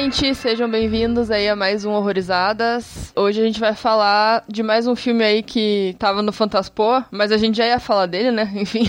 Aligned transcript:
gente, 0.00 0.34
sejam 0.34 0.66
bem-vindos 0.66 1.30
aí 1.30 1.46
a 1.46 1.54
mais 1.54 1.84
um 1.84 1.92
Horrorizadas. 1.92 3.12
Hoje 3.14 3.38
a 3.38 3.44
gente 3.44 3.60
vai 3.60 3.74
falar 3.74 4.42
de 4.48 4.62
mais 4.62 4.86
um 4.86 4.96
filme 4.96 5.22
aí 5.22 5.42
que 5.42 5.94
tava 5.98 6.22
no 6.22 6.32
Fantaspoa, 6.32 7.04
mas 7.10 7.30
a 7.30 7.36
gente 7.36 7.58
já 7.58 7.66
ia 7.66 7.78
falar 7.78 8.06
dele, 8.06 8.30
né? 8.30 8.44
Enfim, 8.56 8.84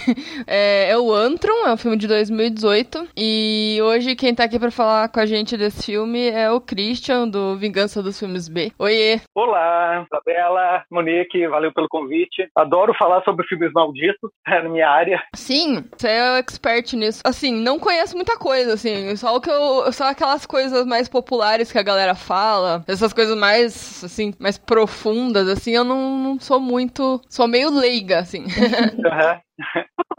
é, 0.48 0.90
é 0.90 0.98
o 0.98 1.14
Antron, 1.14 1.68
é 1.68 1.74
um 1.74 1.76
filme 1.76 1.98
de 1.98 2.08
2018. 2.08 3.10
E 3.18 3.78
hoje 3.84 4.16
quem 4.16 4.34
tá 4.34 4.46
aqui 4.46 4.58
pra 4.58 4.72
falar 4.72 5.10
com 5.10 5.20
a 5.20 5.26
gente 5.26 5.58
desse 5.58 5.88
filme 5.88 6.30
é 6.30 6.50
o 6.50 6.62
Christian, 6.62 7.28
do 7.28 7.58
Vingança 7.58 8.02
dos 8.02 8.18
Filmes 8.18 8.48
B. 8.48 8.72
Oiê! 8.80 9.20
Olá, 9.36 10.06
Isabela, 10.10 10.86
Monique, 10.90 11.46
valeu 11.50 11.74
pelo 11.74 11.90
convite. 11.90 12.48
Adoro 12.56 12.94
falar 12.98 13.22
sobre 13.24 13.46
filmes 13.48 13.74
malditos, 13.74 14.32
é 14.48 14.64
na 14.64 14.70
minha 14.70 14.90
área. 14.90 15.22
Sim, 15.36 15.84
você 15.92 16.08
é 16.08 16.32
o 16.32 16.38
expert 16.38 16.94
nisso. 16.94 17.22
Assim, 17.26 17.52
não 17.52 17.78
conheço 17.78 18.16
muita 18.16 18.38
coisa, 18.38 18.76
assim, 18.76 19.14
só 19.18 19.36
o 19.36 19.42
que 19.42 19.50
eu. 19.50 19.92
Só 19.92 20.10
aquelas 20.10 20.46
coisas 20.46 20.86
mais 20.86 21.01
populares 21.08 21.72
que 21.72 21.78
a 21.78 21.84
galera 21.84 22.16
fala, 22.16 22.84
essas 22.88 23.14
coisas 23.14 23.38
mais, 23.38 24.04
assim, 24.04 24.34
mais 24.40 24.58
profundas, 24.58 25.48
assim, 25.48 25.72
eu 25.72 25.84
não, 25.84 26.18
não 26.18 26.40
sou 26.40 26.60
muito. 26.60 27.22
Sou 27.30 27.48
meio 27.48 27.70
leiga, 27.70 28.20
assim. 28.20 28.46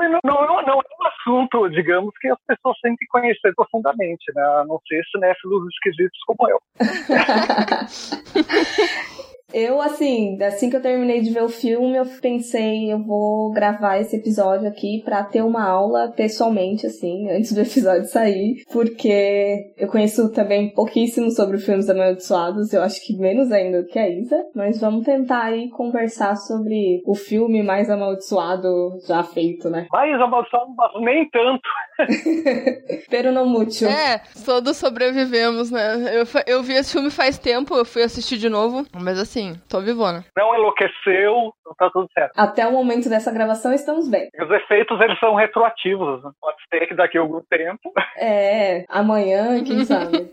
Uhum. 0.02 0.18
Não, 0.24 0.34
não, 0.34 0.62
não, 0.62 0.74
é 0.74 0.76
um 0.76 1.06
assunto, 1.06 1.68
digamos, 1.70 2.12
que 2.20 2.28
as 2.28 2.38
pessoas 2.46 2.78
têm 2.80 2.94
que 2.96 3.06
conhecer 3.06 3.54
profundamente, 3.54 4.24
né? 4.34 4.42
A 4.42 4.64
não 4.66 4.78
ser 4.86 5.02
cinéfilos 5.10 5.66
esquisitos 5.74 6.18
como 6.26 6.46
eu. 6.48 6.60
Eu, 9.52 9.80
assim, 9.80 10.40
assim 10.42 10.70
que 10.70 10.76
eu 10.76 10.82
terminei 10.82 11.20
de 11.20 11.30
ver 11.30 11.42
o 11.42 11.48
filme, 11.48 11.96
eu 11.96 12.04
pensei, 12.20 12.92
eu 12.92 12.98
vou 12.98 13.52
gravar 13.52 13.98
esse 13.98 14.16
episódio 14.16 14.68
aqui 14.68 15.02
pra 15.04 15.24
ter 15.24 15.42
uma 15.42 15.64
aula 15.64 16.12
pessoalmente, 16.16 16.86
assim, 16.86 17.28
antes 17.32 17.52
do 17.52 17.60
episódio 17.60 18.06
sair, 18.06 18.64
porque 18.72 19.72
eu 19.76 19.88
conheço 19.88 20.30
também 20.32 20.70
pouquíssimo 20.70 21.30
sobre 21.30 21.58
filmes 21.58 21.88
amaldiçoados, 21.88 22.72
eu 22.72 22.82
acho 22.82 23.04
que 23.04 23.16
menos 23.16 23.50
ainda 23.52 23.82
do 23.82 23.88
que 23.88 23.98
a 23.98 24.08
Isa, 24.08 24.36
mas 24.54 24.80
vamos 24.80 25.04
tentar 25.04 25.44
aí 25.44 25.68
conversar 25.70 26.36
sobre 26.36 27.02
o 27.06 27.14
filme 27.14 27.62
mais 27.62 27.90
amaldiçoado 27.90 28.98
já 29.06 29.22
feito, 29.22 29.68
né? 29.68 29.86
Mais 29.92 30.20
amaldiçoado, 30.20 30.72
mas 30.76 30.90
nem 31.02 31.28
tanto. 31.30 31.62
Pero 33.10 33.32
não 33.32 33.46
mútil. 33.46 33.88
É, 33.88 34.22
todos 34.44 34.76
sobrevivemos, 34.76 35.70
né? 35.70 35.94
Eu, 36.14 36.26
eu 36.46 36.62
vi 36.62 36.74
esse 36.74 36.92
filme 36.92 37.10
faz 37.10 37.38
tempo, 37.38 37.74
eu 37.74 37.84
fui 37.84 38.02
assistir 38.02 38.38
de 38.38 38.48
novo, 38.48 38.86
mas 38.92 39.18
assim, 39.18 39.41
tô 39.68 39.80
vivona. 39.80 40.24
Não 40.36 40.54
enlouqueceu, 40.54 41.52
tá 41.78 41.90
tudo 41.90 42.08
certo. 42.12 42.32
Até 42.36 42.66
o 42.66 42.72
momento 42.72 43.08
dessa 43.08 43.32
gravação 43.32 43.72
estamos 43.72 44.08
bem. 44.08 44.28
Os 44.40 44.50
efeitos, 44.50 45.00
eles 45.00 45.18
são 45.18 45.34
retroativos, 45.34 46.22
né? 46.22 46.30
Pode 46.40 46.56
ser 46.70 46.86
que 46.86 46.94
daqui 46.94 47.18
a 47.18 47.20
algum 47.20 47.40
tempo. 47.42 47.92
É, 48.16 48.84
amanhã, 48.88 49.62
quem 49.64 49.84
sabe. 49.86 50.32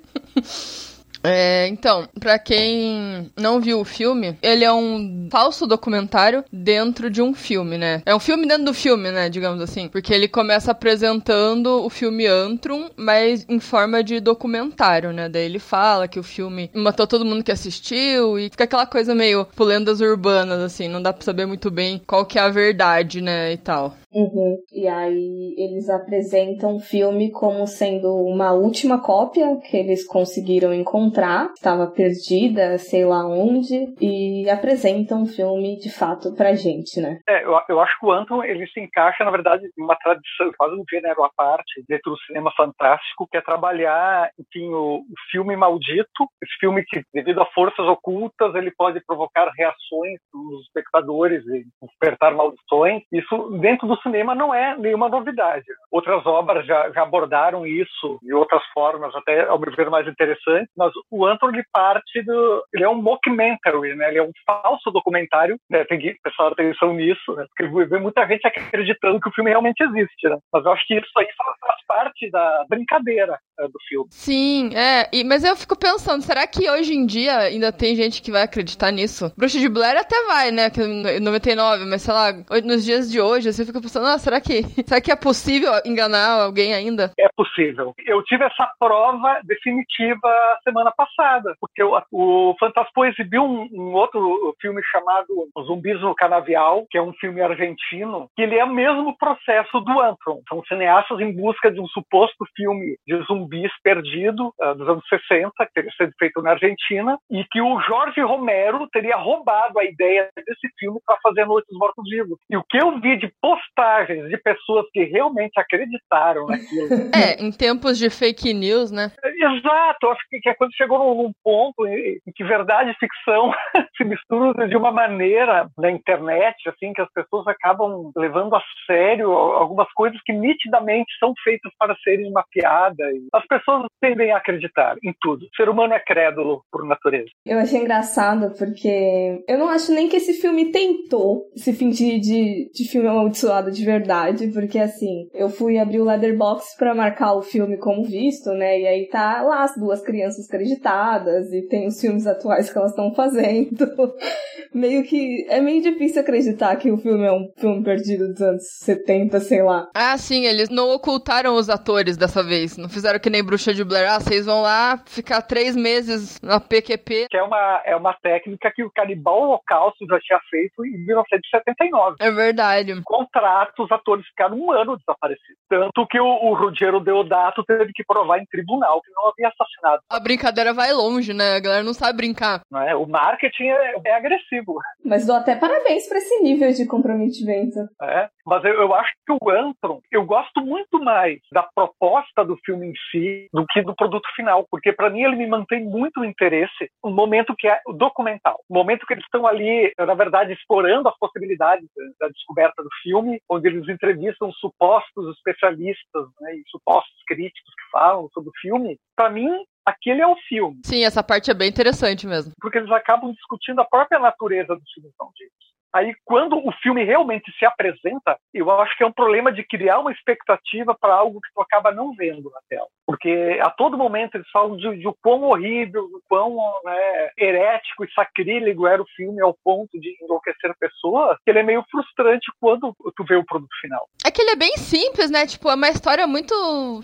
É, 1.24 1.68
então, 1.68 2.08
para 2.20 2.40
quem 2.40 3.32
não 3.38 3.60
viu 3.60 3.80
o 3.80 3.86
filme, 3.86 4.38
ele 4.42 4.64
é 4.64 4.72
um 4.72 5.28
falso 5.32 5.68
documentário 5.68 6.44
dentro 6.52 7.10
de 7.10 7.22
um 7.22 7.34
filme, 7.34 7.78
né? 7.78 8.02
É 8.06 8.16
um 8.16 8.20
filme 8.20 8.48
dentro 8.48 8.66
do 8.66 8.74
filme, 8.74 9.12
né? 9.12 9.30
Digamos 9.30 9.62
assim. 9.62 9.88
Porque 9.88 10.14
ele 10.14 10.28
começa 10.28 10.72
apresentando 10.72 11.84
o 11.84 11.90
filme 11.90 12.26
Antrum, 12.26 12.90
mas 12.96 13.46
em 13.50 13.60
forma 13.60 14.04
de 14.04 14.20
documentário, 14.20 15.12
né? 15.12 15.28
Daí 15.30 15.46
ele 15.46 15.60
fala 15.60 16.08
que 16.08 16.20
o 16.20 16.24
filme 16.24 16.70
matou 16.74 17.08
todo 17.08 17.26
mundo 17.26 17.44
que 17.44 17.52
assistiu 17.52 18.40
e 18.40 18.50
fica 18.50 18.64
aquela 18.64 18.86
coisa 18.86 19.14
meio 19.14 19.48
lendas 19.60 20.02
urbanas, 20.02 20.60
assim. 20.60 20.88
Não 20.88 21.02
dá 21.02 21.14
pra 21.14 21.24
saber 21.24 21.46
muito 21.46 21.70
bem 21.70 22.02
qual 22.08 22.26
que 22.26 22.40
é 22.40 22.42
a 22.42 22.50
verdade, 22.50 23.22
né? 23.22 23.52
E 23.54 23.58
tal. 23.58 23.96
Uhum. 24.14 24.58
E 24.74 24.88
aí 24.88 25.56
eles 25.58 25.90
apresentam 25.90 26.76
o 26.76 26.80
filme 26.80 27.32
como 27.32 27.68
sendo 27.68 28.08
uma 28.26 28.54
última 28.54 29.02
cópia 29.02 29.58
que 29.70 29.78
eles 29.78 30.06
conseguiram 30.06 30.74
encontrar, 30.74 31.52
estava 31.54 31.88
perdida, 31.88 32.78
sei 32.78 33.06
lá 33.06 33.26
onde, 33.28 33.94
e 34.02 34.50
apresentam 34.50 35.24
o 35.24 35.28
filme 35.28 35.78
de 35.78 35.92
fato 35.92 36.36
pra 36.36 36.54
gente, 36.54 37.00
né? 37.00 37.20
É, 37.28 37.44
eu, 37.46 37.60
eu 37.70 37.80
acho 37.80 38.00
que 38.00 38.06
o 38.06 38.12
Anton 38.12 38.44
ele 38.44 38.66
se 38.68 38.80
encaixa, 38.80 39.24
na 39.24 39.32
verdade, 39.32 39.70
em 39.78 39.84
uma 39.84 39.96
tradição, 39.96 40.52
quase 40.58 40.76
um 40.76 40.84
gênero 40.90 41.24
à 41.24 41.30
parte 41.36 41.84
dentro 41.88 42.12
do 42.12 42.20
cinema 42.22 42.52
fantástico, 42.58 43.28
que 43.30 43.38
é 43.38 43.42
trabalhar, 43.42 44.32
enfim, 44.40 44.70
o, 44.70 45.00
o 45.00 45.32
filme 45.32 45.56
maldito, 45.56 46.28
esse 46.42 46.54
filme 46.60 46.84
que, 46.84 47.04
devido 47.14 47.42
a 47.42 47.46
forças 47.48 47.86
ocultas, 47.86 48.56
ele 48.56 48.72
pode 48.72 49.00
provocar 49.06 49.52
reações 49.56 50.20
dos 50.34 50.66
espectadores 50.66 51.44
e 51.46 51.66
despertar 51.86 52.34
maldições. 52.34 53.04
Isso 53.12 53.58
dentro 53.60 53.88
do 53.88 53.99
cinema 54.02 54.36
não 54.36 54.54
é 54.54 54.78
nenhuma 54.78 55.10
novidade. 55.10 55.66
Outras 55.92 56.26
obras 56.26 56.66
já, 56.66 56.90
já, 56.92 57.04
abordaram 57.04 57.66
isso 57.66 58.20
de 58.22 58.34
outras 58.34 58.62
formas, 58.74 59.16
até 59.16 59.48
ao 59.48 59.60
meu 59.60 59.70
ver 59.76 59.90
mais 59.90 60.08
interessantes, 60.08 60.70
mas 60.78 60.92
o 61.12 61.26
Anthony 61.26 61.64
parte 61.72 62.22
do. 62.24 62.64
Ele 62.74 62.84
é 62.84 62.90
um 62.90 63.02
mockumentary, 63.02 63.96
né? 63.96 64.10
Ele 64.10 64.20
é 64.20 64.24
um 64.24 64.32
falso 64.46 64.92
documentário, 64.92 65.58
né? 65.70 65.84
Tem 65.86 66.00
que 66.00 66.16
prestar 66.22 66.48
atenção 66.48 66.94
nisso, 66.94 67.34
né? 67.36 67.46
Porque 67.50 67.86
vê 67.86 68.00
muita 68.00 68.26
gente 68.28 68.46
acreditando 68.46 69.20
que 69.20 69.30
o 69.30 69.34
filme 69.34 69.50
realmente 69.50 69.82
existe, 69.82 70.28
né? 70.28 70.38
Mas 70.52 70.66
eu 70.66 70.72
acho 70.72 70.86
que 70.88 70.96
isso 70.96 71.12
aí 71.18 71.28
faz 71.62 71.86
parte 71.88 72.30
da 72.32 72.66
brincadeira 72.70 73.38
do 73.68 73.80
filme. 73.88 74.08
Sim, 74.10 74.72
é. 74.76 75.10
E, 75.12 75.24
mas 75.24 75.44
eu 75.44 75.56
fico 75.56 75.78
pensando, 75.78 76.22
será 76.22 76.46
que 76.48 76.70
hoje 76.70 76.94
em 76.94 77.06
dia 77.06 77.38
ainda 77.38 77.72
tem 77.72 77.96
gente 77.96 78.22
que 78.22 78.32
vai 78.32 78.44
acreditar 78.44 78.92
nisso? 78.92 79.32
Bruxa 79.38 79.60
de 79.60 79.70
Blair 79.70 79.98
até 79.98 80.16
vai, 80.26 80.52
né? 80.52 80.70
Que 80.70 80.82
99, 81.20 81.86
mas 81.86 82.02
sei 82.02 82.14
lá, 82.14 82.32
nos 82.64 82.86
dias 82.86 83.12
de 83.12 83.20
hoje, 83.20 83.52
você 83.52 83.66
fica 83.66 83.82
pensando, 83.82 84.08
ah, 84.08 84.18
será 84.18 84.40
que, 84.40 84.64
será 84.86 85.02
que 85.02 85.12
é 85.12 85.16
possível 85.16 85.72
enganar 85.86 86.42
alguém 86.42 86.74
ainda? 86.74 87.12
É 87.18 87.28
possível. 87.36 87.94
Eu 88.06 88.24
tive 88.24 88.44
essa 88.46 88.70
prova 88.80 89.40
definitiva 89.44 90.30
semana 90.64 90.92
passada, 90.92 91.56
porque 91.60 91.84
o, 91.84 92.00
o 92.12 92.56
Fantaspo 92.60 93.06
exibiu 93.06 93.44
um, 93.44 93.68
um, 93.72 93.94
outro 93.94 94.56
filme 94.62 94.82
chamado 94.92 95.50
Zumbis 95.66 96.00
no 96.02 96.16
Canavial, 96.16 96.86
que 96.90 96.98
é 96.98 97.02
um 97.02 97.14
filme 97.14 97.42
argentino, 97.42 98.30
que 98.36 98.42
ele 98.42 98.58
é 98.58 98.64
o 98.64 98.74
mesmo 98.74 99.18
processo 99.18 99.80
do 99.82 100.00
Antron. 100.00 100.42
São 100.48 100.64
cineastas 100.66 101.20
em 101.20 101.34
busca 101.34 101.72
de 101.72 101.80
um 101.80 101.88
suposto 101.88 102.46
filme 102.56 102.98
de 103.08 103.16
zumbis 103.50 103.72
perdido 103.84 104.54
uh, 104.62 104.76
dos 104.76 104.88
anos 104.88 105.04
60, 105.10 105.52
que 105.66 105.74
teria 105.74 105.92
sido 105.92 106.14
feito 106.18 106.42
na 106.42 106.52
Argentina, 106.52 107.18
e 107.30 107.44
que 107.52 107.62
o 107.62 107.80
Jorge 107.82 108.22
Romero 108.22 108.88
teria 108.92 109.18
roubado 109.18 109.80
a 109.80 109.84
ideia 109.84 110.30
desse 110.36 110.70
filme 110.78 111.00
para 111.06 111.18
fazer 111.22 111.46
Noites 111.46 111.76
Mortos 111.78 112.10
Vivos. 112.10 112.38
E 112.50 112.56
o 112.56 112.64
que 112.64 112.78
eu 112.78 113.00
vi 113.00 113.18
de 113.18 113.32
postagens 113.42 114.30
de 114.30 114.38
pessoas 114.38 114.86
que 114.94 115.04
realmente 115.04 115.60
acreditaram 115.60 116.46
naquilo. 116.46 116.90
É, 117.20 117.42
em 117.42 117.52
tempos 117.52 117.98
de 117.98 118.10
fake 118.10 118.54
news, 118.54 118.92
né? 118.92 119.12
Exato, 119.40 120.10
acho 120.10 120.22
que, 120.30 120.40
que 120.40 120.54
quando 120.56 120.76
chegou 120.76 121.16
num 121.16 121.32
ponto 121.42 121.88
em, 121.88 122.20
em 122.28 122.32
que 122.36 122.44
verdade 122.44 122.92
e 122.92 122.96
ficção 122.96 123.52
se 123.96 124.04
misturam 124.04 124.68
de 124.68 124.76
uma 124.76 124.92
maneira 124.92 125.70
na 125.78 125.90
internet, 125.90 126.58
assim, 126.68 126.92
que 126.92 127.02
as 127.02 127.12
pessoas 127.14 127.48
acabam 127.48 128.12
levando 128.18 128.56
a 128.56 128.62
sério 128.86 129.32
algumas 129.32 129.92
coisas 129.94 130.20
que 130.26 130.34
nitidamente 130.34 131.12
são 131.20 131.34
feitas 131.42 131.72
para 131.80 131.96
serem 132.04 132.30
uma 132.30 132.44
piada. 132.52 133.04
As 133.34 133.46
pessoas 133.48 133.86
tendem 134.02 134.32
a 134.32 134.38
acreditar 134.38 134.98
em 135.04 135.14
tudo. 135.22 135.46
O 135.46 135.56
ser 135.56 135.70
humano 135.70 135.94
é 135.94 136.00
crédulo 136.00 136.62
por 136.70 136.86
natureza. 136.86 137.30
Eu 137.46 137.60
achei 137.60 137.80
engraçado 137.80 138.54
porque 138.58 139.44
eu 139.48 139.58
não 139.58 139.70
acho 139.70 139.94
nem 139.94 140.10
que 140.10 140.18
esse 140.18 140.34
filme 140.34 140.72
tentou 140.72 141.46
se 141.56 141.72
fingir 141.72 142.20
de, 142.20 142.70
de 142.74 142.90
filme 142.90 143.08
amaldiçoado 143.08 143.72
de 143.72 143.86
verdade, 143.86 144.52
porque 144.52 144.80
assim, 144.80 145.30
eu 145.34 145.50
fui 145.50 145.78
abrir 145.78 146.00
o 146.02 146.06
Leatherbox 146.06 146.76
para 146.78 146.94
marcar 146.94 147.34
o 147.36 147.42
filme 147.42 147.78
como 147.78 148.04
visto, 148.04 148.52
né? 148.52 148.80
E 148.80 148.88
aí 148.88 149.08
tá 149.08 149.29
lá 149.42 149.64
as 149.64 149.76
duas 149.76 150.02
crianças 150.02 150.46
acreditadas 150.48 151.52
e 151.54 151.68
tem 151.68 151.88
os 151.88 152.00
filmes 152.00 152.28
atuais 152.28 152.72
que 152.72 152.78
elas 152.78 152.92
estão 152.92 153.14
fazendo. 153.14 153.88
meio 154.74 155.04
que 155.04 155.46
é 155.50 155.60
meio 155.60 155.82
difícil 155.82 156.22
acreditar 156.22 156.76
que 156.76 156.92
o 156.92 156.98
filme 156.98 157.26
é 157.26 157.32
um 157.32 157.52
filme 157.58 157.84
perdido 157.84 158.28
dos 158.30 158.42
anos 158.42 158.64
70, 158.84 159.40
sei 159.40 159.64
lá. 159.64 159.88
Ah, 159.96 160.18
sim, 160.18 160.46
eles 160.46 160.70
não 160.70 160.90
ocultaram 160.92 161.56
os 161.56 161.70
atores 161.70 162.18
dessa 162.18 162.44
vez. 162.44 162.78
Não 162.78 162.90
fizeram 162.90 163.20
que 163.20 163.30
nem 163.30 163.44
Bruxa 163.44 163.74
de 163.74 163.84
Blair. 163.84 164.10
Ah, 164.10 164.20
vocês 164.20 164.46
vão 164.46 164.62
lá 164.62 165.02
ficar 165.06 165.42
três 165.42 165.76
meses 165.76 166.40
na 166.42 166.60
PQP. 166.60 167.28
Que 167.30 167.38
é 167.38 167.44
uma, 167.44 167.82
é 167.86 167.96
uma 167.96 168.14
técnica 168.14 168.72
que 168.74 168.84
o 168.84 168.92
Canibal 168.92 169.42
Holocausto 169.42 170.06
já 170.08 170.20
tinha 170.20 170.40
feito 170.50 170.86
em 170.86 171.06
1979. 171.06 172.18
É 172.20 172.32
verdade. 172.32 173.02
Contrato, 173.04 173.84
os 173.84 173.92
atores 173.92 174.26
ficaram 174.28 174.58
um 174.58 174.72
ano 174.72 174.98
desaparecidos. 174.98 175.60
Tanto 175.68 176.06
que 176.08 176.20
o, 176.20 176.26
o 176.26 176.54
Ruggero 176.54 177.00
Deodato 177.00 177.64
teve 177.64 177.92
que 177.94 178.04
provar 178.04 178.40
em 178.40 178.46
tribunal 178.46 179.02
que 179.02 179.12
não 179.22 179.30
havia 179.30 179.50
assassinado. 179.50 180.02
A 180.10 180.20
brincadeira 180.20 180.74
vai 180.74 180.92
longe, 180.94 181.34
né? 181.34 181.56
A 181.56 181.60
galera 181.60 181.84
não 181.84 181.94
sabe 181.94 182.18
brincar. 182.18 182.62
Não 182.72 182.82
é? 182.82 182.96
O 182.96 183.06
marketing 183.06 183.68
é, 183.68 183.94
é 184.06 184.16
agressivo. 184.16 184.76
Mas 185.04 185.26
dou 185.26 185.36
até 185.36 185.56
parabéns 185.56 186.08
para 186.08 186.18
esse 186.18 186.42
nível 186.42 186.72
de 186.72 186.86
comprometimento. 186.86 187.80
É, 188.02 188.30
mas 188.50 188.64
eu, 188.66 188.74
eu 188.74 188.94
acho 188.96 189.12
que 189.26 189.32
o 189.32 189.50
Antron, 189.50 190.02
eu 190.12 190.26
gosto 190.26 190.62
muito 190.62 191.00
mais 191.00 191.40
da 191.54 191.64
proposta 191.64 192.44
do 192.44 192.58
filme 192.66 192.88
em 192.88 192.94
si 193.12 193.48
do 193.54 193.66
que 193.68 193.82
do 193.82 193.96
produto 193.96 194.28
final, 194.36 194.66
porque 194.70 194.92
para 194.92 195.10
mim 195.10 195.22
ele 195.22 195.36
me 195.36 195.48
mantém 195.48 195.84
muito 195.84 196.26
interesse 196.26 196.90
no 197.04 197.12
momento 197.12 197.56
que 197.58 197.68
é 197.68 197.80
o 197.88 197.94
documental, 197.94 198.60
o 198.68 198.74
momento 198.74 199.06
que 199.06 199.14
eles 199.14 199.24
estão 199.24 199.46
ali, 199.46 199.94
na 199.98 200.16
verdade, 200.16 200.54
explorando 200.54 201.08
as 201.08 201.18
possibilidades 201.18 201.88
da 202.20 202.28
descoberta 202.28 202.82
do 202.82 202.90
filme, 203.04 203.40
onde 203.50 203.68
eles 203.68 203.88
entrevistam 203.88 204.52
supostos 204.54 205.36
especialistas 205.38 206.26
né, 206.42 206.56
e 206.56 206.64
supostos 206.70 207.16
críticos 207.28 207.74
que 207.76 207.92
falam 207.92 208.28
sobre 208.34 208.50
o 208.50 208.60
filme. 208.60 208.98
Para 209.16 209.30
mim, 209.30 209.50
aquele 209.86 210.22
é 210.22 210.28
o 210.28 210.36
filme. 210.48 210.80
Sim, 210.86 211.04
essa 211.04 211.24
parte 211.24 211.52
é 211.52 211.54
bem 211.54 211.70
interessante 211.70 212.26
mesmo. 212.26 212.54
Porque 212.60 212.78
eles 212.78 212.92
acabam 212.92 213.32
discutindo 213.32 213.82
a 213.82 213.86
própria 213.86 214.20
natureza 214.20 214.76
do 214.76 214.82
filme 214.94 215.10
disso. 215.36 215.70
Aí, 215.94 216.14
quando 216.24 216.56
o 216.58 216.72
filme 216.82 217.04
realmente 217.04 217.52
se 217.58 217.66
apresenta, 217.66 218.38
eu 218.54 218.70
acho 218.72 218.96
que 218.98 219.04
é 219.04 219.08
um 219.08 219.12
problema 219.12 219.52
de 219.52 219.64
criar 219.64 220.00
uma 220.00 220.12
expectativa 220.12 220.96
para 221.00 221.14
algo 221.14 221.42
que 221.42 221.52
tu 221.54 221.62
acaba 221.62 221.92
não 221.92 222.14
vendo 222.14 222.50
na 222.50 222.60
tela. 222.70 222.88
Porque 223.06 223.60
a 223.62 223.72
todo 223.72 223.98
momento 223.98 224.36
eles 224.36 224.50
falam 224.52 224.78
de, 224.78 224.98
de 224.98 225.08
o 225.08 225.16
quão 225.22 225.44
horrível, 225.44 226.04
o 226.04 226.22
quão 226.30 226.56
né, 226.84 227.30
herético 227.38 228.06
e 228.06 228.12
sacrílego 228.14 228.86
era 228.86 229.02
o 229.02 229.10
filme 229.16 229.42
ao 229.42 229.56
ponto 229.64 230.00
de 230.00 230.16
enlouquecer 230.22 230.74
pessoas, 230.80 231.38
que 231.44 231.50
ele 231.50 231.60
é 231.60 231.64
meio 231.64 231.84
frustrante 231.90 232.52
quando 232.60 232.96
tu 233.16 233.24
vê 233.24 233.36
o 233.36 233.46
produto 233.46 233.74
final. 233.82 234.08
É 234.26 234.30
que 234.30 234.42
ele 234.42 234.52
é 234.52 234.56
bem 234.56 234.78
simples, 234.78 235.32
né? 235.32 235.48
Tipo, 235.48 235.70
é 235.70 235.76
uma 235.76 235.90
história 235.90 236.28
muito 236.28 236.54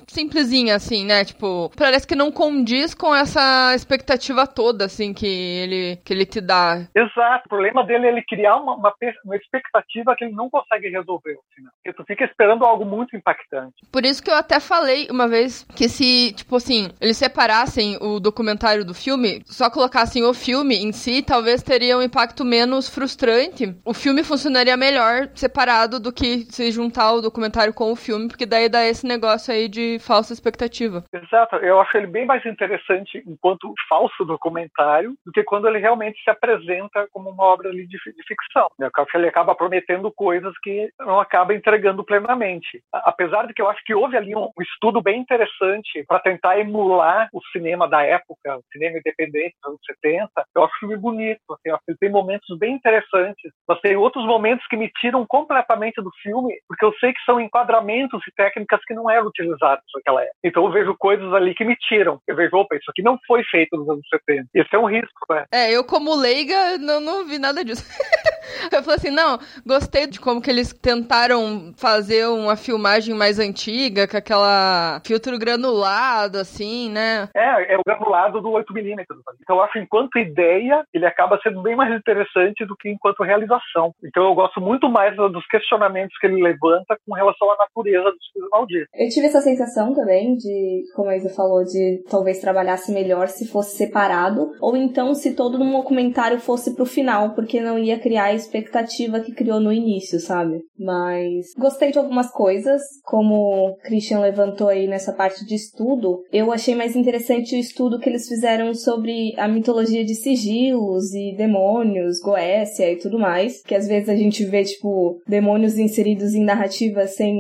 simplesinha, 0.08 0.76
assim, 0.76 1.06
né? 1.06 1.26
Tipo, 1.26 1.72
parece 1.76 2.06
que 2.08 2.16
não 2.16 2.32
condiz 2.32 2.94
com 2.94 3.14
essa 3.16 3.74
expectativa 3.74 4.46
toda, 4.46 4.86
assim, 4.86 5.14
que 5.14 5.26
ele, 5.26 5.98
que 6.06 6.14
ele 6.14 6.26
te 6.26 6.40
dá. 6.40 6.88
Exato. 6.96 7.46
O 7.46 7.50
problema 7.50 7.84
dele 7.84 8.06
é 8.06 8.10
ele 8.10 8.24
criar 8.24 8.58
uma, 8.58 8.75
uma, 8.76 8.94
uma 9.26 9.36
expectativa 9.36 10.16
que 10.16 10.26
ele 10.26 10.34
não 10.34 10.50
consegue 10.50 10.90
resolver. 10.90 11.38
Porque 11.84 11.94
tu 11.94 12.04
fica 12.06 12.26
esperando 12.26 12.66
algo 12.66 12.86
muito 12.86 13.16
impactante. 13.16 13.76
Por 13.92 14.06
isso 14.06 14.24
que 14.24 14.30
eu 14.30 14.36
até 14.36 14.60
falei 14.60 15.08
uma 15.10 15.28
vez 15.28 15.64
que 15.76 15.88
se, 15.88 16.34
tipo 16.34 16.56
assim, 16.56 16.90
eles 17.02 17.18
separassem 17.18 17.98
o 18.02 18.20
documentário 18.20 18.86
do 18.86 18.94
filme, 18.94 19.42
só 19.46 19.70
colocassem 19.70 20.24
o 20.24 20.34
filme 20.34 20.76
em 20.76 20.92
si, 20.92 21.22
talvez 21.22 21.64
teria 21.64 21.98
um 21.98 22.02
impacto 22.02 22.44
menos 22.44 22.88
frustrante. 22.88 23.76
O 23.86 23.94
filme 23.94 24.24
funcionaria 24.24 24.78
melhor 24.78 25.30
separado 25.36 26.00
do 26.00 26.12
que 26.12 26.46
se 26.52 26.72
juntar 26.72 27.14
o 27.14 27.22
documentário 27.22 27.74
com 27.74 27.92
o 27.92 27.96
filme, 27.96 28.28
porque 28.28 28.46
daí 28.46 28.70
dá 28.70 28.84
esse 28.86 29.06
negócio 29.06 29.54
aí 29.54 29.68
de 29.68 29.98
falsa 30.00 30.34
expectativa. 30.34 31.04
Exato, 31.14 31.58
eu 31.58 31.80
acho 31.80 31.98
ele 31.98 32.08
bem 32.08 32.26
mais 32.26 32.46
interessante 32.46 33.24
enquanto 33.28 33.74
falso 33.90 34.26
documentário 34.26 35.16
do 35.26 35.32
que 35.32 35.44
quando 35.44 35.68
ele 35.68 35.80
realmente 35.80 36.22
se 36.24 36.30
apresenta 36.30 37.08
como 37.12 37.30
uma 37.30 37.44
obra 37.44 37.72
de, 37.72 37.88
de 37.88 38.24
ficção. 38.28 38.65
Eu 38.80 38.90
acho 38.96 39.12
que 39.12 39.18
ele 39.18 39.28
acaba 39.28 39.56
prometendo 39.56 40.12
coisas 40.12 40.54
que 40.64 40.90
não 41.00 41.20
acaba 41.20 41.54
entregando 41.54 42.04
plenamente. 42.04 42.82
Apesar 42.94 43.48
de 43.48 43.54
que 43.54 43.62
eu 43.62 43.70
acho 43.70 43.82
que 43.86 43.94
houve 43.94 44.18
ali 44.18 44.36
um 44.36 44.52
estudo 44.62 45.02
bem 45.02 45.20
interessante 45.20 46.04
para 46.08 46.20
tentar 46.20 46.60
emular 46.60 47.30
o 47.34 47.42
cinema 47.52 47.88
da 47.88 48.04
época, 48.04 48.58
o 48.58 48.64
cinema 48.72 48.98
independente 48.98 49.56
dos 49.64 49.72
anos 49.72 49.82
70. 49.86 50.30
Eu 50.56 50.64
acho 50.64 50.76
o 50.76 50.80
filme 50.80 50.98
bonito, 50.98 51.40
assim, 51.52 51.70
acho 51.70 51.84
que 51.88 51.98
tem 51.98 52.10
momentos 52.10 52.58
bem 52.58 52.76
interessantes, 52.76 53.52
mas 53.68 53.80
tem 53.82 53.96
outros 53.96 54.26
momentos 54.26 54.66
que 54.68 54.78
me 54.78 54.90
tiram 55.00 55.26
completamente 55.26 56.02
do 56.02 56.12
filme, 56.22 56.54
porque 56.68 56.86
eu 56.86 56.94
sei 57.00 57.14
que 57.14 57.24
são 57.26 57.40
enquadramentos 57.40 58.22
e 58.28 58.32
técnicas 58.36 58.80
que 58.86 58.94
não 58.94 59.10
eram 59.10 59.28
utilizadas 59.28 59.84
naquela 59.96 60.22
época. 60.22 60.38
Então 60.44 60.66
eu 60.66 60.72
vejo 60.72 60.96
coisas 60.98 61.34
ali 61.34 61.54
que 61.54 61.66
me 61.66 61.76
tiram. 61.76 62.20
Eu 62.28 62.36
vejo, 62.36 62.56
opa, 62.56 62.76
isso 62.76 62.90
aqui 62.90 63.02
não 63.02 63.18
foi 63.26 63.44
feito 63.44 63.78
nos 63.78 63.90
anos 63.90 64.06
70. 64.10 64.48
Esse 64.54 64.76
é 64.76 64.80
um 64.80 64.90
risco, 64.90 65.26
né? 65.30 65.46
É, 65.52 65.72
eu 65.72 65.84
como 65.84 66.16
leiga 66.16 66.78
não, 66.78 67.00
não 67.00 67.26
vi 67.26 67.40
nada 67.40 67.64
disso. 67.64 67.86
eu 68.72 68.84
falei 68.84 68.98
assim, 68.98 69.12
não, 69.12 69.40
gostei 69.66 70.08
de 70.08 70.20
como 70.20 70.42
que 70.42 70.50
eles 70.50 70.74
tentaram 70.74 71.74
fazer 71.78 72.28
uma 72.28 72.56
filmagem 72.56 73.16
mais 73.16 73.40
antiga, 73.40 74.08
com 74.08 74.18
aquela 74.18 75.02
filtro 75.06 75.38
granulado, 75.38 76.38
assim, 76.38 76.90
né? 76.90 77.30
É, 77.36 77.74
é 77.74 77.78
o 77.78 77.84
granulado 77.86 78.42
do 78.42 78.50
8mm. 78.50 79.06
Então 79.42 79.58
eu 79.58 79.64
acho 79.64 79.74
que 79.74 79.80
enquanto 79.80 80.20
ideia, 80.20 80.84
ele 80.94 81.06
acaba 81.06 81.40
sendo 81.42 81.62
bem 81.62 81.76
mais 81.76 81.94
interessante 81.94 82.66
do 82.66 82.76
que 82.76 82.90
enquanto 82.90 83.24
realização. 83.24 83.94
Então 84.04 84.24
eu 84.26 84.36
gosto 84.36 84.60
muito 84.60 84.90
mais 84.90 85.16
dos 85.16 85.46
questionamentos 85.48 86.18
que 86.20 86.28
ele 86.28 86.42
levanta 86.42 86.98
com 87.06 87.14
relação 87.14 87.52
à 87.52 87.58
natureza 87.58 88.12
dos 88.12 88.28
filmes 88.32 88.50
malditos. 88.52 88.88
Eu 88.94 89.10
tive 89.10 89.28
essa 89.28 89.42
sensação 89.42 89.94
também 89.94 90.36
de, 90.36 90.84
como 90.96 91.10
a 91.10 91.16
Isa 91.16 91.30
falou, 91.30 91.64
de 91.64 92.04
talvez 92.10 92.40
trabalhasse 92.40 92.92
melhor 92.92 93.28
se 93.28 93.48
fosse 93.48 93.78
separado, 93.78 94.52
ou 94.62 94.76
então 94.76 95.14
se 95.14 95.36
todo 95.36 95.62
um 95.62 95.72
documentário 95.72 96.40
fosse 96.40 96.76
pro 96.76 96.86
final, 96.86 97.32
porque 97.32 97.62
não 97.62 97.78
ia 97.78 98.00
criar 98.00 98.26
a 98.26 98.34
expectativa 98.46 99.20
que 99.20 99.34
criou 99.34 99.60
no 99.60 99.72
início, 99.72 100.20
sabe? 100.20 100.62
Mas 100.78 101.48
gostei 101.58 101.92
de 101.92 101.98
algumas 101.98 102.32
coisas, 102.32 102.82
como 103.04 103.70
o 103.70 103.76
Christian 103.78 104.20
levantou 104.20 104.68
aí 104.68 104.88
nessa 104.88 105.14
parte 105.14 105.46
de 105.46 105.56
estudo, 105.56 106.24
eu 106.32 106.52
achei 106.52 106.76
mais 106.76 106.96
interessante 106.96 107.56
o 107.56 107.60
estudo 107.60 108.00
que 108.00 108.10
eles 108.10 108.28
fizeram 108.28 108.74
sobre 108.74 109.34
a 109.38 109.48
mitologia 109.48 110.06
de 110.06 110.16
sigilos 110.16 111.14
e 111.14 111.36
demônios, 111.36 112.20
Goécia 112.22 112.92
e 112.92 112.98
tudo 112.98 113.20
mais, 113.20 113.62
que 113.64 113.76
às 113.76 113.88
vezes 113.88 114.10
a 114.10 114.16
gente 114.16 114.46
vê, 114.46 114.64
tipo, 114.64 115.20
demônios 115.28 115.78
inseridos 115.78 116.34
em 116.34 116.44
narrativas 116.44 117.16
sem 117.16 117.36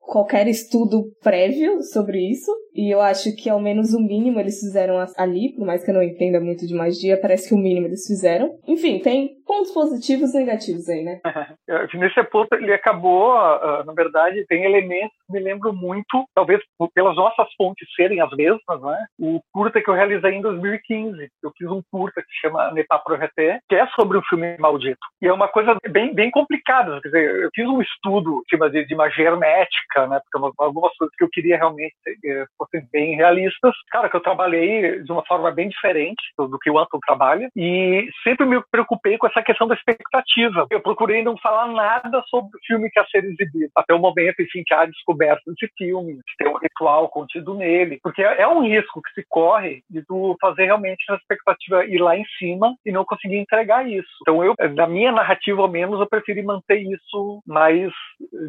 qualquer 0.00 0.48
estudo 0.48 1.04
prévio 1.22 1.82
sobre 1.82 2.18
isso. 2.30 2.50
E 2.74 2.92
eu 2.92 3.00
acho 3.00 3.34
que 3.36 3.48
ao 3.48 3.60
menos 3.60 3.92
o 3.94 4.00
mínimo 4.00 4.38
eles 4.38 4.60
fizeram 4.60 5.04
ali, 5.16 5.54
por 5.54 5.66
mais 5.66 5.84
que 5.84 5.90
eu 5.90 5.94
não 5.94 6.02
entenda 6.02 6.40
muito 6.40 6.66
de 6.66 6.74
magia, 6.74 7.20
parece 7.20 7.48
que 7.48 7.54
o 7.54 7.58
mínimo 7.58 7.86
eles 7.86 8.06
fizeram. 8.06 8.58
Enfim, 8.66 8.98
tem 9.00 9.36
pontos 9.46 9.72
positivos 9.72 10.32
e 10.34 10.38
negativos 10.38 10.88
aí, 10.88 11.02
né? 11.02 11.20
Nesse 11.94 12.22
ponto, 12.24 12.54
ele 12.54 12.72
acabou, 12.72 13.32
ah, 13.32 13.82
na 13.84 13.92
verdade, 13.92 14.44
tem 14.46 14.64
elementos 14.64 15.16
que 15.26 15.32
me 15.32 15.40
lembram 15.40 15.72
muito, 15.72 16.24
talvez 16.34 16.60
pelas 16.94 17.16
nossas 17.16 17.48
fontes 17.56 17.88
serem 17.94 18.20
as 18.20 18.30
mesmas, 18.30 18.80
né? 18.80 19.06
O 19.18 19.40
curta 19.52 19.80
que 19.82 19.90
eu 19.90 19.94
realizei 19.94 20.32
em 20.32 20.40
2015. 20.40 21.28
Eu 21.42 21.52
fiz 21.56 21.68
um 21.68 21.82
curta 21.90 22.22
que 22.22 22.40
chama 22.40 22.70
Nepá 22.72 22.98
Projeté, 22.98 23.58
que 23.68 23.74
é 23.74 23.86
sobre 23.88 24.18
um 24.18 24.22
filme 24.22 24.56
maldito. 24.58 25.00
E 25.20 25.26
é 25.26 25.32
uma 25.32 25.48
coisa 25.48 25.76
bem, 25.90 26.14
bem 26.14 26.30
complicada. 26.30 27.00
Quer 27.00 27.08
dizer, 27.08 27.34
eu 27.42 27.50
fiz 27.54 27.66
um 27.66 27.82
estudo 27.82 28.42
de, 28.48 28.84
de 28.86 28.94
magia 28.94 29.26
hermética, 29.26 30.06
né? 30.06 30.20
Porque 30.20 30.54
algumas 30.58 30.96
coisas 30.96 31.14
que 31.16 31.24
eu 31.24 31.28
queria 31.30 31.56
realmente 31.56 31.94
eh, 32.24 32.44
fossem 32.60 32.86
bem 32.92 33.16
realistas. 33.16 33.74
Cara, 33.90 34.08
que 34.08 34.16
eu 34.16 34.20
trabalhei 34.20 35.02
de 35.02 35.10
uma 35.10 35.24
forma 35.24 35.50
bem 35.50 35.68
diferente 35.68 36.22
do 36.36 36.58
que 36.58 36.70
o 36.70 36.78
Anton 36.78 36.98
trabalha. 37.06 37.48
E 37.56 38.08
sempre 38.22 38.44
me 38.46 38.62
preocupei 38.70 39.16
com 39.16 39.26
essa 39.26 39.42
questão 39.42 39.66
da 39.66 39.74
expectativa. 39.74 40.66
Eu 40.70 40.80
procurei 40.80 41.22
não 41.22 41.36
falar 41.38 41.68
nada 41.68 42.22
sobre 42.28 42.50
o 42.56 42.60
filme 42.66 42.90
que 42.90 43.00
ia 43.00 43.06
ser 43.06 43.24
exibido. 43.24 43.70
Até 43.74 43.94
o 43.94 43.98
momento, 43.98 44.42
enfim, 44.42 44.62
que 44.64 44.74
há 44.74 44.84
descoberta 44.84 45.40
desse 45.46 45.72
filme, 45.78 46.14
de 46.14 46.36
ter 46.38 46.48
um 46.48 46.58
ritual 46.58 47.08
contido 47.08 47.54
nele. 47.54 47.98
Porque 48.02 48.22
é 48.22 48.46
um 48.46 48.62
risco 48.62 49.00
que 49.02 49.12
se 49.20 49.26
corre 49.28 49.82
de 49.88 50.04
tu 50.04 50.36
fazer 50.40 50.64
realmente 50.64 51.04
a 51.10 51.14
expectativa 51.14 51.84
ir 51.84 51.98
lá 51.98 52.16
em 52.16 52.24
cima 52.38 52.74
e 52.84 52.92
não 52.92 53.04
conseguir 53.04 53.38
entregar 53.38 53.88
isso. 53.88 54.08
Então, 54.22 54.44
eu, 54.44 54.54
na 54.74 54.86
minha 54.86 55.12
narrativa, 55.12 55.62
ao 55.62 55.68
menos, 55.68 56.00
eu 56.00 56.08
preferi 56.08 56.42
manter 56.42 56.78
isso 56.78 57.42
mais 57.46 57.90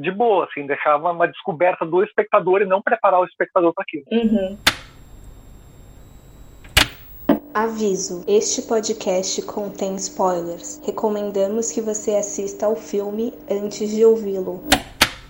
de 0.02 0.12
boa, 0.12 0.46
assim, 0.46 0.66
deixar 0.66 0.98
uma, 0.98 1.12
uma 1.12 1.28
descoberta 1.28 1.86
do 1.86 2.04
espectador 2.04 2.62
e 2.62 2.66
não 2.66 2.82
preparar 2.82 3.22
o 3.22 3.26
espectador 3.26 3.74
para 3.74 3.84
aquilo. 3.84 4.04
Uhum. 4.12 4.58
Aviso: 7.54 8.24
este 8.28 8.62
podcast 8.62 9.42
contém 9.42 9.96
spoilers. 9.96 10.82
Recomendamos 10.86 11.72
que 11.72 11.82
você 11.82 12.16
assista 12.16 12.66
ao 12.66 12.76
filme 12.76 13.34
antes 13.50 13.90
de 13.90 14.06
ouvi-lo. 14.06 14.64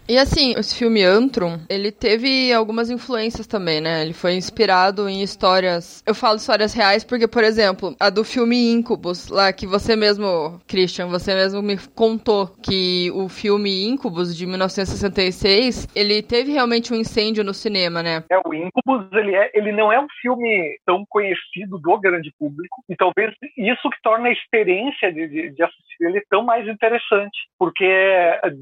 E 0.07 0.17
assim, 0.17 0.51
esse 0.57 0.77
filme 0.77 1.03
Antrum, 1.03 1.59
ele 1.69 1.91
teve 1.91 2.51
algumas 2.51 2.89
influências 2.89 3.47
também, 3.47 3.79
né? 3.79 4.01
Ele 4.01 4.13
foi 4.13 4.33
inspirado 4.33 5.07
em 5.07 5.21
histórias. 5.21 6.03
Eu 6.05 6.13
falo 6.13 6.35
histórias 6.35 6.73
reais 6.73 7.03
porque, 7.03 7.27
por 7.27 7.43
exemplo, 7.43 7.95
a 7.99 8.09
do 8.09 8.23
filme 8.23 8.71
Incubus, 8.71 9.29
lá 9.29 9.53
que 9.53 9.65
você 9.65 9.95
mesmo, 9.95 10.59
Christian, 10.67 11.07
você 11.07 11.33
mesmo 11.33 11.61
me 11.61 11.77
contou 11.95 12.47
que 12.61 13.09
o 13.13 13.29
filme 13.29 13.87
Incubus 13.87 14.35
de 14.35 14.45
1966, 14.45 15.87
ele 15.95 16.21
teve 16.21 16.51
realmente 16.51 16.93
um 16.93 16.97
incêndio 16.97 17.43
no 17.43 17.53
cinema, 17.53 18.03
né? 18.03 18.23
É, 18.29 18.37
o 18.45 18.53
Incubus, 18.53 19.07
ele, 19.13 19.33
é, 19.33 19.49
ele 19.53 19.71
não 19.71 19.93
é 19.93 19.99
um 19.99 20.07
filme 20.21 20.77
tão 20.85 21.05
conhecido 21.07 21.77
do 21.77 21.99
grande 21.99 22.33
público, 22.37 22.83
e 22.89 22.95
talvez 22.95 23.33
isso 23.57 23.89
que 23.89 24.01
torna 24.03 24.27
a 24.27 24.31
experiência 24.33 25.13
de, 25.13 25.27
de, 25.27 25.51
de 25.51 25.63
assistir 25.63 26.01
ele 26.01 26.21
tão 26.29 26.43
mais 26.43 26.67
interessante, 26.67 27.47
porque 27.57 27.85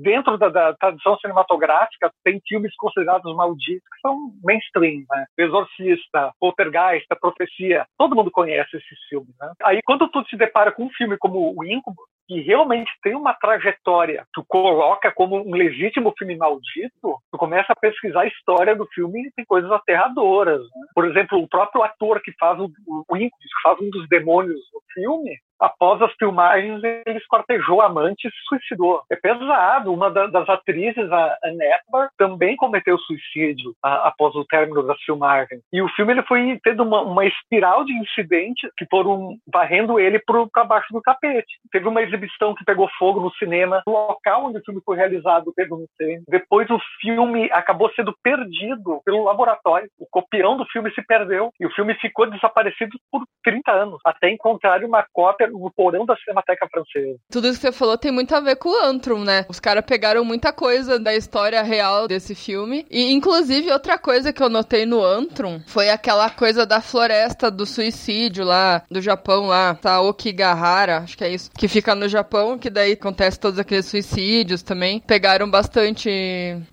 dentro 0.04 0.38
da, 0.38 0.50
da 0.50 0.74
tradição 0.74 1.18
cinematográfica 1.18 1.29
cinematográfica 1.30 2.12
tem 2.24 2.42
filmes 2.48 2.76
considerados 2.76 3.34
malditos 3.36 3.88
que 3.94 4.02
são 4.02 4.32
mainstream, 4.44 5.04
né? 5.10 5.26
Exorcista, 5.38 6.32
Poltergeist, 6.40 7.08
Profecia, 7.20 7.86
todo 7.98 8.16
mundo 8.16 8.32
conhece 8.32 8.78
esses 8.78 9.00
filmes, 9.08 9.34
né? 9.40 9.52
Aí 9.64 9.80
quando 9.86 10.10
tu 10.10 10.24
se 10.28 10.36
depara 10.36 10.72
com 10.72 10.86
um 10.86 10.90
filme 10.92 11.18
como 11.18 11.54
O 11.58 11.64
Incubo, 11.64 12.02
que 12.28 12.42
realmente 12.42 12.92
tem 13.02 13.16
uma 13.16 13.34
trajetória, 13.34 14.24
tu 14.34 14.44
coloca 14.48 15.12
como 15.12 15.38
um 15.38 15.52
legítimo 15.52 16.14
filme 16.18 16.38
maldito, 16.38 17.18
tu 17.32 17.38
começa 17.38 17.74
a 17.74 17.80
pesquisar 17.80 18.22
a 18.22 18.28
história 18.28 18.76
do 18.76 18.86
filme 18.94 19.28
e 19.28 19.32
tem 19.32 19.44
coisas 19.46 19.72
aterradoras. 19.72 20.62
Né? 20.62 20.88
Por 20.94 21.08
exemplo, 21.08 21.40
o 21.40 21.48
próprio 21.48 21.82
ator 21.82 22.22
que 22.22 22.32
faz 22.40 22.60
o, 22.60 22.72
o 22.88 23.16
que 23.16 23.30
faz 23.64 23.80
um 23.82 23.90
dos 23.90 24.08
demônios 24.10 24.60
no 24.72 24.82
filme, 24.94 25.36
após 25.60 26.02
as 26.02 26.14
filmagens, 26.14 26.82
ele 26.84 27.18
esquartejou 27.18 27.82
a 27.82 27.86
amante 27.86 28.28
e 28.28 28.32
se 28.32 28.38
suicidou. 28.48 29.02
É 29.12 29.16
pesado. 29.16 29.94
Uma 29.94 30.10
da, 30.10 30.28
das 30.28 30.48
atrizes, 30.48 31.12
a 31.12 31.38
Anne 31.44 31.64
Edward, 31.64 32.12
também 32.18 32.56
cometeu 32.56 32.98
suicídio 33.00 33.74
após 33.84 34.36
o 34.36 34.46
término 34.46 34.84
das 34.84 35.00
filmagens. 35.02 35.62
E 35.74 35.82
o 35.82 35.90
filme 35.90 36.14
ele 36.14 36.24
foi 36.24 36.60
tendo 36.64 36.84
uma, 36.84 37.02
uma 37.02 37.26
espiral 37.26 37.84
de 37.84 37.94
incidentes 37.94 38.70
que 38.78 38.86
foram 38.90 39.38
varrendo 39.52 40.00
ele 40.00 40.20
para 40.20 40.64
baixo 40.64 40.94
do 40.94 41.02
tapete. 41.02 41.60
Teve 41.72 41.88
uma 41.88 42.02
exibição 42.02 42.56
que 42.56 42.64
pegou 42.64 42.90
fogo 42.98 43.20
no 43.20 43.32
cinema. 43.34 43.84
No 43.86 43.94
local 43.94 44.46
onde 44.46 44.60
o 44.60 44.64
filme 44.64 44.82
foi 44.86 44.96
realizado 44.96 45.52
teve 45.56 45.74
um 45.74 45.84
incêndio. 45.84 46.24
Depois 46.28 46.70
o 46.70 46.80
filme 47.02 47.50
acabou 47.52 47.92
sendo 47.94 48.16
perdido 48.24 49.02
pelo 49.04 49.24
laboratório. 49.24 49.90
O 50.00 50.08
copião 50.10 50.58
do 50.58 50.66
filme 50.68 50.92
se 50.94 51.06
perdeu 51.06 51.52
e 51.60 51.66
o 51.66 51.72
filme 51.72 51.94
ficou 51.96 52.30
desaparecido 52.30 52.98
por 53.12 53.24
30 53.44 53.72
anos, 53.72 54.00
até 54.06 54.30
encontrar 54.30 54.84
uma 54.84 55.06
cópia 55.12 55.49
no 55.50 55.72
porão 55.72 56.06
da 56.06 56.16
Cinemateca 56.18 56.68
Francesa. 56.72 57.20
Tudo 57.30 57.48
isso 57.48 57.60
que 57.60 57.68
você 57.68 57.72
falou 57.72 57.98
tem 57.98 58.12
muito 58.12 58.34
a 58.36 58.40
ver 58.40 58.56
com 58.56 58.70
o 58.70 58.86
Antrum, 58.86 59.24
né? 59.24 59.46
Os 59.50 59.60
caras 59.60 59.84
pegaram 59.86 60.24
muita 60.24 60.52
coisa 60.52 61.00
da 61.00 61.16
história 61.16 61.62
real 61.62 62.08
desse 62.08 62.36
filme. 62.36 62.86
E, 62.90 63.12
inclusive, 63.12 63.72
outra 63.72 63.98
coisa 63.98 64.34
que 64.34 64.42
eu 64.42 64.50
notei 64.50 64.86
no 64.86 65.04
Antrum 65.04 65.62
foi 65.68 65.90
aquela 65.90 66.30
coisa 66.30 66.66
da 66.66 66.82
floresta 66.82 67.50
do 67.50 67.66
suicídio 67.66 68.44
lá, 68.44 68.84
do 68.90 69.02
Japão 69.02 69.48
lá, 69.48 69.76
tá? 69.76 70.02
Okigahara, 70.02 71.00
acho 71.00 71.18
que 71.18 71.24
é 71.24 71.30
isso. 71.30 71.50
Que 71.58 71.68
fica 71.68 71.96
no 71.96 72.08
Japão, 72.08 72.58
que 72.58 72.70
daí 72.70 72.94
acontece 72.94 73.40
todos 73.40 73.60
aqueles 73.60 73.86
suicídios 73.86 74.62
também. 74.62 75.02
Pegaram 75.06 75.50
bastante 75.50 76.10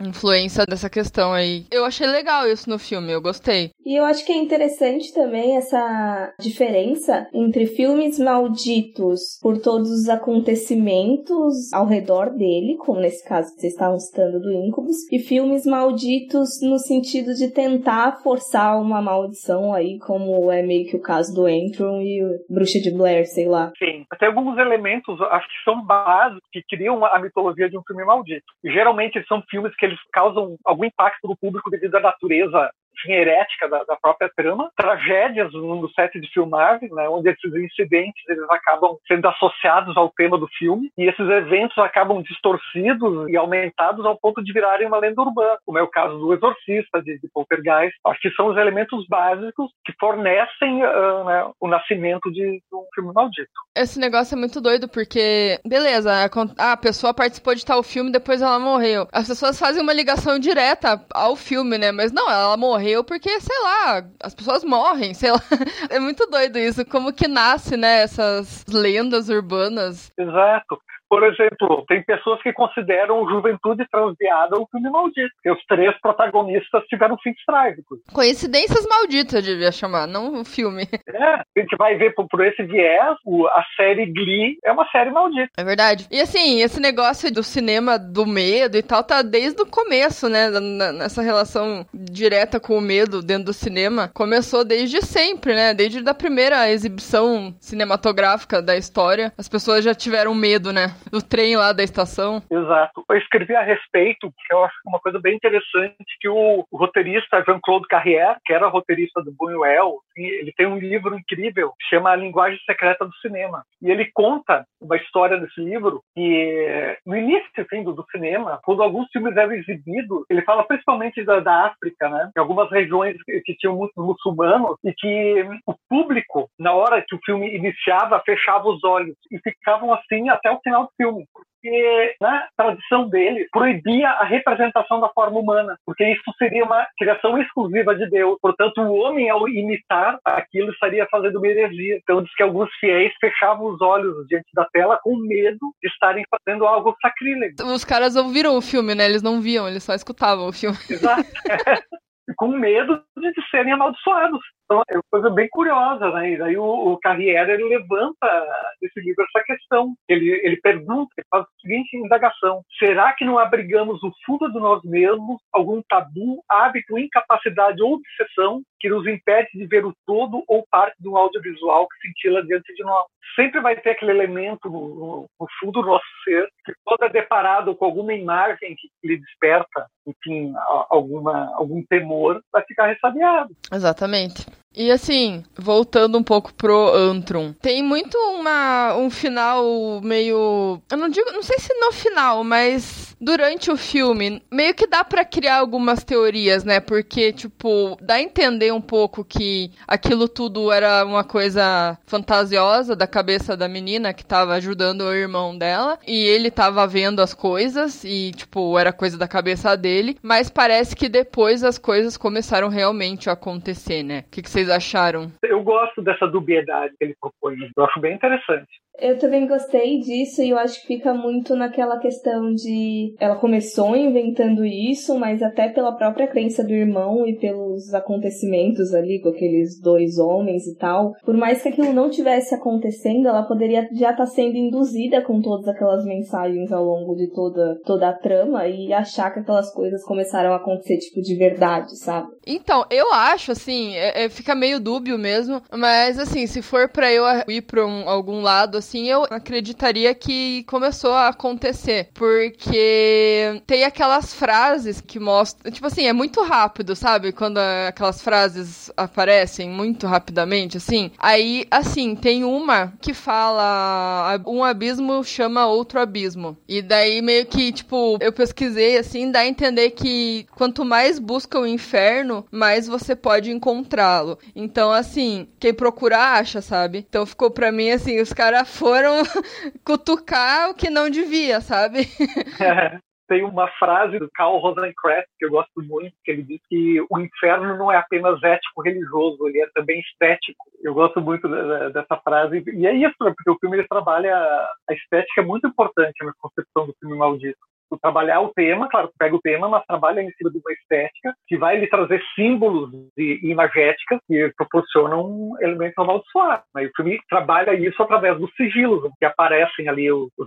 influência 0.00 0.64
dessa 0.66 0.90
questão 0.90 1.32
aí. 1.32 1.66
Eu 1.70 1.84
achei 1.84 2.06
legal 2.06 2.46
isso 2.48 2.68
no 2.68 2.78
filme, 2.78 3.12
eu 3.12 3.20
gostei. 3.20 3.70
E 3.86 3.94
eu 3.94 4.04
acho 4.04 4.26
que 4.26 4.32
é 4.32 4.36
interessante 4.36 5.14
também 5.14 5.56
essa 5.56 6.34
diferença 6.40 7.28
entre 7.32 7.66
filmes 7.66 8.18
malditos 8.18 9.38
por 9.40 9.62
todos 9.62 9.88
os 9.88 10.08
acontecimentos 10.08 11.72
ao 11.72 11.86
redor 11.86 12.30
dele, 12.30 12.76
como 12.78 12.98
nesse 12.98 13.26
caso 13.28 13.54
que 13.54 13.60
vocês 13.60 13.74
estavam 13.74 13.96
citando 14.00 14.40
do 14.40 14.52
Incubus, 14.52 14.96
e 15.12 15.20
filmes 15.20 15.64
malditos 15.64 16.60
no 16.62 16.80
sentido 16.80 17.32
de 17.32 17.54
tentar 17.54 18.20
forçar 18.24 18.76
uma 18.80 19.00
maldição 19.00 19.72
aí, 19.72 20.00
como 20.00 20.50
é 20.50 20.62
meio 20.62 20.90
que 20.90 20.96
o 20.96 21.00
caso 21.00 21.32
do 21.32 21.48
Entron 21.48 22.00
e 22.00 22.20
Bruxa 22.50 22.80
de 22.80 22.92
Blair, 22.92 23.24
sei 23.24 23.46
lá. 23.46 23.70
Sim, 23.78 24.04
tem 24.18 24.26
alguns 24.26 24.58
elementos, 24.58 25.16
acho 25.30 25.46
que 25.46 25.64
são 25.64 25.80
básicos, 25.84 26.42
que 26.50 26.60
criam 26.68 27.04
a 27.04 27.20
mitologia 27.20 27.70
de 27.70 27.78
um 27.78 27.82
filme 27.86 28.04
maldito. 28.04 28.46
Geralmente 28.64 29.24
são 29.28 29.40
filmes 29.48 29.76
que 29.76 29.86
eles 29.86 29.98
causam 30.12 30.56
algum 30.64 30.84
impacto 30.84 31.28
no 31.28 31.36
público 31.36 31.70
devido 31.70 31.94
à 31.94 32.00
natureza 32.00 32.68
assim, 32.96 33.12
herética 33.12 33.68
da, 33.68 33.84
da, 33.84 33.96
própria 33.96 34.30
trama, 34.34 34.70
tragédias 34.76 35.52
no 35.52 35.88
set 35.90 36.18
de 36.20 36.28
filmagem, 36.32 36.88
né, 36.92 37.08
onde 37.08 37.30
esses 37.30 37.54
incidentes 37.54 38.22
eles 38.28 38.48
acabam 38.50 38.96
sendo 39.06 39.26
associados 39.28 39.96
ao 39.96 40.10
tema 40.10 40.38
do 40.38 40.48
filme 40.58 40.90
e 40.96 41.04
esses 41.04 41.28
eventos 41.28 41.76
acabam 41.78 42.22
distorcidos 42.22 43.28
e 43.28 43.36
aumentados 43.36 44.04
ao 44.04 44.18
ponto 44.18 44.42
de 44.42 44.52
virarem 44.52 44.86
uma 44.86 44.98
lenda 44.98 45.20
urbana, 45.22 45.58
como 45.64 45.78
é 45.78 45.82
o 45.82 45.88
caso 45.88 46.18
do 46.18 46.32
Exorcista 46.32 47.02
de, 47.02 47.18
de 47.18 47.28
Poltergeist. 47.32 47.96
Acho 48.06 48.20
que 48.20 48.30
são 48.30 48.48
os 48.48 48.56
elementos 48.56 49.06
básicos 49.08 49.70
que 49.84 49.92
fornecem 49.98 50.84
uh, 50.84 51.24
né, 51.24 51.50
o 51.60 51.68
nascimento 51.68 52.30
de, 52.30 52.42
de, 52.42 52.62
um 52.74 52.86
filme 52.94 53.12
maldito. 53.12 53.50
Esse 53.76 53.98
negócio 53.98 54.34
é 54.34 54.38
muito 54.38 54.60
doido 54.60 54.88
porque, 54.88 55.58
beleza, 55.66 56.12
a, 56.12 56.72
a 56.72 56.76
pessoa 56.76 57.14
participou 57.14 57.54
de 57.54 57.64
tal 57.64 57.82
filme, 57.82 58.12
depois 58.12 58.40
ela 58.40 58.58
morreu. 58.58 59.06
As 59.12 59.28
pessoas 59.28 59.58
fazem 59.58 59.82
uma 59.82 59.92
ligação 59.92 60.38
direta 60.38 61.04
ao 61.12 61.36
filme, 61.36 61.78
né? 61.78 61.92
Mas 61.92 62.12
não, 62.12 62.30
ela 62.30 62.56
morreu 62.56 62.85
morreu 62.86 63.02
porque, 63.02 63.40
sei 63.40 63.58
lá, 63.62 64.04
as 64.22 64.34
pessoas 64.34 64.62
morrem, 64.62 65.12
sei 65.12 65.32
lá. 65.32 65.40
É 65.90 65.98
muito 65.98 66.26
doido 66.26 66.58
isso, 66.58 66.84
como 66.84 67.12
que 67.12 67.26
nasce, 67.28 67.76
né, 67.76 68.02
essas 68.02 68.64
lendas 68.68 69.28
urbanas. 69.28 70.12
Exato. 70.16 70.80
Por 71.08 71.22
exemplo, 71.22 71.84
tem 71.88 72.02
pessoas 72.02 72.42
que 72.42 72.52
consideram 72.52 73.28
Juventude 73.28 73.86
Transviada 73.90 74.58
um 74.58 74.66
filme 74.66 74.90
maldito, 74.90 75.30
porque 75.36 75.50
os 75.50 75.64
três 75.66 75.98
protagonistas 76.00 76.84
tiveram 76.84 77.16
fins 77.18 77.36
trágicos. 77.46 78.00
Coincidências 78.12 78.86
malditas, 78.86 79.44
devia 79.44 79.70
chamar, 79.70 80.06
não 80.06 80.40
o 80.40 80.44
filme. 80.44 80.86
É, 81.08 81.34
a 81.34 81.44
gente 81.56 81.76
vai 81.76 81.96
ver 81.96 82.14
por, 82.14 82.26
por 82.28 82.44
esse 82.44 82.62
viés, 82.64 83.16
o, 83.24 83.46
a 83.46 83.64
série 83.76 84.06
Glee 84.06 84.58
é 84.64 84.72
uma 84.72 84.86
série 84.90 85.10
maldita. 85.10 85.50
É 85.56 85.64
verdade. 85.64 86.06
E 86.10 86.20
assim, 86.20 86.60
esse 86.60 86.80
negócio 86.80 87.32
do 87.32 87.42
cinema 87.42 87.98
do 87.98 88.26
medo 88.26 88.76
e 88.76 88.82
tal 88.82 89.02
tá 89.02 89.22
desde 89.22 89.62
o 89.62 89.66
começo, 89.66 90.28
né? 90.28 90.50
Nessa 90.50 91.22
relação 91.22 91.86
direta 91.94 92.58
com 92.60 92.76
o 92.76 92.80
medo 92.80 93.22
dentro 93.22 93.46
do 93.46 93.52
cinema. 93.52 94.10
Começou 94.12 94.64
desde 94.64 95.00
sempre, 95.02 95.54
né? 95.54 95.72
Desde 95.72 96.06
a 96.08 96.14
primeira 96.14 96.70
exibição 96.70 97.54
cinematográfica 97.60 98.60
da 98.60 98.76
história, 98.76 99.32
as 99.38 99.48
pessoas 99.48 99.84
já 99.84 99.94
tiveram 99.94 100.34
medo, 100.34 100.72
né? 100.72 100.95
Do 101.10 101.22
trem 101.22 101.56
lá 101.56 101.72
da 101.72 101.82
estação. 101.82 102.42
Exato. 102.50 103.04
Eu 103.08 103.16
escrevi 103.16 103.54
a 103.54 103.62
respeito, 103.62 104.30
que 104.30 104.54
eu 104.54 104.64
acho 104.64 104.74
uma 104.86 105.00
coisa 105.00 105.20
bem 105.20 105.34
interessante, 105.34 105.96
que 106.20 106.28
o, 106.28 106.64
o 106.70 106.76
roteirista 106.76 107.42
Jean-Claude 107.46 107.86
Carrière, 107.88 108.38
que 108.44 108.52
era 108.52 108.68
roteirista 108.68 109.22
do 109.22 109.32
Buñuel, 109.32 109.98
ele 110.16 110.52
tem 110.56 110.66
um 110.66 110.78
livro 110.78 111.16
incrível, 111.16 111.72
que 111.78 111.88
chama 111.88 112.10
A 112.10 112.16
Linguagem 112.16 112.58
Secreta 112.64 113.04
do 113.04 113.14
Cinema. 113.16 113.64
E 113.82 113.90
ele 113.90 114.10
conta 114.12 114.64
uma 114.80 114.96
história 114.96 115.38
desse 115.38 115.60
livro 115.60 116.02
que, 116.14 116.98
no 117.04 117.16
início 117.16 117.46
assim, 117.58 117.82
do, 117.82 117.92
do 117.92 118.04
cinema, 118.10 118.60
quando 118.64 118.82
alguns 118.82 119.08
filmes 119.10 119.36
eram 119.36 119.52
exibidos, 119.52 120.24
ele 120.30 120.42
fala 120.42 120.64
principalmente 120.64 121.24
da, 121.24 121.40
da 121.40 121.66
África, 121.66 122.08
né? 122.08 122.30
Em 122.36 122.40
algumas 122.40 122.70
regiões 122.70 123.16
que, 123.24 123.40
que 123.40 123.56
tinham 123.56 123.76
muitos 123.76 124.04
muçulmanos, 124.04 124.76
e 124.84 124.92
que 124.92 125.44
o 125.66 125.74
público, 125.88 126.48
na 126.58 126.72
hora 126.72 127.04
que 127.06 127.14
o 127.14 127.20
filme 127.24 127.54
iniciava, 127.54 128.22
fechava 128.24 128.68
os 128.68 128.82
olhos 128.84 129.16
e 129.30 129.38
ficavam 129.38 129.92
assim 129.92 130.28
até 130.28 130.50
o 130.50 130.60
final 130.60 130.85
do 130.86 130.90
filme 130.96 131.26
porque 131.66 132.16
na 132.20 132.48
tradição 132.56 133.08
dele 133.08 133.48
proibia 133.50 134.08
a 134.08 134.24
representação 134.24 135.00
da 135.00 135.08
forma 135.08 135.38
humana, 135.38 135.76
porque 135.84 136.04
isso 136.04 136.22
seria 136.38 136.64
uma 136.64 136.86
criação 136.96 137.38
exclusiva 137.40 137.94
de 137.94 138.08
Deus. 138.08 138.38
Portanto, 138.40 138.80
o 138.80 138.94
homem, 138.94 139.28
ao 139.28 139.48
imitar 139.48 140.18
aquilo, 140.24 140.70
estaria 140.70 141.06
fazendo 141.10 141.38
uma 141.38 141.48
heresia. 141.48 141.98
Então, 142.02 142.22
diz 142.22 142.34
que 142.34 142.42
alguns 142.42 142.70
fiéis 142.78 143.12
fechavam 143.20 143.66
os 143.66 143.80
olhos 143.80 144.26
diante 144.28 144.48
da 144.54 144.64
tela 144.66 144.98
com 145.02 145.16
medo 145.16 145.74
de 145.82 145.88
estarem 145.88 146.24
fazendo 146.30 146.66
algo 146.66 146.96
sacrílego. 147.00 147.54
Os 147.64 147.84
caras 147.84 148.16
ouviram 148.16 148.56
o 148.56 148.62
filme, 148.62 148.94
né? 148.94 149.06
Eles 149.06 149.22
não 149.22 149.40
viam, 149.40 149.68
eles 149.68 149.82
só 149.82 149.94
escutavam 149.94 150.48
o 150.48 150.52
filme. 150.52 150.76
Exato. 150.88 151.22
com 152.36 152.48
medo 152.48 153.02
de 153.16 153.50
serem 153.50 153.72
amaldiçoados. 153.72 154.40
Então, 154.66 154.82
é 154.88 154.96
uma 154.96 155.02
coisa 155.10 155.30
bem 155.30 155.48
curiosa, 155.48 156.10
né? 156.10 156.32
E 156.32 156.36
daí 156.36 156.56
o, 156.56 156.64
o 156.64 156.98
Carriere 156.98 157.52
ele 157.52 157.68
levanta 157.68 158.46
nesse 158.82 159.00
livro 159.00 159.24
essa 159.24 159.44
questão. 159.44 159.94
Ele, 160.08 160.28
ele 160.42 160.56
pergunta, 160.56 161.08
ele 161.16 161.26
faz 161.30 161.44
a 161.44 161.60
seguinte 161.60 161.96
indagação: 161.96 162.62
será 162.78 163.12
que 163.12 163.24
não 163.24 163.38
abrigamos 163.38 164.02
no 164.02 164.12
fundo 164.24 164.50
de 164.52 164.58
nós 164.58 164.82
mesmos 164.82 165.40
algum 165.52 165.80
tabu, 165.88 166.42
hábito, 166.48 166.98
incapacidade 166.98 167.80
ou 167.80 167.94
obsessão 167.94 168.60
que 168.80 168.88
nos 168.88 169.06
impede 169.06 169.48
de 169.54 169.66
ver 169.66 169.86
o 169.86 169.94
todo 170.04 170.42
ou 170.48 170.66
parte 170.68 170.96
de 171.00 171.08
um 171.08 171.16
audiovisual 171.16 171.86
que 171.88 172.08
cintila 172.08 172.44
diante 172.44 172.74
de 172.74 172.82
nós? 172.82 173.06
Sempre 173.36 173.60
vai 173.60 173.76
ter 173.76 173.90
aquele 173.90 174.10
elemento 174.10 174.68
no, 174.68 175.26
no 175.38 175.46
fundo 175.60 175.80
do 175.80 175.86
nosso 175.86 176.04
ser 176.24 176.48
que, 176.64 176.72
quando 176.84 177.04
é 177.04 177.08
deparado 177.08 177.74
com 177.76 177.84
alguma 177.84 178.14
imagem 178.14 178.74
que 178.76 178.88
lhe 179.04 179.16
desperta, 179.16 179.86
enfim, 180.06 180.52
alguma, 180.90 181.52
algum 181.54 181.84
temor, 181.86 182.40
vai 182.52 182.64
ficar 182.64 182.86
ressabiado. 182.86 183.54
Exatamente. 183.72 184.46
E 184.76 184.90
assim, 184.90 185.42
voltando 185.56 186.18
um 186.18 186.22
pouco 186.22 186.52
pro 186.52 186.94
Antrum, 186.94 187.54
tem 187.62 187.82
muito 187.82 188.14
uma, 188.18 188.94
um 188.94 189.08
final 189.08 189.64
meio. 190.02 190.82
Eu 190.90 190.96
não 190.98 191.08
digo. 191.08 191.32
Não 191.32 191.42
sei 191.42 191.58
se 191.58 191.72
no 191.80 191.90
final, 191.92 192.44
mas 192.44 193.16
durante 193.18 193.70
o 193.70 193.76
filme, 193.76 194.42
meio 194.52 194.74
que 194.74 194.86
dá 194.86 195.02
para 195.02 195.24
criar 195.24 195.56
algumas 195.56 196.04
teorias, 196.04 196.62
né? 196.62 196.78
Porque, 196.78 197.32
tipo, 197.32 197.96
dá 198.02 198.14
a 198.14 198.20
entender 198.20 198.72
um 198.72 198.80
pouco 198.80 199.24
que 199.24 199.70
aquilo 199.88 200.28
tudo 200.28 200.70
era 200.70 201.04
uma 201.04 201.24
coisa 201.24 201.98
fantasiosa 202.06 202.94
da 202.94 203.06
cabeça 203.06 203.56
da 203.56 203.68
menina 203.68 204.12
que 204.12 204.24
tava 204.24 204.54
ajudando 204.54 205.02
o 205.02 205.14
irmão 205.14 205.56
dela. 205.56 205.98
E 206.06 206.24
ele 206.24 206.50
tava 206.50 206.86
vendo 206.86 207.20
as 207.20 207.32
coisas 207.32 208.04
e, 208.04 208.32
tipo, 208.36 208.78
era 208.78 208.92
coisa 208.92 209.16
da 209.16 209.26
cabeça 209.26 209.74
dele. 209.74 210.18
Mas 210.22 210.50
parece 210.50 210.94
que 210.94 211.08
depois 211.08 211.64
as 211.64 211.78
coisas 211.78 212.16
começaram 212.16 212.68
realmente 212.68 213.30
a 213.30 213.32
acontecer, 213.32 214.02
né? 214.02 214.24
O 214.26 214.30
que, 214.30 214.42
que 214.42 214.50
vocês 214.50 214.65
acharam? 214.70 215.32
Eu 215.42 215.62
gosto 215.62 216.02
dessa 216.02 216.26
dubiedade 216.26 216.94
que 216.98 217.04
ele 217.04 217.16
propõe. 217.20 217.56
Eu 217.76 217.84
acho 217.84 218.00
bem 218.00 218.14
interessante. 218.14 218.68
Eu 218.98 219.18
também 219.18 219.46
gostei 219.46 220.00
disso 220.00 220.42
e 220.42 220.50
eu 220.50 220.58
acho 220.58 220.80
que 220.80 220.86
fica 220.86 221.12
muito 221.12 221.54
naquela 221.54 221.98
questão 221.98 222.52
de 222.52 223.14
ela 223.18 223.36
começou 223.36 223.94
inventando 223.94 224.64
isso, 224.64 225.18
mas 225.18 225.42
até 225.42 225.68
pela 225.68 225.92
própria 225.92 226.26
crença 226.26 226.64
do 226.64 226.72
irmão 226.72 227.26
e 227.26 227.36
pelos 227.38 227.92
acontecimentos 227.94 228.94
ali 228.94 229.20
com 229.20 229.28
aqueles 229.28 229.80
dois 229.80 230.18
homens 230.18 230.66
e 230.66 230.74
tal. 230.76 231.12
Por 231.24 231.36
mais 231.36 231.62
que 231.62 231.68
aquilo 231.68 231.92
não 231.92 232.10
tivesse 232.10 232.54
acontecendo, 232.54 233.28
ela 233.28 233.42
poderia 233.42 233.82
já 233.92 234.10
estar 234.10 234.16
tá 234.16 234.26
sendo 234.26 234.56
induzida 234.56 235.22
com 235.22 235.40
todas 235.40 235.68
aquelas 235.68 236.04
mensagens 236.04 236.72
ao 236.72 236.84
longo 236.84 237.14
de 237.14 237.30
toda, 237.32 237.78
toda 237.84 238.08
a 238.08 238.12
trama 238.12 238.66
e 238.66 238.92
achar 238.92 239.32
que 239.32 239.40
aquelas 239.40 239.72
coisas 239.72 240.02
começaram 240.04 240.52
a 240.52 240.56
acontecer, 240.56 240.98
tipo, 240.98 241.20
de 241.20 241.34
verdade, 241.34 241.96
sabe? 241.98 242.28
Então, 242.46 242.84
eu 242.90 243.12
acho, 243.12 243.52
assim, 243.52 243.94
é, 243.94 244.24
é, 244.24 244.28
fica 244.28 244.54
meio 244.54 244.80
dúbio 244.80 245.18
mesmo, 245.18 245.60
mas, 245.72 246.18
assim, 246.18 246.46
se 246.46 246.62
for 246.62 246.88
para 246.88 247.12
eu 247.12 247.24
ir 247.48 247.62
pra 247.62 247.84
um, 247.84 248.08
algum 248.08 248.40
lado, 248.40 248.78
assim, 248.86 249.08
eu 249.08 249.24
acreditaria 249.28 250.14
que 250.14 250.62
começou 250.64 251.12
a 251.12 251.28
acontecer, 251.28 252.10
porque 252.14 253.60
tem 253.66 253.84
aquelas 253.84 254.32
frases 254.32 255.00
que 255.00 255.18
mostram, 255.18 255.72
tipo 255.72 255.86
assim, 255.86 256.06
é 256.06 256.12
muito 256.12 256.42
rápido, 256.42 256.94
sabe? 256.94 257.32
Quando 257.32 257.58
aquelas 257.58 258.22
frases 258.22 258.90
aparecem 258.96 259.68
muito 259.68 260.06
rapidamente, 260.06 260.76
assim. 260.76 261.10
Aí, 261.18 261.66
assim, 261.70 262.14
tem 262.14 262.44
uma 262.44 262.92
que 263.00 263.12
fala 263.12 264.40
um 264.46 264.62
abismo 264.62 265.24
chama 265.24 265.66
outro 265.66 265.98
abismo. 265.98 266.56
E 266.68 266.80
daí 266.80 267.20
meio 267.20 267.46
que, 267.46 267.72
tipo, 267.72 268.18
eu 268.20 268.32
pesquisei 268.32 268.96
assim, 268.96 269.30
dá 269.30 269.40
a 269.40 269.46
entender 269.46 269.90
que 269.90 270.46
quanto 270.54 270.84
mais 270.84 271.18
busca 271.18 271.58
o 271.58 271.66
inferno, 271.66 272.46
mais 272.50 272.86
você 272.86 273.16
pode 273.16 273.50
encontrá-lo. 273.50 274.38
Então, 274.54 274.92
assim, 274.92 275.48
quem 275.58 275.74
procura 275.74 276.18
acha, 276.18 276.62
sabe? 276.62 277.04
Então 277.08 277.26
ficou 277.26 277.50
pra 277.50 277.72
mim 277.72 277.90
assim, 277.90 278.20
os 278.20 278.32
caras 278.32 278.68
foram 278.76 279.22
cutucar 279.84 280.70
o 280.70 280.74
que 280.74 280.90
não 280.90 281.10
devia, 281.10 281.60
sabe? 281.60 282.00
tem 283.28 283.42
uma 283.42 283.68
frase 283.72 284.18
do 284.18 284.30
Carl 284.32 284.58
Rosencrantz 284.58 285.26
que 285.38 285.44
eu 285.44 285.50
gosto 285.50 285.82
muito, 285.82 286.14
que 286.24 286.30
ele 286.30 286.42
diz 286.42 286.60
que 286.68 287.04
o 287.10 287.18
inferno 287.18 287.76
não 287.76 287.90
é 287.90 287.96
apenas 287.96 288.42
ético-religioso, 288.42 289.48
ele 289.48 289.60
é 289.60 289.68
também 289.74 290.00
estético. 290.00 290.64
Eu 290.82 290.94
gosto 290.94 291.20
muito 291.20 291.48
dessa 291.48 292.16
frase. 292.22 292.62
E 292.72 292.86
é 292.86 292.94
isso, 292.94 293.16
né? 293.20 293.32
porque 293.36 293.50
o 293.50 293.58
filme 293.58 293.78
ele 293.78 293.88
trabalha 293.88 294.36
a 294.36 294.94
estética 294.94 295.40
é 295.40 295.44
muito 295.44 295.66
importante 295.66 296.24
na 296.24 296.32
concepção 296.38 296.86
do 296.86 296.94
filme 297.00 297.16
maldito 297.16 297.58
trabalhar 298.00 298.40
o 298.40 298.52
tema, 298.52 298.88
claro, 298.88 299.10
pega 299.18 299.34
o 299.34 299.40
tema, 299.40 299.68
mas 299.68 299.84
trabalha 299.86 300.20
em 300.20 300.30
cima 300.32 300.50
de 300.50 300.58
uma 300.58 300.72
estética 300.72 301.34
que 301.46 301.56
vai 301.56 301.78
lhe 301.78 301.86
trazer 301.88 302.22
símbolos 302.34 302.92
e 303.16 303.40
imagéticas 303.42 304.18
que 304.26 304.52
proporcionam 304.56 305.54
elementos 305.60 305.98
amaldiçoados. 305.98 306.66
Né? 306.74 306.84
E 306.84 306.86
o 306.86 306.92
filme 306.96 307.20
trabalha 307.28 307.74
isso 307.74 308.02
através 308.02 308.38
dos 308.38 308.52
sigilos, 308.54 309.10
que 309.18 309.24
aparecem 309.24 309.88
ali, 309.88 310.10
os, 310.10 310.30
os 310.38 310.46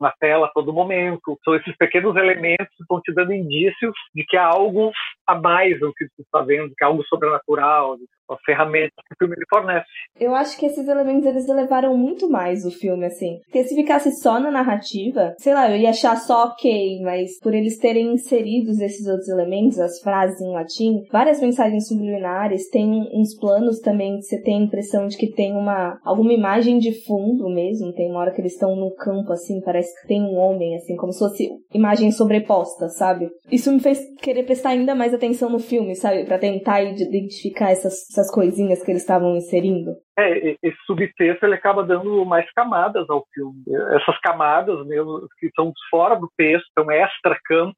na 0.00 0.12
tela 0.20 0.46
a 0.46 0.50
todo 0.50 0.72
momento. 0.72 1.38
São 1.44 1.54
esses 1.54 1.74
pequenos 1.76 2.16
elementos 2.16 2.68
que 2.76 2.82
estão 2.82 3.00
te 3.00 3.12
dando 3.12 3.32
indícios 3.32 3.94
de 4.14 4.24
que 4.24 4.36
há 4.36 4.44
algo 4.44 4.92
a 5.26 5.34
mais 5.34 5.78
do 5.80 5.92
que 5.94 6.04
você 6.04 6.22
está 6.22 6.42
vendo, 6.42 6.72
que 6.76 6.84
há 6.84 6.88
algo 6.88 7.02
sobrenatural, 7.04 7.96
a 8.28 8.36
ferramenta 8.44 8.94
que 9.06 9.14
o 9.14 9.18
filme 9.18 9.36
lhe 9.36 9.46
fornece. 9.48 9.86
Eu 10.18 10.34
acho 10.34 10.58
que 10.58 10.66
esses 10.66 10.86
elementos 10.86 11.26
eles 11.26 11.48
elevaram 11.48 11.96
muito 11.96 12.28
mais 12.28 12.64
o 12.64 12.70
filme, 12.70 13.06
assim. 13.06 13.38
Porque 13.44 13.64
se 13.64 13.74
ficasse 13.74 14.10
só 14.20 14.38
na 14.38 14.50
narrativa, 14.50 15.34
sei 15.38 15.54
lá, 15.54 15.70
eu 15.70 15.76
ia 15.76 15.90
achar 15.90 16.16
só 16.16 16.46
ok, 16.46 17.00
mas 17.02 17.38
por 17.40 17.54
eles 17.54 17.78
terem 17.78 18.12
inseridos 18.12 18.80
esses 18.80 19.06
outros 19.06 19.28
elementos, 19.28 19.78
as 19.78 20.00
frases 20.00 20.40
em 20.40 20.52
latim, 20.52 21.04
várias 21.10 21.40
mensagens 21.40 21.88
subliminares, 21.88 22.68
tem 22.70 23.08
uns 23.12 23.36
planos 23.38 23.80
também 23.80 24.16
que 24.16 24.22
você 24.22 24.42
tem 24.42 24.56
a 24.56 24.64
impressão 24.64 25.06
de 25.06 25.16
que 25.16 25.32
tem 25.32 25.52
uma 25.52 25.98
alguma 26.04 26.32
imagem 26.32 26.78
de 26.78 27.04
fundo 27.04 27.48
mesmo. 27.48 27.92
Tem 27.92 28.10
uma 28.10 28.20
hora 28.20 28.32
que 28.32 28.40
eles 28.40 28.52
estão 28.52 28.76
no 28.76 28.94
campo, 28.94 29.32
assim, 29.32 29.60
parece 29.60 30.00
que 30.00 30.08
tem 30.08 30.22
um 30.22 30.36
homem, 30.36 30.76
assim, 30.76 30.96
como 30.96 31.12
se 31.12 31.18
fosse 31.18 31.48
imagem 31.72 32.10
sobreposta, 32.10 32.88
sabe? 32.88 33.28
Isso 33.50 33.72
me 33.72 33.80
fez 33.80 34.00
querer 34.20 34.44
prestar 34.44 34.70
ainda 34.70 34.94
mais 34.94 35.14
atenção 35.14 35.48
no 35.48 35.58
filme, 35.58 35.94
sabe? 35.94 36.16
para 36.24 36.38
tentar 36.38 36.82
identificar 36.82 37.70
essas 37.70 38.06
essas 38.16 38.30
coisinhas 38.30 38.82
que 38.82 38.90
eles 38.90 39.02
estavam 39.02 39.36
inserindo. 39.36 39.92
É, 40.18 40.56
esse 40.62 40.78
subtexto 40.86 41.44
ele 41.44 41.54
acaba 41.54 41.84
dando 41.84 42.24
mais 42.24 42.50
camadas 42.52 43.08
ao 43.10 43.24
filme. 43.34 43.62
Essas 44.00 44.18
camadas 44.20 44.86
mesmo 44.86 45.26
que 45.38 45.50
são 45.54 45.72
fora 45.90 46.16
do 46.16 46.28
texto, 46.36 46.66
são 46.78 46.90
extra-campo, 46.90 47.76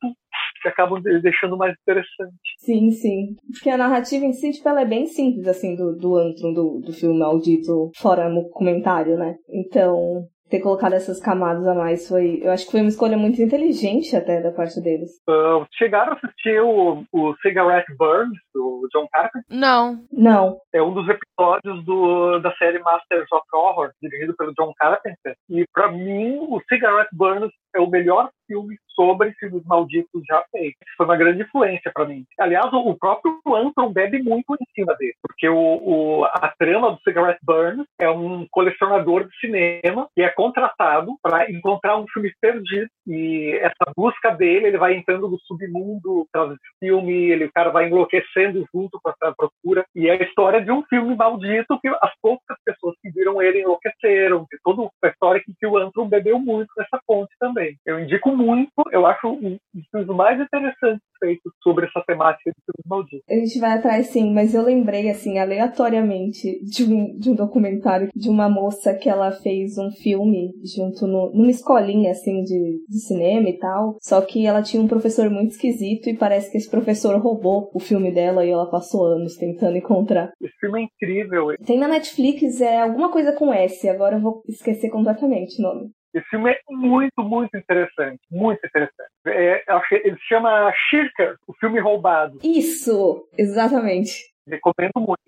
que 0.62 0.68
acabam 0.68 1.00
deixando 1.22 1.56
mais 1.56 1.74
interessante. 1.80 2.32
Sim, 2.58 2.90
sim. 2.90 3.36
Porque 3.52 3.70
a 3.70 3.76
narrativa 3.76 4.24
em 4.24 4.32
si, 4.32 4.52
tipo, 4.52 4.68
ela 4.68 4.82
é 4.82 4.86
bem 4.86 5.06
simples, 5.06 5.46
assim, 5.46 5.74
do, 5.74 5.96
do 5.96 6.16
antro, 6.16 6.52
do, 6.52 6.80
do 6.80 6.92
filme 6.92 7.18
maldito, 7.18 7.90
fora 7.96 8.28
no 8.28 8.48
comentário, 8.50 9.16
né? 9.16 9.36
Então, 9.48 10.26
ter 10.48 10.60
colocado 10.60 10.94
essas 10.94 11.20
camadas 11.20 11.66
a 11.66 11.74
mais 11.74 12.08
foi. 12.08 12.40
Eu 12.42 12.50
acho 12.52 12.66
que 12.66 12.72
foi 12.72 12.80
uma 12.80 12.88
escolha 12.88 13.16
muito 13.16 13.40
inteligente 13.40 14.16
até 14.16 14.40
da 14.40 14.50
parte 14.50 14.80
deles. 14.80 15.10
Uh, 15.28 15.66
chegaram 15.72 16.12
a 16.12 16.16
assistir 16.16 16.60
o, 16.60 17.04
o 17.12 17.34
Cigarette 17.42 17.94
Burns, 17.96 18.36
do 18.54 18.88
John 18.92 19.06
Carpenter? 19.12 19.44
Não. 19.50 20.04
Não. 20.12 20.58
É 20.72 20.82
um 20.82 20.92
dos 20.92 21.06
episódios 21.08 21.84
do, 21.84 22.38
da 22.40 22.52
série 22.56 22.78
Masters 22.80 23.30
of 23.32 23.46
Horror, 23.52 23.90
dirigido 24.02 24.34
pelo 24.36 24.54
John 24.54 24.72
Carpenter. 24.76 25.36
E 25.48 25.64
para 25.72 25.90
mim, 25.92 26.38
o 26.40 26.60
Cigarette 26.68 27.14
Burns 27.14 27.52
é 27.74 27.80
o 27.80 27.88
melhor 27.88 28.30
filme 28.46 28.76
sobre 28.94 29.32
filmes 29.38 29.62
malditos 29.64 30.22
já 30.26 30.42
feito. 30.50 30.76
Foi 30.96 31.06
uma 31.06 31.16
grande 31.16 31.42
influência 31.42 31.92
para 31.94 32.06
mim. 32.06 32.24
Aliás, 32.40 32.72
o 32.72 32.96
próprio 32.98 33.38
Antron 33.54 33.92
bebe 33.92 34.20
muito 34.20 34.54
em 34.54 34.66
cima 34.74 34.96
dele, 34.96 35.14
porque 35.22 35.48
o, 35.48 35.56
o, 35.56 36.24
a 36.24 36.52
trama 36.58 36.90
do 36.90 37.00
Cigarette 37.02 37.38
Burns 37.44 37.86
é 38.00 38.10
um 38.10 38.46
colecionador 38.50 39.28
de 39.28 39.38
cinema 39.38 40.08
que 40.16 40.22
é 40.22 40.28
contratado 40.30 41.14
para 41.22 41.50
encontrar 41.50 41.96
um 41.98 42.06
filme 42.12 42.32
perdido 42.40 42.88
e 43.06 43.58
essa 43.62 43.92
busca 43.96 44.30
dele, 44.30 44.68
ele 44.68 44.78
vai 44.78 44.94
entrando 44.94 45.28
no 45.28 45.38
submundo 45.40 46.26
atrás 46.28 46.50
desse 46.50 46.78
filme, 46.80 47.12
ele, 47.12 47.44
o 47.44 47.52
cara 47.52 47.70
vai 47.70 47.86
enlouquecendo 47.86 48.64
junto 48.74 48.98
com 49.00 49.10
essa 49.10 49.34
procura 49.36 49.84
e 49.94 50.08
é 50.08 50.12
a 50.12 50.22
história 50.22 50.60
de 50.60 50.72
um 50.72 50.82
filme 50.84 51.14
maldito 51.14 51.78
que 51.80 51.88
as 51.88 52.12
poucas 52.20 52.56
pessoas 52.64 52.94
que 53.02 53.10
viram 53.10 53.40
ele 53.40 53.60
enlouqueceram, 53.60 54.46
que 54.50 54.56
toda 54.64 54.88
a 55.04 55.08
história 55.08 55.42
que 55.42 55.66
o 55.66 55.76
Antron 55.76 56.08
bebeu 56.08 56.38
muito 56.38 56.68
nessa 56.76 57.00
fonte 57.06 57.32
também. 57.38 57.57
Eu 57.86 58.00
indico 58.00 58.34
muito 58.34 58.70
eu 58.92 59.06
acho 59.06 59.28
um 59.28 59.58
dos 59.92 60.06
mais 60.08 60.40
interessantes 60.40 61.02
feitos 61.18 61.52
sobre 61.62 61.86
essa 61.86 62.02
temática 62.06 62.50
de 62.50 62.64
filmes 62.64 62.86
malditos. 62.86 63.24
A 63.28 63.34
gente 63.34 63.58
vai 63.58 63.72
atrás 63.72 64.06
sim, 64.06 64.32
mas 64.32 64.54
eu 64.54 64.62
lembrei, 64.62 65.10
assim, 65.10 65.38
aleatoriamente, 65.38 66.60
de 66.64 66.84
um, 66.84 67.18
de 67.18 67.30
um 67.30 67.34
documentário 67.34 68.08
de 68.14 68.28
uma 68.28 68.48
moça 68.48 68.94
que 68.94 69.08
ela 69.08 69.32
fez 69.32 69.76
um 69.78 69.90
filme 69.90 70.52
junto 70.76 71.06
no, 71.06 71.32
numa 71.32 71.50
escolinha, 71.50 72.12
assim, 72.12 72.42
de, 72.44 72.80
de 72.88 73.00
cinema 73.00 73.48
e 73.48 73.58
tal. 73.58 73.96
Só 74.00 74.20
que 74.20 74.46
ela 74.46 74.62
tinha 74.62 74.82
um 74.82 74.88
professor 74.88 75.28
muito 75.28 75.52
esquisito 75.52 76.08
e 76.08 76.16
parece 76.16 76.50
que 76.50 76.56
esse 76.56 76.70
professor 76.70 77.18
roubou 77.20 77.70
o 77.74 77.80
filme 77.80 78.12
dela 78.12 78.44
e 78.44 78.50
ela 78.50 78.70
passou 78.70 79.06
anos 79.06 79.36
tentando 79.36 79.76
encontrar. 79.76 80.32
Esse 80.40 80.54
filme 80.60 80.80
é 80.80 80.84
incrível. 80.84 81.48
Tem 81.66 81.78
na 81.78 81.88
Netflix, 81.88 82.60
é 82.60 82.80
alguma 82.80 83.10
coisa 83.10 83.32
com 83.32 83.52
S, 83.52 83.88
agora 83.88 84.16
eu 84.16 84.20
vou 84.20 84.42
esquecer 84.46 84.90
completamente 84.90 85.60
o 85.60 85.62
nome. 85.62 85.90
Esse 86.14 86.26
filme 86.28 86.50
é 86.50 86.58
muito, 86.70 87.22
muito 87.22 87.56
interessante. 87.56 88.20
Muito 88.30 88.64
interessante. 88.66 89.10
É, 89.26 89.62
ele 89.90 90.16
se 90.16 90.26
chama 90.26 90.72
Shirker, 90.88 91.36
o 91.46 91.52
filme 91.54 91.80
roubado. 91.80 92.38
Isso, 92.42 93.28
exatamente. 93.36 94.32
Recomendo 94.46 94.92
muito. 94.96 95.18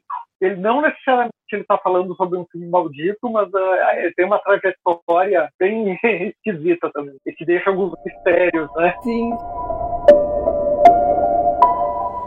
Ele 0.41 0.57
não 0.57 0.81
necessariamente 0.81 1.35
ele 1.53 1.63
está 1.63 1.77
falando 1.77 2.15
sobre 2.17 2.39
um 2.39 2.47
filme 2.51 2.67
maldito, 2.67 3.31
mas 3.31 3.49
uh, 3.53 3.99
ele 3.99 4.15
tem 4.15 4.25
uma 4.25 4.39
trajetória 4.39 5.51
bem 5.59 5.99
esquisita 6.47 6.91
também. 6.93 7.17
E 7.27 7.33
que 7.33 7.45
deixa 7.45 7.69
alguns 7.69 7.93
mistérios, 8.05 8.71
né? 8.77 8.95
Sim. 9.03 9.33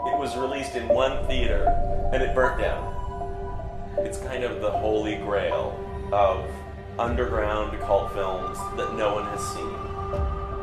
It 0.06 0.18
was 0.20 0.36
released 0.36 0.76
in 0.76 0.86
one 0.94 1.26
theater 1.26 1.66
and 2.12 2.22
it 2.22 2.34
burnt 2.34 2.58
down. 2.58 2.94
It's 4.06 4.18
kind 4.18 4.44
of 4.44 4.60
the 4.60 4.70
holy 4.70 5.16
grail 5.16 5.72
of 6.12 6.44
underground 6.98 7.78
cult 7.80 8.12
films 8.12 8.56
that 8.76 8.94
no 8.94 9.14
one 9.14 9.24
has 9.26 9.40
seen, 9.40 9.74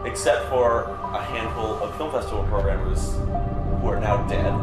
except 0.06 0.50
for 0.50 0.84
a 1.14 1.22
handful 1.22 1.76
of 1.84 1.96
film 1.98 2.12
festival 2.12 2.44
programmers 2.46 3.16
who 3.82 3.88
are 3.90 4.00
now 4.00 4.26
dead. 4.28 4.54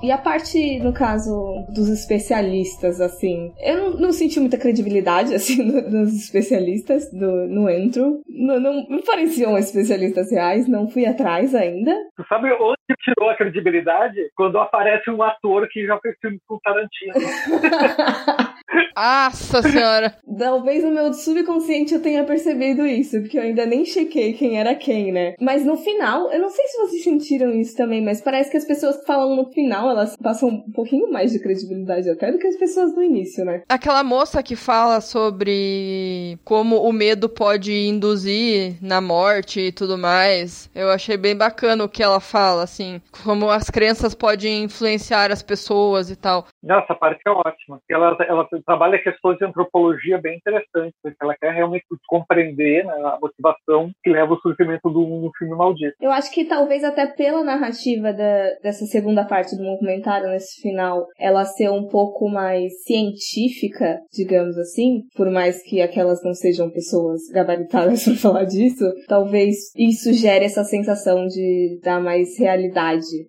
E 0.00 0.12
a 0.12 0.18
parte, 0.18 0.78
no 0.78 0.92
caso, 0.92 1.66
dos 1.74 1.88
especialistas, 1.88 3.00
assim, 3.00 3.52
eu 3.58 3.76
não, 3.76 3.90
não 3.98 4.12
senti 4.12 4.38
muita 4.38 4.56
credibilidade, 4.56 5.34
assim, 5.36 5.60
no, 5.60 5.82
nos 5.90 6.14
especialistas 6.14 7.10
do, 7.10 7.48
no 7.48 7.68
entro. 7.68 8.20
Não, 8.28 8.60
não 8.60 8.88
me 8.88 9.02
pareciam 9.02 9.58
especialistas 9.58 10.30
reais, 10.30 10.68
não 10.68 10.88
fui 10.88 11.04
atrás 11.04 11.52
ainda. 11.52 11.92
Sabe 12.28 12.52
onde 12.88 12.96
tirou 13.02 13.30
a 13.30 13.36
credibilidade? 13.36 14.30
Quando 14.34 14.58
aparece 14.58 15.10
um 15.10 15.22
ator 15.22 15.68
que 15.68 15.86
já 15.86 15.98
fez 15.98 16.16
filme 16.20 16.40
com 16.46 16.58
Tarantino. 16.58 17.14
Nossa 18.96 19.62
senhora! 19.62 20.14
Talvez 20.38 20.82
no 20.82 20.90
meu 20.90 21.12
subconsciente 21.12 21.94
eu 21.94 22.02
tenha 22.02 22.24
percebido 22.24 22.86
isso, 22.86 23.20
porque 23.20 23.38
eu 23.38 23.42
ainda 23.42 23.64
nem 23.64 23.84
chequei 23.84 24.32
quem 24.32 24.58
era 24.58 24.74
quem, 24.74 25.12
né? 25.12 25.34
Mas 25.40 25.64
no 25.64 25.76
final, 25.76 26.30
eu 26.32 26.40
não 26.40 26.50
sei 26.50 26.66
se 26.66 26.78
vocês 26.78 27.04
sentiram 27.04 27.52
isso 27.52 27.76
também, 27.76 28.02
mas 28.04 28.20
parece 28.20 28.50
que 28.50 28.56
as 28.56 28.64
pessoas 28.64 28.96
que 28.96 29.06
falam 29.06 29.36
no 29.36 29.50
final, 29.52 29.88
elas 29.90 30.16
passam 30.16 30.48
um 30.48 30.72
pouquinho 30.72 31.10
mais 31.10 31.32
de 31.32 31.38
credibilidade 31.38 32.10
até 32.10 32.32
do 32.32 32.38
que 32.38 32.46
as 32.46 32.56
pessoas 32.56 32.94
no 32.94 33.02
início, 33.02 33.44
né? 33.44 33.62
Aquela 33.68 34.02
moça 34.02 34.42
que 34.42 34.56
fala 34.56 35.00
sobre 35.00 36.38
como 36.44 36.82
o 36.82 36.92
medo 36.92 37.28
pode 37.28 37.72
induzir 37.72 38.76
na 38.82 39.00
morte 39.00 39.60
e 39.60 39.72
tudo 39.72 39.96
mais, 39.96 40.68
eu 40.74 40.90
achei 40.90 41.16
bem 41.16 41.36
bacana 41.36 41.84
o 41.84 41.88
que 41.88 42.02
ela 42.02 42.20
fala, 42.20 42.64
assim, 42.64 42.77
como 43.24 43.50
as 43.50 43.68
crenças 43.68 44.14
podem 44.14 44.64
influenciar 44.64 45.30
as 45.30 45.42
pessoas 45.42 46.10
e 46.10 46.16
tal. 46.16 46.46
Nossa, 46.62 46.92
a 46.92 46.96
parte 46.96 47.20
é 47.26 47.30
ótima. 47.30 47.80
Ela, 47.90 48.16
ela 48.20 48.48
trabalha 48.64 49.02
questões 49.02 49.38
de 49.38 49.44
antropologia 49.44 50.18
bem 50.18 50.36
interessantes, 50.36 50.94
porque 51.02 51.16
ela 51.20 51.34
quer 51.36 51.52
realmente 51.52 51.84
compreender 52.06 52.84
né, 52.84 52.92
a 52.92 53.18
motivação 53.20 53.90
que 54.02 54.10
leva 54.10 54.32
ao 54.32 54.40
surgimento 54.40 54.88
do, 54.90 55.04
do 55.20 55.30
filme 55.38 55.56
maldito. 55.56 55.94
Eu 56.00 56.10
acho 56.10 56.32
que 56.32 56.44
talvez 56.44 56.84
até 56.84 57.06
pela 57.06 57.42
narrativa 57.42 58.12
da, 58.12 58.50
dessa 58.62 58.86
segunda 58.86 59.24
parte 59.24 59.56
do 59.56 59.64
documentário, 59.64 60.28
nesse 60.28 60.60
final, 60.60 61.06
ela 61.18 61.44
ser 61.44 61.70
um 61.70 61.88
pouco 61.88 62.28
mais 62.28 62.82
científica, 62.84 64.00
digamos 64.12 64.56
assim, 64.56 65.02
por 65.16 65.30
mais 65.30 65.62
que 65.62 65.80
aquelas 65.80 66.22
não 66.22 66.34
sejam 66.34 66.70
pessoas 66.70 67.20
gabaritadas 67.32 68.04
para 68.06 68.14
falar 68.14 68.44
disso, 68.44 68.84
talvez 69.06 69.56
isso 69.76 70.12
gere 70.12 70.44
essa 70.44 70.64
sensação 70.64 71.26
de 71.26 71.80
dar 71.82 72.00
mais 72.00 72.38
realidade 72.38 72.67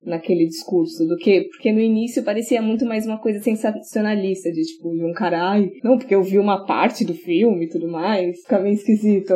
naquele 0.03 0.45
discurso 0.45 1.05
do 1.05 1.15
que, 1.17 1.41
porque 1.49 1.71
no 1.71 1.79
início 1.79 2.23
parecia 2.23 2.61
muito 2.61 2.85
mais 2.85 3.05
uma 3.05 3.19
coisa 3.19 3.39
sensacionalista, 3.39 4.51
de 4.51 4.61
tipo, 4.63 4.93
de 4.95 5.03
um 5.03 5.13
cara, 5.13 5.51
ai, 5.51 5.69
não, 5.83 5.97
porque 5.97 6.15
eu 6.15 6.23
vi 6.23 6.37
uma 6.37 6.65
parte 6.65 7.05
do 7.05 7.13
filme 7.13 7.65
e 7.65 7.69
tudo 7.69 7.87
mais, 7.87 8.41
fica 8.41 8.59
meio 8.59 8.75
esquisito. 8.75 9.33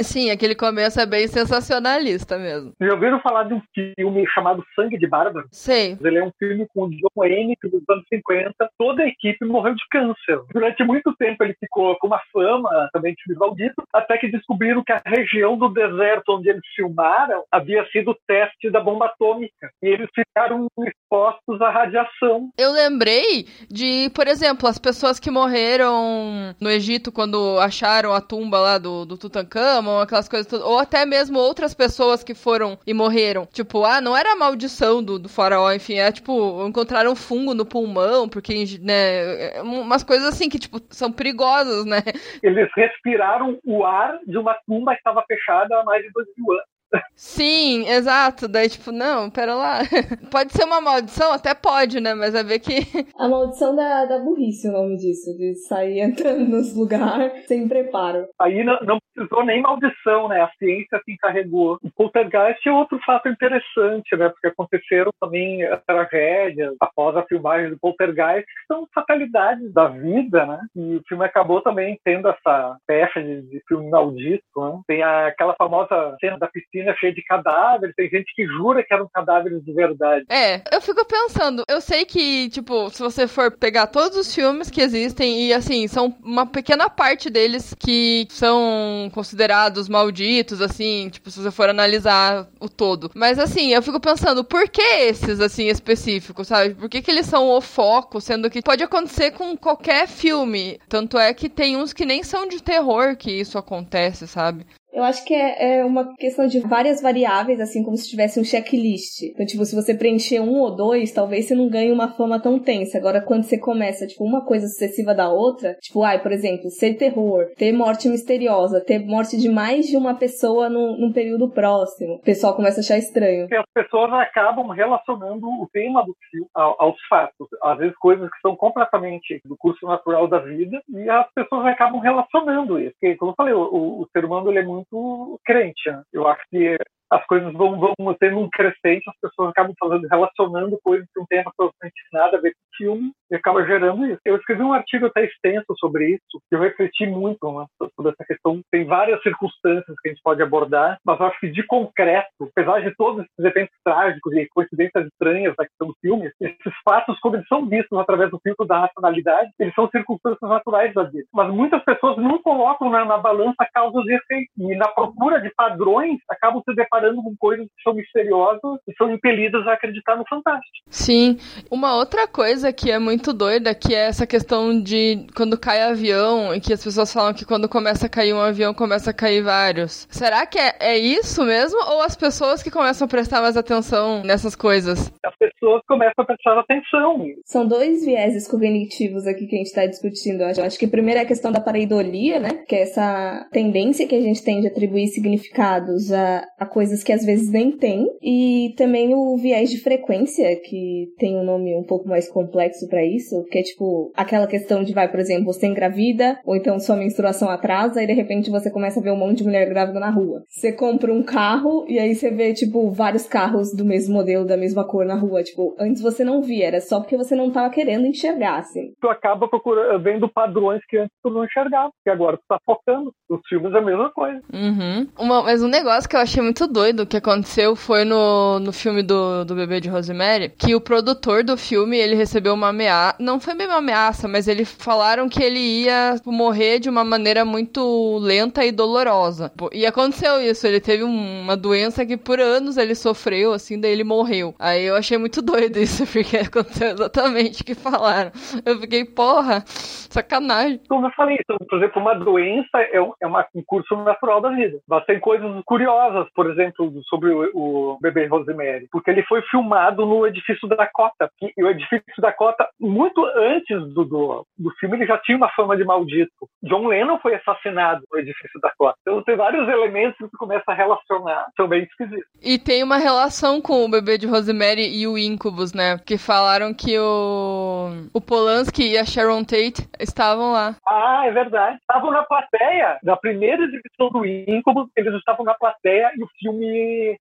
Sim, 0.00 0.30
aquele 0.30 0.54
começo 0.54 1.00
é 1.00 1.06
bem 1.06 1.26
sensacionalista 1.28 2.38
mesmo. 2.38 2.72
Já 2.80 2.92
ouviram 2.92 3.20
falar 3.20 3.44
de 3.44 3.54
um 3.54 3.62
filme 3.74 4.26
chamado 4.28 4.64
Sangue 4.74 4.98
de 4.98 5.06
Bárbaro? 5.06 5.46
Sei. 5.50 5.96
Ele 6.02 6.18
é 6.18 6.24
um 6.24 6.32
filme 6.38 6.66
com 6.74 6.84
o 6.84 6.90
John 6.90 7.08
Wayne, 7.16 7.56
que 7.60 7.68
nos 7.68 7.82
anos 7.88 8.04
50, 8.08 8.54
toda 8.78 9.02
a 9.02 9.08
equipe 9.08 9.44
morreu 9.44 9.74
de 9.74 9.82
câncer. 9.90 10.40
Durante 10.52 10.82
muito 10.84 11.14
tempo 11.16 11.44
ele 11.44 11.54
ficou 11.60 11.96
com 11.98 12.08
uma 12.08 12.20
fama 12.32 12.88
também 12.92 13.14
de 13.14 13.34
maldito, 13.34 13.82
até 13.92 14.18
que 14.18 14.30
descobriram 14.30 14.82
que 14.84 14.92
a 14.92 15.02
região 15.06 15.56
do 15.56 15.68
deserto 15.68 16.36
onde 16.36 16.48
eles 16.50 16.62
filmaram 16.74 17.44
havia 17.50 17.86
sido 17.90 18.10
o 18.10 18.16
teste 18.26 18.70
da 18.70 18.80
bomba 18.80 19.06
atômica. 19.06 19.70
E 19.82 19.86
eles 19.86 20.08
ficaram 20.14 20.66
expostos 20.86 21.60
à 21.60 21.70
radiação. 21.70 22.50
Eu 22.58 22.72
lembrei 22.72 23.46
de, 23.70 24.10
por 24.14 24.26
exemplo, 24.26 24.68
as 24.68 24.78
pessoas 24.78 25.20
que 25.20 25.30
morreram 25.30 26.54
no 26.60 26.70
Egito 26.70 27.12
quando 27.12 27.58
acharam 27.60 28.12
a 28.12 28.20
tumba 28.20 28.58
lá 28.58 28.78
do, 28.78 29.04
do 29.04 29.16
Tutankhamon, 29.16 29.83
aquelas 30.00 30.28
coisas 30.28 30.46
todas. 30.46 30.64
Ou 30.64 30.78
até 30.78 31.04
mesmo 31.06 31.38
outras 31.38 31.74
pessoas 31.74 32.22
que 32.22 32.34
foram 32.34 32.78
e 32.86 32.94
morreram. 32.94 33.46
Tipo, 33.46 33.84
ah, 33.84 34.00
não 34.00 34.16
era 34.16 34.32
a 34.32 34.36
maldição 34.36 35.02
do, 35.02 35.18
do 35.18 35.28
faraó, 35.28 35.72
enfim, 35.72 35.94
é 35.94 36.10
tipo, 36.10 36.66
encontraram 36.66 37.14
fungo 37.14 37.54
no 37.54 37.66
pulmão, 37.66 38.28
porque, 38.28 38.54
né, 38.80 39.60
umas 39.62 40.02
coisas 40.02 40.26
assim 40.28 40.48
que, 40.48 40.58
tipo, 40.58 40.80
são 40.90 41.10
perigosas, 41.10 41.84
né? 41.84 41.98
Eles 42.42 42.68
respiraram 42.76 43.58
o 43.64 43.84
ar 43.84 44.18
de 44.26 44.38
uma 44.38 44.54
tumba 44.66 44.92
que 44.92 44.98
estava 44.98 45.24
fechada 45.26 45.78
há 45.78 45.84
mais 45.84 46.02
de 46.02 46.10
dois 46.12 46.26
mil 46.36 46.52
anos. 46.52 46.73
Sim, 47.14 47.88
exato. 47.88 48.48
Daí, 48.48 48.68
tipo, 48.68 48.92
não, 48.92 49.30
pera 49.30 49.54
lá. 49.54 49.80
pode 50.30 50.52
ser 50.52 50.64
uma 50.64 50.80
maldição? 50.80 51.32
Até 51.32 51.54
pode, 51.54 52.00
né? 52.00 52.14
Mas 52.14 52.34
é 52.34 52.42
ver 52.42 52.58
que. 52.58 52.74
A 53.18 53.28
maldição 53.28 53.74
da, 53.74 54.04
da 54.04 54.18
burrice, 54.18 54.68
o 54.68 54.72
nome 54.72 54.96
disso, 54.96 55.36
de 55.36 55.54
sair 55.54 56.00
entrando 56.00 56.44
nos 56.48 56.74
lugares 56.76 57.44
sem 57.46 57.68
preparo. 57.68 58.26
Aí 58.40 58.62
não, 58.64 58.78
não 58.82 58.98
precisou 59.14 59.44
nem 59.44 59.62
maldição, 59.62 60.28
né? 60.28 60.42
A 60.42 60.50
ciência 60.58 61.00
se 61.04 61.12
encarregou. 61.12 61.78
O 61.82 61.90
poltergeist 61.90 62.66
é 62.68 62.72
outro 62.72 62.98
fato 63.04 63.28
interessante, 63.28 64.16
né? 64.16 64.28
Porque 64.28 64.48
aconteceram 64.48 65.10
também 65.20 65.60
tragédias 65.86 66.74
após 66.80 67.16
a 67.16 67.22
filmagem 67.22 67.70
do 67.70 67.78
poltergeist, 67.78 68.44
que 68.44 68.66
são 68.66 68.86
fatalidades 68.94 69.72
da 69.72 69.88
vida, 69.88 70.44
né? 70.46 70.60
E 70.74 70.96
o 70.96 71.02
filme 71.08 71.24
acabou 71.24 71.60
também 71.60 71.98
tendo 72.04 72.28
essa 72.28 72.76
pecha 72.86 73.22
de, 73.22 73.42
de 73.42 73.62
filme 73.68 73.88
maldito, 73.88 74.44
né? 74.56 74.80
Tem 74.86 75.02
a, 75.02 75.28
aquela 75.28 75.54
famosa 75.54 76.16
cena 76.20 76.38
da 76.38 76.48
piscina 76.48 76.83
cheia 76.96 77.14
de 77.14 77.22
cadáveres, 77.22 77.94
tem 77.94 78.08
gente 78.10 78.34
que 78.34 78.44
jura 78.46 78.82
que 78.82 78.92
eram 78.92 79.08
cadáveres 79.12 79.64
de 79.64 79.72
verdade. 79.72 80.24
É, 80.28 80.62
eu 80.72 80.80
fico 80.80 81.04
pensando, 81.06 81.62
eu 81.68 81.80
sei 81.80 82.04
que, 82.04 82.48
tipo, 82.50 82.90
se 82.90 83.00
você 83.00 83.26
for 83.26 83.50
pegar 83.52 83.86
todos 83.86 84.18
os 84.18 84.34
filmes 84.34 84.70
que 84.70 84.80
existem, 84.80 85.46
e 85.46 85.52
assim, 85.52 85.86
são 85.86 86.14
uma 86.22 86.46
pequena 86.46 86.90
parte 86.90 87.30
deles 87.30 87.74
que 87.78 88.26
são 88.30 89.10
considerados 89.12 89.88
malditos, 89.88 90.60
assim, 90.60 91.08
tipo, 91.10 91.30
se 91.30 91.40
você 91.40 91.50
for 91.50 91.68
analisar 91.68 92.46
o 92.60 92.68
todo. 92.68 93.10
Mas 93.14 93.38
assim, 93.38 93.72
eu 93.72 93.82
fico 93.82 94.00
pensando, 94.00 94.44
por 94.44 94.68
que 94.68 94.82
esses, 94.82 95.40
assim, 95.40 95.68
específicos, 95.68 96.48
sabe? 96.48 96.74
Por 96.74 96.88
que, 96.88 97.00
que 97.00 97.10
eles 97.10 97.26
são 97.26 97.48
o 97.48 97.60
foco, 97.60 98.20
sendo 98.20 98.50
que 98.50 98.62
pode 98.62 98.82
acontecer 98.82 99.30
com 99.32 99.56
qualquer 99.56 100.08
filme? 100.08 100.78
Tanto 100.88 101.18
é 101.18 101.32
que 101.32 101.48
tem 101.48 101.76
uns 101.76 101.92
que 101.92 102.04
nem 102.04 102.22
são 102.22 102.48
de 102.48 102.62
terror 102.62 103.16
que 103.16 103.30
isso 103.30 103.58
acontece, 103.58 104.26
sabe? 104.26 104.66
Eu 104.94 105.02
acho 105.02 105.24
que 105.24 105.34
é, 105.34 105.78
é, 105.78 105.84
uma 105.84 106.14
questão 106.14 106.46
de 106.46 106.60
várias 106.60 107.02
variáveis, 107.02 107.60
assim 107.60 107.82
como 107.82 107.96
se 107.96 108.08
tivesse 108.08 108.38
um 108.38 108.44
checklist. 108.44 109.24
Então, 109.24 109.44
tipo, 109.44 109.64
se 109.64 109.74
você 109.74 109.92
preencher 109.92 110.38
um 110.38 110.60
ou 110.60 110.74
dois, 110.74 111.12
talvez 111.12 111.46
você 111.46 111.54
não 111.54 111.68
ganhe 111.68 111.90
uma 111.90 112.12
fama 112.12 112.40
tão 112.40 112.60
tensa. 112.60 112.96
Agora, 112.96 113.20
quando 113.20 113.42
você 113.42 113.58
começa, 113.58 114.06
tipo, 114.06 114.24
uma 114.24 114.44
coisa 114.44 114.68
sucessiva 114.68 115.12
da 115.12 115.28
outra, 115.28 115.74
tipo, 115.80 116.04
ai, 116.04 116.22
por 116.22 116.30
exemplo, 116.30 116.70
ser 116.70 116.94
terror, 116.94 117.46
ter 117.56 117.72
morte 117.72 118.08
misteriosa, 118.08 118.80
ter 118.80 119.00
morte 119.00 119.36
de 119.36 119.48
mais 119.48 119.86
de 119.86 119.96
uma 119.96 120.14
pessoa 120.14 120.68
num, 120.68 120.96
num 120.96 121.12
período 121.12 121.50
próximo, 121.50 122.14
o 122.14 122.22
pessoal 122.22 122.54
começa 122.54 122.78
a 122.78 122.82
achar 122.82 122.96
estranho. 122.96 123.48
Porque 123.48 123.56
as 123.56 123.66
pessoas 123.74 124.12
acabam 124.12 124.68
relacionando 124.68 125.44
o 125.44 125.68
tema 125.72 126.04
do 126.04 126.14
filme 126.30 126.46
aos 126.54 126.96
fatos. 127.08 127.48
Às 127.64 127.78
vezes, 127.78 127.96
coisas 127.96 128.30
que 128.30 128.40
são 128.40 128.54
completamente 128.54 129.40
do 129.44 129.56
curso 129.56 129.84
natural 129.86 130.28
da 130.28 130.38
vida, 130.38 130.80
e 130.88 131.10
as 131.10 131.26
pessoas 131.32 131.66
acabam 131.66 132.00
relacionando 132.00 132.78
isso. 132.78 132.94
Porque, 133.00 133.16
como 133.16 133.32
eu 133.32 133.36
falei, 133.36 133.54
o, 133.54 134.02
o 134.02 134.08
ser 134.12 134.24
humano 134.24 134.50
ele 134.50 134.60
é 134.60 134.62
muito 134.62 134.83
muito 134.92 135.40
crente. 135.44 135.90
Eu 136.12 136.26
acho 136.26 136.42
que 136.50 136.76
as 137.14 137.24
coisas 137.26 137.52
vão, 137.52 137.78
vão 137.78 138.14
tendo 138.18 138.38
um 138.38 138.48
crescente, 138.50 139.08
as 139.08 139.18
pessoas 139.20 139.50
acabam 139.50 139.74
fazendo, 139.78 140.06
relacionando 140.08 140.78
coisas 140.82 141.06
que 141.06 141.20
não 141.20 141.26
tem 141.26 141.40
absolutamente 141.40 141.94
nada 142.12 142.36
a 142.36 142.40
ver 142.40 142.52
com 142.52 142.76
filme 142.76 143.12
e 143.30 143.36
acaba 143.36 143.64
gerando 143.64 144.06
isso. 144.06 144.20
Eu 144.24 144.36
escrevi 144.36 144.62
um 144.62 144.72
artigo 144.72 145.06
até 145.06 145.24
extenso 145.24 145.74
sobre 145.78 146.10
isso, 146.10 146.42
que 146.48 146.56
eu 146.56 146.60
refleti 146.60 147.06
muito 147.06 147.52
né, 147.52 147.66
sobre 147.94 148.12
essa 148.12 148.24
questão. 148.24 148.60
Tem 148.70 148.84
várias 148.84 149.22
circunstâncias 149.22 149.96
que 150.00 150.08
a 150.08 150.12
gente 150.12 150.22
pode 150.22 150.42
abordar, 150.42 150.98
mas 151.04 151.20
acho 151.20 151.38
que 151.40 151.50
de 151.50 151.64
concreto, 151.66 152.28
apesar 152.40 152.80
de 152.80 152.94
todos 152.96 153.24
esses 153.24 153.44
eventos 153.44 153.76
trágicos 153.84 154.32
e 154.34 154.48
coincidências 154.48 155.06
estranhas 155.06 155.54
da 155.56 155.66
questão 155.66 155.88
do 155.88 155.96
filme, 156.00 156.30
esses 156.40 156.74
fatos, 156.84 157.18
quando 157.20 157.36
eles 157.36 157.48
são 157.48 157.66
vistos 157.66 157.98
através 157.98 158.30
do 158.30 158.40
filtro 158.42 158.66
da 158.66 158.80
racionalidade, 158.80 159.50
eles 159.58 159.74
são 159.74 159.88
circunstâncias 159.88 160.50
naturais 160.50 160.92
da 160.94 161.04
vida. 161.04 161.26
Mas 161.32 161.52
muitas 161.52 161.82
pessoas 161.84 162.16
não 162.16 162.38
colocam 162.42 162.90
na, 162.90 163.04
na 163.04 163.18
balança 163.18 163.66
causas 163.72 164.04
e 164.06 164.14
efeitos. 164.14 164.54
E 164.58 164.76
na 164.76 164.88
procura 164.88 165.40
de 165.40 165.50
padrões, 165.54 166.18
acabam 166.28 166.62
se 166.62 166.74
deparando 166.74 167.03
com 167.12 167.34
coisas 167.36 167.66
que 167.66 167.82
são 167.82 167.94
misteriosas 167.94 168.80
e 168.88 168.94
são 168.96 169.12
impelidas 169.12 169.66
a 169.66 169.72
acreditar 169.74 170.16
no 170.16 170.24
fantástico. 170.28 170.72
Sim. 170.88 171.38
Uma 171.70 171.96
outra 171.96 172.26
coisa 172.26 172.72
que 172.72 172.90
é 172.90 172.98
muito 172.98 173.32
doida, 173.32 173.74
que 173.74 173.94
é 173.94 174.06
essa 174.06 174.26
questão 174.26 174.80
de 174.80 175.26
quando 175.36 175.58
cai 175.58 175.82
avião, 175.82 176.54
e 176.54 176.60
que 176.60 176.72
as 176.72 176.82
pessoas 176.82 177.12
falam 177.12 177.34
que 177.34 177.44
quando 177.44 177.68
começa 177.68 178.06
a 178.06 178.08
cair 178.08 178.32
um 178.32 178.40
avião, 178.40 178.72
começa 178.72 179.10
a 179.10 179.14
cair 179.14 179.42
vários. 179.42 180.06
Será 180.10 180.46
que 180.46 180.58
é, 180.58 180.76
é 180.80 180.98
isso 180.98 181.44
mesmo? 181.44 181.78
Ou 181.78 182.02
as 182.02 182.16
pessoas 182.16 182.62
que 182.62 182.70
começam 182.70 183.06
a 183.06 183.08
prestar 183.08 183.40
mais 183.40 183.56
atenção 183.56 184.22
nessas 184.24 184.54
coisas? 184.54 185.12
As 185.24 185.36
pessoas 185.36 185.82
começam 185.86 186.22
a 186.22 186.24
prestar 186.24 186.58
atenção. 186.58 187.24
São 187.44 187.66
dois 187.66 188.04
vieses 188.04 188.48
cognitivos 188.48 189.26
aqui 189.26 189.46
que 189.46 189.54
a 189.56 189.58
gente 189.58 189.66
está 189.66 189.86
discutindo. 189.86 190.42
Eu 190.42 190.64
acho 190.64 190.78
que 190.78 190.86
primeiro 190.86 191.20
é 191.20 191.22
a 191.22 191.26
questão 191.26 191.50
da 191.50 191.60
pareidolia, 191.60 192.38
né? 192.38 192.64
Que 192.68 192.76
é 192.76 192.82
essa 192.82 193.46
tendência 193.50 194.06
que 194.06 194.14
a 194.14 194.20
gente 194.20 194.44
tem 194.44 194.60
de 194.60 194.68
atribuir 194.68 195.08
significados 195.08 196.12
a, 196.12 196.44
a 196.58 196.66
coisas 196.66 196.93
que 197.02 197.12
às 197.12 197.24
vezes 197.24 197.50
nem 197.50 197.72
tem. 197.72 198.06
E 198.22 198.74
também 198.76 199.14
o 199.14 199.36
viés 199.36 199.70
de 199.70 199.78
frequência, 199.78 200.54
que 200.62 201.08
tem 201.18 201.36
um 201.36 201.44
nome 201.44 201.74
um 201.74 201.82
pouco 201.82 202.08
mais 202.08 202.28
complexo 202.28 202.88
para 202.88 203.04
isso, 203.04 203.44
que 203.50 203.58
é 203.58 203.62
tipo 203.62 204.12
aquela 204.14 204.46
questão 204.46 204.82
de, 204.82 204.92
vai, 204.92 205.10
por 205.10 205.20
exemplo, 205.20 205.52
você 205.52 205.66
engravida, 205.66 206.38
ou 206.44 206.56
então 206.56 206.78
sua 206.78 206.96
menstruação 206.96 207.48
atrasa, 207.48 208.02
e 208.02 208.06
de 208.06 208.12
repente 208.12 208.50
você 208.50 208.70
começa 208.70 209.00
a 209.00 209.02
ver 209.02 209.10
um 209.10 209.16
monte 209.16 209.38
de 209.38 209.44
mulher 209.44 209.68
grávida 209.68 210.00
na 210.00 210.10
rua. 210.10 210.42
Você 210.48 210.72
compra 210.72 211.12
um 211.12 211.22
carro, 211.22 211.84
e 211.88 211.98
aí 211.98 212.14
você 212.14 212.30
vê, 212.30 212.52
tipo, 212.52 212.90
vários 212.90 213.26
carros 213.26 213.74
do 213.74 213.84
mesmo 213.84 214.14
modelo, 214.14 214.46
da 214.46 214.56
mesma 214.56 214.84
cor 214.84 215.04
na 215.04 215.14
rua. 215.14 215.42
Tipo, 215.42 215.74
antes 215.78 216.02
você 216.02 216.24
não 216.24 216.42
via, 216.42 216.66
era 216.66 216.80
só 216.80 217.00
porque 217.00 217.16
você 217.16 217.34
não 217.34 217.50
tava 217.50 217.70
querendo 217.70 218.06
enxergar, 218.06 218.58
assim. 218.58 218.92
Tu 219.00 219.08
acaba 219.08 219.48
procurando, 219.48 220.02
vendo 220.02 220.28
padrões 220.28 220.80
que 220.88 220.96
antes 220.98 221.14
tu 221.22 221.30
não 221.30 221.44
enxergava, 221.44 221.90
que 222.02 222.10
agora 222.10 222.36
tu 222.36 222.42
tá 222.48 222.58
focando. 222.64 223.12
Os 223.28 223.40
filmes 223.48 223.72
é 223.74 223.78
a 223.78 223.82
mesma 223.82 224.10
coisa. 224.10 224.40
Uhum. 224.52 225.06
Uma, 225.18 225.42
mas 225.42 225.62
um 225.62 225.68
negócio 225.68 226.08
que 226.08 226.16
eu 226.16 226.20
achei 226.20 226.42
muito 226.42 226.66
doido 226.74 227.06
que 227.06 227.16
aconteceu 227.16 227.76
foi 227.76 228.04
no, 228.04 228.58
no 228.58 228.72
filme 228.72 229.00
do, 229.00 229.44
do 229.44 229.54
bebê 229.54 229.80
de 229.80 229.88
Rosemary, 229.88 230.50
que 230.50 230.74
o 230.74 230.80
produtor 230.80 231.44
do 231.44 231.56
filme, 231.56 231.96
ele 231.96 232.16
recebeu 232.16 232.52
uma 232.52 232.70
ameaça, 232.70 233.16
não 233.20 233.38
foi 233.38 233.54
bem 233.54 233.68
uma 233.68 233.78
ameaça, 233.78 234.26
mas 234.26 234.48
eles 234.48 234.70
falaram 234.72 235.28
que 235.28 235.40
ele 235.40 235.60
ia 235.60 236.16
morrer 236.26 236.80
de 236.80 236.90
uma 236.90 237.04
maneira 237.04 237.44
muito 237.44 238.18
lenta 238.18 238.64
e 238.64 238.72
dolorosa. 238.72 239.52
E 239.72 239.86
aconteceu 239.86 240.40
isso, 240.40 240.66
ele 240.66 240.80
teve 240.80 241.04
uma 241.04 241.56
doença 241.56 242.04
que 242.04 242.16
por 242.16 242.40
anos 242.40 242.76
ele 242.76 242.96
sofreu, 242.96 243.52
assim, 243.52 243.80
daí 243.80 243.92
ele 243.92 244.04
morreu. 244.04 244.52
Aí 244.58 244.84
eu 244.84 244.96
achei 244.96 245.16
muito 245.16 245.40
doido 245.40 245.78
isso, 245.78 246.04
porque 246.12 246.38
aconteceu 246.38 246.88
exatamente 246.88 247.62
o 247.62 247.64
que 247.64 247.74
falaram. 247.74 248.32
Eu 248.66 248.80
fiquei, 248.80 249.04
porra, 249.04 249.62
sacanagem. 249.66 250.80
Como 250.88 251.06
eu 251.06 251.12
falei, 251.12 251.36
então, 251.40 251.56
por 251.68 251.78
exemplo, 251.78 252.02
uma 252.02 252.14
doença 252.14 252.78
é 252.92 253.00
um, 253.00 253.12
é 253.20 253.26
um 253.28 253.62
curso 253.64 253.94
natural 254.02 254.40
da 254.40 254.50
vida. 254.50 254.80
Mas 254.88 255.04
tem 255.04 255.20
coisas 255.20 255.62
curiosas, 255.64 256.26
por 256.34 256.50
exemplo, 256.50 256.63
sobre 257.08 257.30
o, 257.30 257.50
o 257.54 257.98
bebê 258.00 258.26
Rosemary, 258.26 258.88
porque 258.90 259.10
ele 259.10 259.22
foi 259.24 259.42
filmado 259.42 260.04
no 260.06 260.26
edifício 260.26 260.68
da 260.68 260.76
Dakota. 260.76 261.30
E 261.56 261.62
o 261.62 261.70
edifício 261.70 262.04
da 262.18 262.28
Dakota, 262.28 262.68
muito 262.80 263.24
antes 263.24 263.78
do, 263.92 264.04
do, 264.04 264.46
do 264.58 264.70
filme, 264.80 264.96
ele 264.96 265.06
já 265.06 265.18
tinha 265.18 265.36
uma 265.36 265.50
fama 265.50 265.76
de 265.76 265.84
maldito. 265.84 266.32
John 266.62 266.88
Lennon 266.88 267.18
foi 267.18 267.34
assassinado 267.34 268.02
no 268.10 268.18
edifício 268.18 268.60
da 268.60 268.68
Dakota. 268.68 268.96
Então 269.02 269.22
tem 269.22 269.36
vários 269.36 269.68
elementos 269.68 270.16
que 270.16 270.24
você 270.24 270.36
começa 270.36 270.64
a 270.66 270.74
relacionar. 270.74 271.46
São 271.56 271.68
bem 271.68 271.84
esquisitos. 271.84 272.26
E 272.42 272.58
tem 272.58 272.82
uma 272.82 272.96
relação 272.96 273.60
com 273.60 273.84
o 273.84 273.90
bebê 273.90 274.18
de 274.18 274.26
Rosemary 274.26 274.88
e 275.00 275.06
o 275.06 275.16
Incubus, 275.16 275.72
né? 275.72 275.98
Que 275.98 276.18
falaram 276.18 276.74
que 276.74 276.98
o, 276.98 277.90
o 278.12 278.20
Polanski 278.20 278.92
e 278.92 278.98
a 278.98 279.04
Sharon 279.04 279.44
Tate 279.44 279.88
estavam 280.00 280.52
lá. 280.52 280.76
Ah, 280.86 281.22
é 281.26 281.30
verdade. 281.30 281.76
Estavam 281.76 282.10
na 282.10 282.22
plateia. 282.24 282.98
Na 283.02 283.16
primeira 283.16 283.62
exibição 283.64 284.10
do 284.10 284.26
Incubus, 284.26 284.88
eles 284.96 285.14
estavam 285.14 285.44
na 285.44 285.54
plateia 285.54 286.10
e 286.16 286.22
o 286.22 286.28
filme 286.38 286.53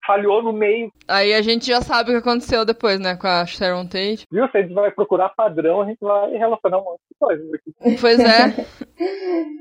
falhou 0.06 0.42
no 0.42 0.54
meio. 0.54 0.92
Aí 1.08 1.34
a 1.34 1.42
gente 1.42 1.68
já 1.68 1.82
sabe 1.82 2.10
o 2.10 2.14
que 2.14 2.20
aconteceu 2.20 2.66
depois, 2.66 3.00
né? 3.00 3.16
Com 3.16 3.28
a 3.28 3.46
Sharon 3.46 3.86
Tate. 3.86 4.26
Viu? 4.32 4.48
Se 4.50 4.58
a 4.58 4.62
gente 4.62 4.74
vai 4.74 4.92
procurar 4.92 5.30
padrão, 5.30 5.82
a 5.82 5.86
gente 5.86 6.00
vai 6.02 6.32
relacionar 6.32 6.80
um 6.80 6.84
monte 6.84 7.02
de 7.12 7.18
coisas 7.20 7.54
aqui. 7.54 7.98
Pois 8.00 8.20
é. 8.20 8.66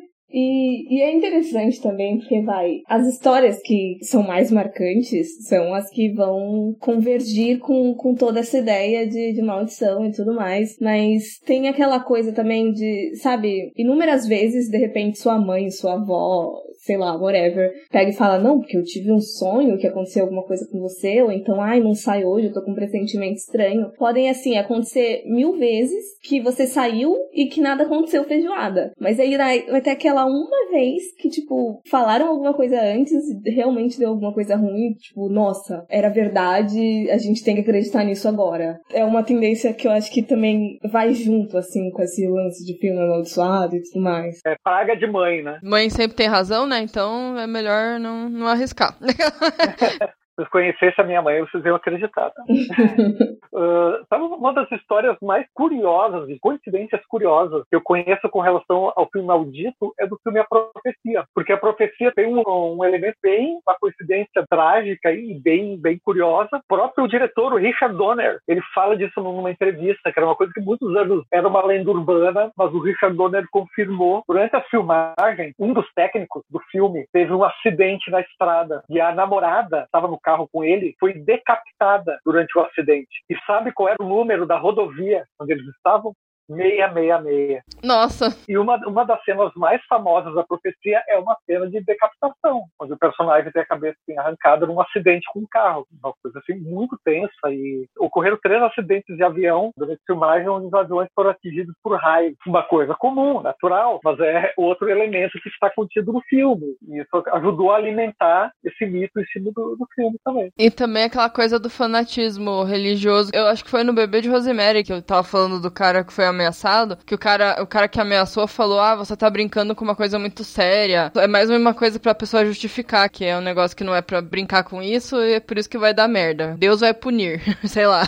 E, 0.32 0.96
e, 0.96 1.02
é 1.02 1.14
interessante 1.14 1.80
também 1.82 2.18
porque 2.18 2.40
vai. 2.40 2.80
As 2.88 3.06
histórias 3.06 3.61
que 3.62 3.98
são 4.00 4.22
mais 4.22 4.50
marcantes 4.50 5.46
são 5.46 5.74
as 5.74 5.90
que 5.90 6.11
vão 6.14 6.74
convergir 6.80 7.58
com, 7.58 7.94
com 7.94 8.14
toda 8.14 8.40
essa 8.40 8.56
ideia 8.56 9.06
de, 9.06 9.35
de 9.35 9.42
maldição 9.42 10.06
e 10.06 10.12
tudo 10.12 10.35
mais. 10.35 10.78
Mas 10.80 11.38
tem 11.44 11.68
aquela 11.68 12.00
coisa 12.00 12.32
também 12.32 12.72
de, 12.72 13.14
sabe, 13.16 13.72
inúmeras 13.76 14.26
vezes, 14.26 14.70
de 14.70 14.78
repente, 14.78 15.18
sua 15.18 15.38
mãe, 15.38 15.70
sua 15.70 15.94
avó, 15.94 16.54
sei 16.83 16.97
lá, 16.97 17.16
whatever, 17.16 17.73
pega 17.90 18.11
e 18.11 18.14
fala, 18.14 18.38
não, 18.38 18.59
porque 18.59 18.77
eu 18.77 18.83
tive 18.83 19.12
um 19.12 19.21
sonho 19.21 19.79
que 19.79 19.87
aconteceu 19.87 20.25
alguma 20.25 20.45
coisa 20.45 20.66
com 20.71 20.81
você, 20.81 21.23
ou 21.23 21.31
então, 21.31 21.61
ai, 21.61 21.81
não 21.81 21.95
sai 21.95 22.25
hoje, 22.25 22.49
eu 22.49 22.53
tô 22.53 22.62
com 22.62 22.73
um 22.73 22.75
pressentimento 22.75 23.35
estranho. 23.35 23.92
Podem, 23.97 24.29
assim, 24.29 24.57
acontecer 24.57 25.23
mil 25.27 25.57
vezes 25.57 26.05
que 26.23 26.40
você 26.40 26.66
saiu 26.66 27.14
e 27.33 27.47
que 27.47 27.61
nada 27.61 27.85
aconteceu 27.85 28.25
feijoada. 28.25 28.92
Mas 28.99 29.21
aí 29.21 29.37
vai 29.37 29.81
ter 29.81 29.90
aquela 29.90 30.25
uma 30.25 30.71
vez 30.71 31.14
que, 31.18 31.29
tipo, 31.29 31.81
falaram 31.88 32.29
alguma 32.29 32.53
coisa 32.55 32.81
antes 32.81 33.12
e 33.45 33.51
realmente 33.51 33.99
deu 33.99 34.11
alguma 34.11 34.33
coisa 34.33 34.57
ruim, 34.57 34.95
tipo, 34.95 35.29
nossa, 35.29 35.85
era 35.88 36.09
verdade, 36.09 37.09
a 37.11 37.18
gente 37.18 37.45
tem 37.45 37.55
que 37.55 37.61
acreditar 37.61 38.05
nisso 38.05 38.27
agora. 38.27 38.79
É 38.92 39.05
uma 39.05 39.23
tendência 39.23 39.73
que 39.73 39.87
eu 39.87 39.92
acho 39.92 40.12
que 40.12 40.23
também 40.23 40.79
vai 40.90 41.12
junto, 41.14 41.57
assim, 41.57 41.90
com 41.90 42.03
esse 42.03 42.27
lance 42.27 42.64
de 42.64 42.77
filme 42.79 43.01
amaldiçoado 43.01 43.77
e 43.77 43.83
tudo 43.83 44.03
mais. 44.03 44.40
É 44.47 44.57
praga 44.62 44.97
de 44.97 45.07
mãe, 45.07 45.42
né? 45.42 45.59
Mãe 45.62 45.88
sempre 45.88 46.16
tem 46.16 46.27
razão, 46.27 46.66
né? 46.72 46.82
Então 46.82 47.38
é 47.38 47.46
melhor 47.46 48.00
não, 48.00 48.28
não 48.28 48.46
arriscar. 48.46 48.96
Se 50.38 50.47
conhecesse 50.47 50.99
a 51.01 51.05
minha 51.05 51.21
mãe, 51.21 51.40
vocês 51.40 51.64
iam 51.64 51.77
acreditar. 51.77 52.31
Tá? 52.31 52.42
uh, 52.49 54.05
sabe 54.09 54.25
uma 54.25 54.55
das 54.55 54.71
histórias 54.73 55.16
mais 55.21 55.47
curiosas 55.53 56.29
e 56.31 56.38
coincidências 56.38 57.05
curiosas 57.07 57.64
que 57.68 57.77
eu 57.77 57.83
conheço 57.83 58.29
com 58.31 58.40
relação 58.40 58.92
ao 58.97 59.09
filme 59.11 59.29
Maldito 59.29 59.92
é 59.99 60.07
do 60.07 60.18
filme 60.23 60.38
A 60.38 60.45
Profecia. 60.45 61.25
Porque 61.35 61.53
a 61.53 61.57
profecia 61.59 62.12
tem 62.12 62.27
um, 62.27 62.42
um 62.47 62.85
elemento 62.85 63.16
bem, 63.23 63.61
uma 63.66 63.77
coincidência 63.79 64.45
trágica 64.49 65.12
e 65.12 65.38
bem, 65.38 65.79
bem 65.79 65.99
curiosa. 66.03 66.57
O 66.57 66.62
próprio 66.66 67.07
diretor, 67.07 67.53
o 67.53 67.57
Richard 67.57 67.95
Donner, 67.95 68.38
ele 68.49 68.62
fala 68.75 68.97
disso 68.97 69.21
numa 69.21 69.51
entrevista, 69.51 70.11
que 70.11 70.18
era 70.18 70.27
uma 70.27 70.37
coisa 70.37 70.53
que 70.55 70.61
muitos 70.61 70.97
anos 70.97 71.25
era 71.31 71.47
uma 71.47 71.64
lenda 71.64 71.90
urbana, 71.90 72.51
mas 72.57 72.73
o 72.73 72.81
Richard 72.81 73.16
Donner 73.16 73.45
confirmou. 73.51 74.23
Durante 74.27 74.57
a 74.57 74.62
filmagem, 74.62 75.55
um 75.59 75.75
dos 75.75 75.87
técnicos 75.95 76.42
do 76.51 76.59
filme 76.71 77.07
teve 77.12 77.33
um 77.33 77.45
acidente 77.45 78.11
na 78.11 78.21
estrada 78.21 78.83
e 78.88 79.01
a 79.01 79.12
namorada 79.12 79.83
estava 79.85 80.09
no 80.09 80.21
carro 80.22 80.48
com 80.50 80.64
ele 80.64 80.94
foi 80.98 81.14
decapitada 81.14 82.18
durante 82.24 82.56
o 82.56 82.62
acidente. 82.62 83.22
E 83.28 83.37
sabe 83.46 83.72
qual 83.72 83.88
era 83.88 84.02
o 84.02 84.08
número 84.08 84.46
da 84.46 84.58
rodovia 84.58 85.24
onde 85.40 85.52
eles 85.52 85.66
estavam? 85.76 86.14
666. 86.48 87.62
Nossa! 87.83 88.37
E 88.48 88.57
uma, 88.59 88.76
uma 88.87 89.05
das 89.05 89.22
cenas 89.24 89.52
mais 89.57 89.83
famosas 89.87 90.35
da 90.35 90.44
profecia 90.44 91.02
é 91.09 91.18
uma 91.18 91.37
cena 91.46 91.68
de 91.68 91.81
decapitação, 91.81 92.64
onde 92.81 92.92
o 92.92 92.98
personagem 92.98 93.50
tem 93.52 93.62
a 93.62 93.66
cabeça 93.66 93.96
assim, 94.02 94.18
arrancada 94.18 94.66
num 94.66 94.81
acidente 94.81 95.26
com 95.33 95.40
um 95.40 95.46
carro. 95.50 95.87
Uma 96.02 96.12
coisa 96.22 96.38
assim 96.38 96.55
muito 96.59 96.98
tensa. 97.05 97.31
E 97.50 97.87
ocorreram 97.98 98.38
três 98.42 98.62
acidentes 98.62 99.16
de 99.16 99.22
avião 99.22 99.70
durante 99.76 100.00
a 100.00 100.07
filmagem 100.07 100.48
onde 100.48 100.66
os 100.66 100.74
aviões 100.74 101.09
foram 101.14 101.31
atingidos 101.31 101.74
por 101.83 101.96
raios. 101.96 102.35
Uma 102.46 102.62
coisa 102.62 102.94
comum, 102.94 103.40
natural, 103.40 104.00
mas 104.05 104.18
é 104.20 104.52
outro 104.57 104.88
elemento 104.88 105.38
que 105.42 105.48
está 105.48 105.70
contido 105.70 106.12
no 106.12 106.20
filme. 106.22 106.76
E 106.88 107.00
isso 107.00 107.22
ajudou 107.33 107.72
a 107.72 107.76
alimentar 107.76 108.52
esse 108.64 108.87
mito 108.87 109.20
em 109.20 109.24
cima 109.26 109.50
do, 109.55 109.76
do 109.76 109.87
filme 109.94 110.18
também. 110.24 110.50
E 110.59 110.70
também 110.70 111.05
aquela 111.05 111.31
coisa 111.31 111.59
do 111.59 111.70
fanatismo 111.70 112.62
religioso. 112.64 113.31
Eu 113.35 113.46
acho 113.46 113.64
que 113.64 113.70
foi 113.70 113.85
no 113.85 113.92
Bebê 113.92 114.20
de 114.20 114.28
Rosemary 114.28 114.85
que 114.85 114.92
eu 114.92 115.02
tava 115.02 115.22
falando 115.22 115.61
do 115.61 115.70
cara 115.70 116.05
que 116.05 116.12
foi 116.12 116.24
ameaçado, 116.33 116.97
que 117.07 117.14
o 117.14 117.18
cara, 117.18 117.62
o 117.62 117.66
cara 117.66 117.88
que 117.88 118.01
ameaçou 118.01 118.47
falou: 118.47 118.81
"Ah, 118.81 118.97
você 118.97 119.16
tá 119.16 119.29
brincando 119.31 119.75
com 119.75 119.85
uma 119.85 119.97
coisa 119.97 120.18
muito 120.18 120.45
séria". 120.45 121.12
É 121.16 121.27
mais 121.27 121.49
uma 121.51 121.75
coisa 121.75 121.99
pra 122.01 122.14
pessoa 122.14 122.45
justificar 122.45 123.09
que 123.09 123.25
é 123.25 123.37
um 123.37 123.40
negócio 123.40 123.77
que 123.77 123.85
não 123.85 123.95
é 123.95 124.03
para 124.03 124.21
brincar 124.21 124.64
com 124.64 124.83
isso 124.83 125.16
e 125.21 125.35
é 125.35 125.40
por 125.40 125.59
isso 125.59 125.71
que 125.71 125.79
vai 125.79 125.95
dar 125.95 126.09
merda. 126.09 126.57
Deus 126.59 126.81
vai 126.81 126.92
punir, 126.95 127.40
sei 127.66 127.87
lá. 127.87 128.03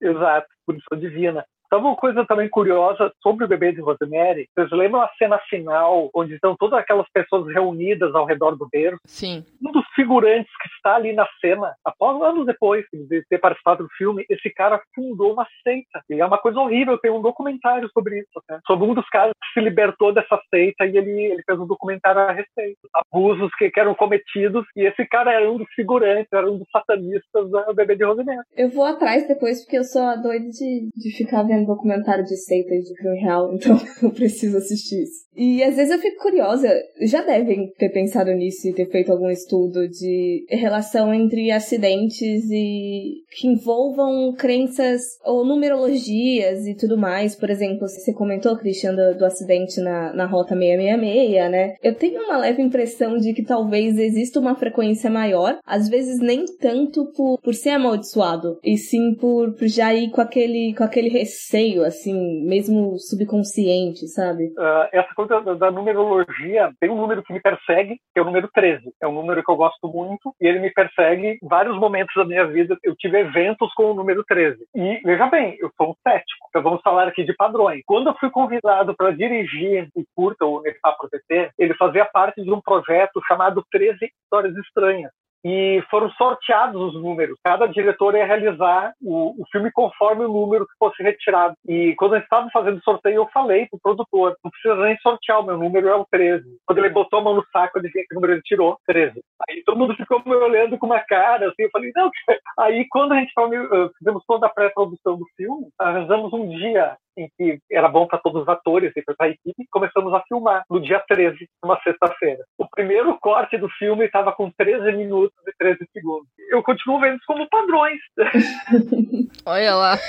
Exato, 0.00 0.46
punição 0.66 0.98
divina. 0.98 1.44
Sabe 1.74 1.86
uma 1.86 1.96
coisa 1.96 2.24
também 2.24 2.48
curiosa 2.48 3.12
sobre 3.20 3.44
o 3.44 3.48
bebê 3.48 3.72
de 3.72 3.80
Rosemary? 3.80 4.48
Vocês 4.54 4.70
lembram 4.70 5.00
a 5.00 5.10
cena 5.18 5.40
final, 5.50 6.08
onde 6.14 6.34
estão 6.34 6.54
todas 6.56 6.78
aquelas 6.78 7.08
pessoas 7.12 7.52
reunidas 7.52 8.14
ao 8.14 8.24
redor 8.24 8.52
do 8.52 8.68
berço? 8.70 9.00
Sim. 9.04 9.44
Um 9.60 9.72
dos 9.72 9.84
figurantes 9.96 10.52
que 10.62 10.68
está 10.68 10.94
ali 10.94 11.12
na 11.12 11.26
cena, 11.40 11.74
após 11.84 12.22
anos 12.22 12.46
depois 12.46 12.84
de 12.92 13.24
ter 13.28 13.38
participado 13.38 13.82
do 13.82 13.88
filme, 13.98 14.24
esse 14.30 14.50
cara 14.50 14.80
fundou 14.94 15.32
uma 15.32 15.44
seita. 15.64 16.00
E 16.08 16.20
é 16.20 16.24
uma 16.24 16.38
coisa 16.38 16.60
horrível, 16.60 16.96
tem 16.96 17.10
um 17.10 17.20
documentário 17.20 17.90
sobre 17.92 18.20
isso, 18.20 18.40
né? 18.48 18.60
sobre 18.64 18.86
um 18.86 18.94
dos 18.94 19.08
caras 19.08 19.32
que 19.32 19.58
se 19.58 19.64
libertou 19.64 20.14
dessa 20.14 20.40
seita 20.50 20.86
e 20.86 20.96
ele, 20.96 21.10
ele 21.10 21.42
fez 21.44 21.58
um 21.58 21.66
documentário 21.66 22.20
a 22.20 22.30
respeito. 22.30 22.88
Abusos 22.94 23.50
que, 23.58 23.68
que 23.68 23.80
eram 23.80 23.96
cometidos, 23.96 24.64
e 24.76 24.86
esse 24.86 25.04
cara 25.06 25.32
era 25.32 25.50
um 25.50 25.58
dos 25.58 25.68
figurantes, 25.74 26.32
era 26.32 26.48
um 26.48 26.56
dos 26.56 26.68
satanistas 26.70 27.50
do 27.50 27.74
bebê 27.74 27.96
de 27.96 28.04
Rosemary. 28.04 28.46
Eu 28.56 28.70
vou 28.70 28.84
atrás 28.84 29.26
depois, 29.26 29.64
porque 29.64 29.78
eu 29.78 29.82
sou 29.82 30.02
a 30.02 30.14
doida 30.14 30.48
de, 30.50 30.88
de 30.94 31.16
ficar 31.16 31.42
vendo 31.42 31.63
documentário 31.64 32.24
de 32.24 32.36
seitas 32.36 32.84
de 32.84 32.94
crime 32.94 33.20
real, 33.20 33.52
então 33.54 33.78
eu 34.02 34.10
preciso 34.10 34.58
assistir 34.58 35.02
isso. 35.02 35.24
E 35.36 35.62
às 35.64 35.74
vezes 35.74 35.92
eu 35.92 35.98
fico 35.98 36.22
curiosa, 36.22 36.72
já 37.02 37.22
devem 37.22 37.68
ter 37.76 37.88
pensado 37.90 38.30
nisso 38.32 38.68
e 38.68 38.72
ter 38.72 38.88
feito 38.88 39.10
algum 39.10 39.28
estudo 39.28 39.88
de 39.88 40.46
relação 40.48 41.12
entre 41.12 41.50
acidentes 41.50 42.44
e 42.50 43.22
que 43.36 43.48
envolvam 43.48 44.32
crenças 44.34 45.02
ou 45.24 45.44
numerologias 45.44 46.66
e 46.66 46.76
tudo 46.76 46.96
mais. 46.96 47.34
Por 47.34 47.50
exemplo, 47.50 47.88
você 47.88 48.12
comentou, 48.12 48.56
Christian, 48.56 48.94
do, 48.94 49.18
do 49.18 49.24
acidente 49.24 49.80
na, 49.80 50.12
na 50.14 50.26
rota 50.26 50.54
666, 50.54 51.50
né? 51.50 51.74
Eu 51.82 51.94
tenho 51.94 52.22
uma 52.22 52.38
leve 52.38 52.62
impressão 52.62 53.16
de 53.16 53.32
que 53.32 53.42
talvez 53.42 53.98
exista 53.98 54.38
uma 54.38 54.54
frequência 54.54 55.10
maior, 55.10 55.58
às 55.66 55.88
vezes 55.88 56.20
nem 56.20 56.44
tanto 56.60 57.10
por, 57.16 57.40
por 57.40 57.54
ser 57.54 57.70
amaldiçoado, 57.70 58.58
e 58.62 58.76
sim 58.76 59.14
por, 59.14 59.52
por 59.54 59.66
já 59.66 59.92
ir 59.92 60.10
com 60.10 60.20
aquele, 60.20 60.74
com 60.76 60.84
aquele 60.84 61.08
receio, 61.08 61.53
assim, 61.84 62.44
mesmo 62.44 62.98
subconsciente, 62.98 64.06
sabe? 64.08 64.46
Uh, 64.58 64.88
essa 64.92 65.14
coisa 65.14 65.40
da, 65.40 65.54
da, 65.54 65.70
numerologia, 65.70 66.72
tem 66.80 66.90
um 66.90 66.96
número 66.96 67.22
que 67.22 67.32
me 67.32 67.40
persegue, 67.40 67.96
que 68.12 68.18
é 68.18 68.22
o 68.22 68.24
número 68.24 68.48
13. 68.52 68.92
É 69.00 69.06
um 69.06 69.12
número 69.12 69.42
que 69.42 69.50
eu 69.50 69.56
gosto 69.56 69.88
muito 69.88 70.34
e 70.40 70.46
ele 70.46 70.58
me 70.58 70.70
persegue 70.70 71.38
em 71.42 71.48
vários 71.48 71.78
momentos 71.78 72.14
da 72.16 72.24
minha 72.24 72.46
vida. 72.46 72.76
Eu 72.82 72.96
tive 72.96 73.20
eventos 73.20 73.72
com 73.74 73.92
o 73.92 73.94
número 73.94 74.24
13. 74.24 74.58
E, 74.74 75.00
veja 75.04 75.26
bem, 75.26 75.56
eu 75.60 75.70
sou 75.76 75.90
um 75.90 75.94
cético. 76.02 76.46
Então 76.48 76.62
vamos 76.62 76.82
falar 76.82 77.08
aqui 77.08 77.24
de 77.24 77.34
padrões. 77.34 77.82
Quando 77.86 78.08
eu 78.08 78.16
fui 78.18 78.30
convidado 78.30 78.94
para 78.96 79.12
dirigir 79.12 79.88
o 79.94 80.04
curta, 80.14 80.44
o 80.44 80.60
Nefá 80.60 80.92
Proteger, 80.92 81.50
ele 81.58 81.74
fazia 81.74 82.04
parte 82.04 82.42
de 82.42 82.50
um 82.50 82.60
projeto 82.60 83.20
chamado 83.28 83.64
13 83.70 83.98
Histórias 84.24 84.56
Estranhas 84.56 85.10
e 85.44 85.82
foram 85.90 86.10
sorteados 86.12 86.80
os 86.80 86.94
números. 86.94 87.38
Cada 87.44 87.66
diretor 87.66 88.14
ia 88.14 88.24
realizar 88.24 88.94
o, 89.02 89.42
o 89.42 89.44
filme 89.52 89.70
conforme 89.70 90.24
o 90.24 90.32
número 90.32 90.66
que 90.66 90.72
fosse 90.78 91.02
retirado. 91.02 91.54
E 91.68 91.94
quando 91.96 92.14
a 92.14 92.16
gente 92.16 92.24
estava 92.24 92.48
fazendo 92.50 92.78
o 92.78 92.82
sorteio, 92.82 93.16
eu 93.16 93.28
falei 93.32 93.66
pro 93.66 93.78
produtor, 93.80 94.36
não 94.42 94.50
precisa 94.50 94.76
nem 94.76 94.96
sortear, 94.98 95.40
o 95.40 95.44
meu 95.44 95.58
número 95.58 95.88
é 95.88 95.94
o 95.94 96.06
13. 96.10 96.44
Quando 96.66 96.78
ele 96.78 96.88
botou 96.88 97.18
a 97.18 97.22
mão 97.22 97.34
no 97.34 97.46
saco, 97.52 97.80
disse 97.80 98.06
que 98.06 98.14
número 98.14 98.32
ele 98.32 98.42
tirou, 98.42 98.78
13. 98.86 99.20
Aí 99.48 99.62
todo 99.64 99.78
mundo 99.78 99.94
ficou 99.94 100.22
me 100.24 100.34
olhando 100.34 100.78
com 100.78 100.86
uma 100.86 101.00
cara, 101.00 101.48
assim, 101.48 101.64
eu 101.64 101.70
falei, 101.70 101.92
não. 101.94 102.10
Aí 102.58 102.86
quando 102.88 103.12
a 103.12 103.16
gente 103.16 103.32
eh, 103.36 103.90
fizemos 103.98 104.24
toda 104.26 104.46
a 104.46 104.50
pré-produção 104.50 105.18
do 105.18 105.26
filme, 105.36 105.68
arranjamos 105.78 106.32
um 106.32 106.48
dia 106.48 106.96
em 107.16 107.28
que 107.36 107.58
era 107.70 107.88
bom 107.88 108.06
para 108.06 108.18
todos 108.18 108.42
os 108.42 108.48
atores 108.48 108.92
e 108.96 109.02
para 109.02 109.14
a 109.20 109.28
equipe, 109.28 109.66
começamos 109.70 110.12
a 110.12 110.22
filmar 110.22 110.64
no 110.68 110.80
dia 110.80 111.02
13, 111.06 111.48
numa 111.62 111.80
sexta-feira. 111.82 112.44
O 112.58 112.68
primeiro 112.68 113.16
corte 113.18 113.56
do 113.56 113.68
filme 113.70 114.04
estava 114.04 114.32
com 114.32 114.50
13 114.50 114.92
minutos 114.96 115.36
e 115.46 115.52
13 115.58 115.78
segundos. 115.92 116.28
Eu 116.50 116.62
continuo 116.62 117.00
vendo 117.00 117.16
isso 117.16 117.24
como 117.26 117.48
padrões. 117.48 118.00
Olha 119.46 119.74
lá. 119.74 119.96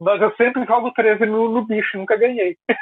Mas 0.00 0.20
eu 0.20 0.34
sempre 0.36 0.64
jogo 0.66 0.92
13 0.92 1.24
no, 1.26 1.48
no 1.48 1.64
bicho, 1.64 1.96
nunca 1.96 2.16
ganhei. 2.16 2.56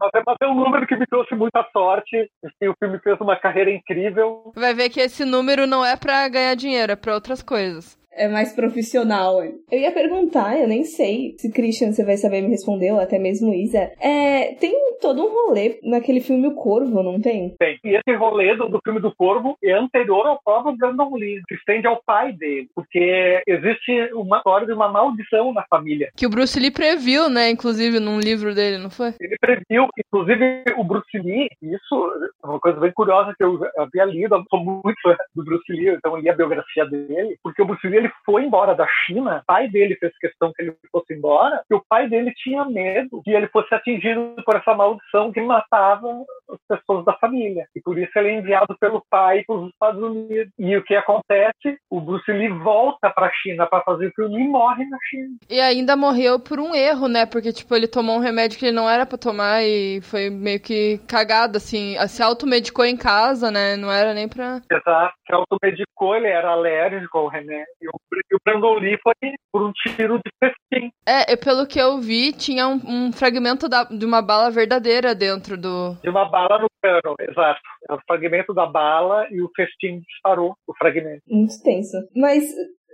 Mas 0.00 0.10
é, 0.16 0.22
mas 0.26 0.36
é 0.42 0.48
um 0.48 0.54
número 0.56 0.84
que 0.84 0.96
me 0.96 1.06
trouxe 1.06 1.32
muita 1.32 1.64
sorte. 1.72 2.28
E 2.60 2.68
o 2.68 2.74
filme 2.76 2.98
fez 2.98 3.20
uma 3.20 3.36
carreira 3.36 3.70
incrível. 3.70 4.52
Vai 4.56 4.74
ver 4.74 4.90
que 4.90 4.98
esse 4.98 5.24
número 5.24 5.64
não 5.64 5.86
é 5.86 5.96
para 5.96 6.28
ganhar 6.28 6.56
dinheiro, 6.56 6.90
é 6.90 6.96
para 6.96 7.14
outras 7.14 7.40
coisas 7.40 7.96
é 8.14 8.28
mais 8.28 8.52
profissional. 8.52 9.42
Eu 9.42 9.78
ia 9.78 9.92
perguntar, 9.92 10.58
eu 10.58 10.68
nem 10.68 10.84
sei 10.84 11.34
se 11.38 11.50
Christian 11.50 11.92
você 11.92 12.04
vai 12.04 12.16
saber 12.16 12.42
me 12.42 12.50
responder, 12.50 12.92
ou 12.92 13.00
até 13.00 13.18
mesmo 13.18 13.52
Isa. 13.54 13.90
É, 14.00 14.54
tem 14.54 14.72
todo 15.02 15.20
um 15.20 15.28
rolê 15.28 15.80
naquele 15.82 16.20
filme 16.20 16.46
O 16.46 16.54
Corvo, 16.54 17.02
não 17.02 17.20
tem? 17.20 17.54
Tem. 17.58 17.78
E 17.84 17.96
esse 17.96 18.16
rolê 18.16 18.54
do, 18.54 18.68
do 18.68 18.80
filme 18.82 19.00
do 19.00 19.14
Corvo 19.14 19.58
é 19.62 19.72
anterior 19.72 20.24
ao 20.26 20.40
próprio 20.42 20.76
Brandon 20.76 21.14
Lee, 21.16 21.42
que 21.48 21.56
estende 21.56 21.86
ao 21.86 22.00
pai 22.06 22.32
dele, 22.32 22.68
porque 22.74 23.42
existe 23.46 24.10
uma 24.14 24.38
história 24.38 24.66
de 24.66 24.72
uma 24.72 24.88
maldição 24.88 25.52
na 25.52 25.64
família. 25.68 26.10
Que 26.16 26.26
o 26.26 26.30
Bruce 26.30 26.58
Lee 26.58 26.70
previu, 26.70 27.28
né, 27.28 27.50
inclusive, 27.50 27.98
num 27.98 28.20
livro 28.20 28.54
dele, 28.54 28.78
não 28.78 28.90
foi? 28.90 29.12
Ele 29.20 29.36
previu, 29.40 29.88
inclusive 29.98 30.64
o 30.76 30.84
Bruce 30.84 31.18
Lee, 31.18 31.48
isso 31.60 32.32
é 32.42 32.46
uma 32.46 32.60
coisa 32.60 32.78
bem 32.78 32.92
curiosa 32.92 33.34
que 33.36 33.42
eu 33.42 33.58
havia 33.76 34.04
lido, 34.04 34.36
eu 34.36 34.44
sou 34.48 34.60
muito 34.60 35.00
fã 35.02 35.16
do 35.34 35.44
Bruce 35.44 35.72
Lee, 35.72 35.88
então 35.88 36.16
eu 36.16 36.22
li 36.22 36.30
a 36.30 36.36
biografia 36.36 36.86
dele, 36.86 37.36
porque 37.42 37.60
o 37.60 37.66
Bruce 37.66 37.86
Lee 37.88 37.98
ele 37.98 38.12
foi 38.24 38.44
embora 38.44 38.74
da 38.74 38.86
China, 39.04 39.40
o 39.42 39.46
pai 39.46 39.68
dele 39.68 39.96
fez 39.96 40.16
questão 40.18 40.52
que 40.52 40.62
ele 40.62 40.76
fosse 40.92 41.12
embora, 41.12 41.60
e 41.68 41.74
o 41.74 41.82
pai 41.88 42.08
dele 42.08 42.32
tinha 42.36 42.64
medo 42.64 43.20
que 43.24 43.32
ele 43.32 43.48
fosse 43.48 43.74
atingido 43.74 44.34
por 44.44 44.54
essa 44.54 44.74
maldição 44.74 44.91
que 45.32 45.40
matava 45.40 46.24
as 46.50 46.58
pessoas 46.68 47.04
da 47.04 47.12
família. 47.14 47.66
E 47.74 47.80
por 47.80 47.98
isso 47.98 48.10
ele 48.16 48.28
é 48.28 48.38
enviado 48.38 48.76
pelo 48.78 49.04
pai 49.10 49.42
para 49.46 49.56
os 49.56 49.70
Estados 49.70 50.02
Unidos. 50.02 50.52
E 50.58 50.76
o 50.76 50.84
que 50.84 50.94
acontece? 50.94 51.78
O 51.90 52.00
Bruce 52.00 52.30
Lee 52.30 52.48
volta 52.48 53.10
para 53.10 53.26
a 53.26 53.32
China 53.32 53.66
para 53.66 53.82
fazer 53.82 54.08
o 54.08 54.12
filme 54.12 54.42
e 54.42 54.48
morre 54.48 54.84
na 54.86 54.98
China. 55.08 55.36
E 55.48 55.60
ainda 55.60 55.96
morreu 55.96 56.38
por 56.38 56.58
um 56.58 56.74
erro, 56.74 57.08
né? 57.08 57.26
Porque, 57.26 57.52
tipo, 57.52 57.74
ele 57.74 57.88
tomou 57.88 58.16
um 58.16 58.20
remédio 58.20 58.58
que 58.58 58.66
ele 58.66 58.76
não 58.76 58.88
era 58.88 59.06
para 59.06 59.18
tomar 59.18 59.62
e 59.62 60.00
foi 60.02 60.30
meio 60.30 60.60
que 60.60 60.98
cagado, 61.08 61.56
assim. 61.56 61.96
Se 62.08 62.22
automedicou 62.22 62.84
em 62.84 62.96
casa, 62.96 63.50
né? 63.50 63.76
Não 63.76 63.90
era 63.90 64.14
nem 64.14 64.28
pra. 64.28 64.60
Exato. 64.70 65.14
Se 65.26 65.34
automedicou, 65.34 66.14
ele 66.16 66.28
era 66.28 66.50
alérgico 66.50 67.18
ao 67.18 67.28
remédio. 67.28 67.66
E 67.82 68.34
o 68.34 68.38
Brandon 68.44 68.74
Lee 68.74 68.98
foi 69.02 69.14
por 69.52 69.62
um 69.62 69.72
tiro 69.72 70.18
de 70.18 70.30
festim. 70.38 70.90
É, 71.06 71.36
pelo 71.36 71.66
que 71.66 71.78
eu 71.78 71.98
vi, 71.98 72.32
tinha 72.32 72.66
um, 72.66 72.80
um 72.86 73.12
fragmento 73.12 73.68
da, 73.68 73.84
de 73.84 74.04
uma 74.04 74.22
bala 74.22 74.50
verdadeira 74.50 74.81
dentro 75.14 75.56
do. 75.56 75.94
De 76.02 76.08
uma 76.08 76.28
bala 76.28 76.58
no 76.58 76.68
cano, 76.82 77.14
exato. 77.20 77.60
É 77.88 77.94
o 77.94 78.00
fragmento 78.06 78.52
da 78.52 78.66
bala 78.66 79.26
e 79.30 79.40
o 79.40 79.50
festim 79.54 80.00
disparou 80.00 80.54
o 80.66 80.74
fragmento. 80.76 81.22
Muito 81.28 81.62
tenso. 81.62 81.96
Mas 82.14 82.44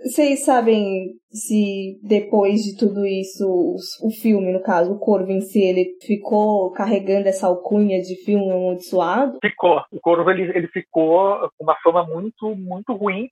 vocês 0.03 0.45
sabem 0.45 1.13
se 1.31 1.99
depois 2.03 2.61
de 2.61 2.77
tudo 2.77 3.05
isso, 3.05 3.45
o 4.01 4.09
filme, 4.11 4.51
no 4.51 4.61
caso, 4.61 4.93
o 4.93 4.99
Corvo 4.99 5.31
em 5.31 5.41
si, 5.41 5.61
ele 5.61 5.95
ficou 6.01 6.71
carregando 6.71 7.27
essa 7.27 7.47
alcunha 7.47 8.01
de 8.01 8.15
filme 8.23 8.51
amaldiçoado? 8.51 9.37
Ficou. 9.41 9.81
O 9.91 9.99
Corvo, 10.01 10.29
ele, 10.31 10.43
ele 10.55 10.67
ficou 10.67 11.49
com 11.57 11.63
uma 11.63 11.75
fama 11.83 12.03
muito, 12.05 12.55
muito 12.55 12.93
ruim 12.93 13.29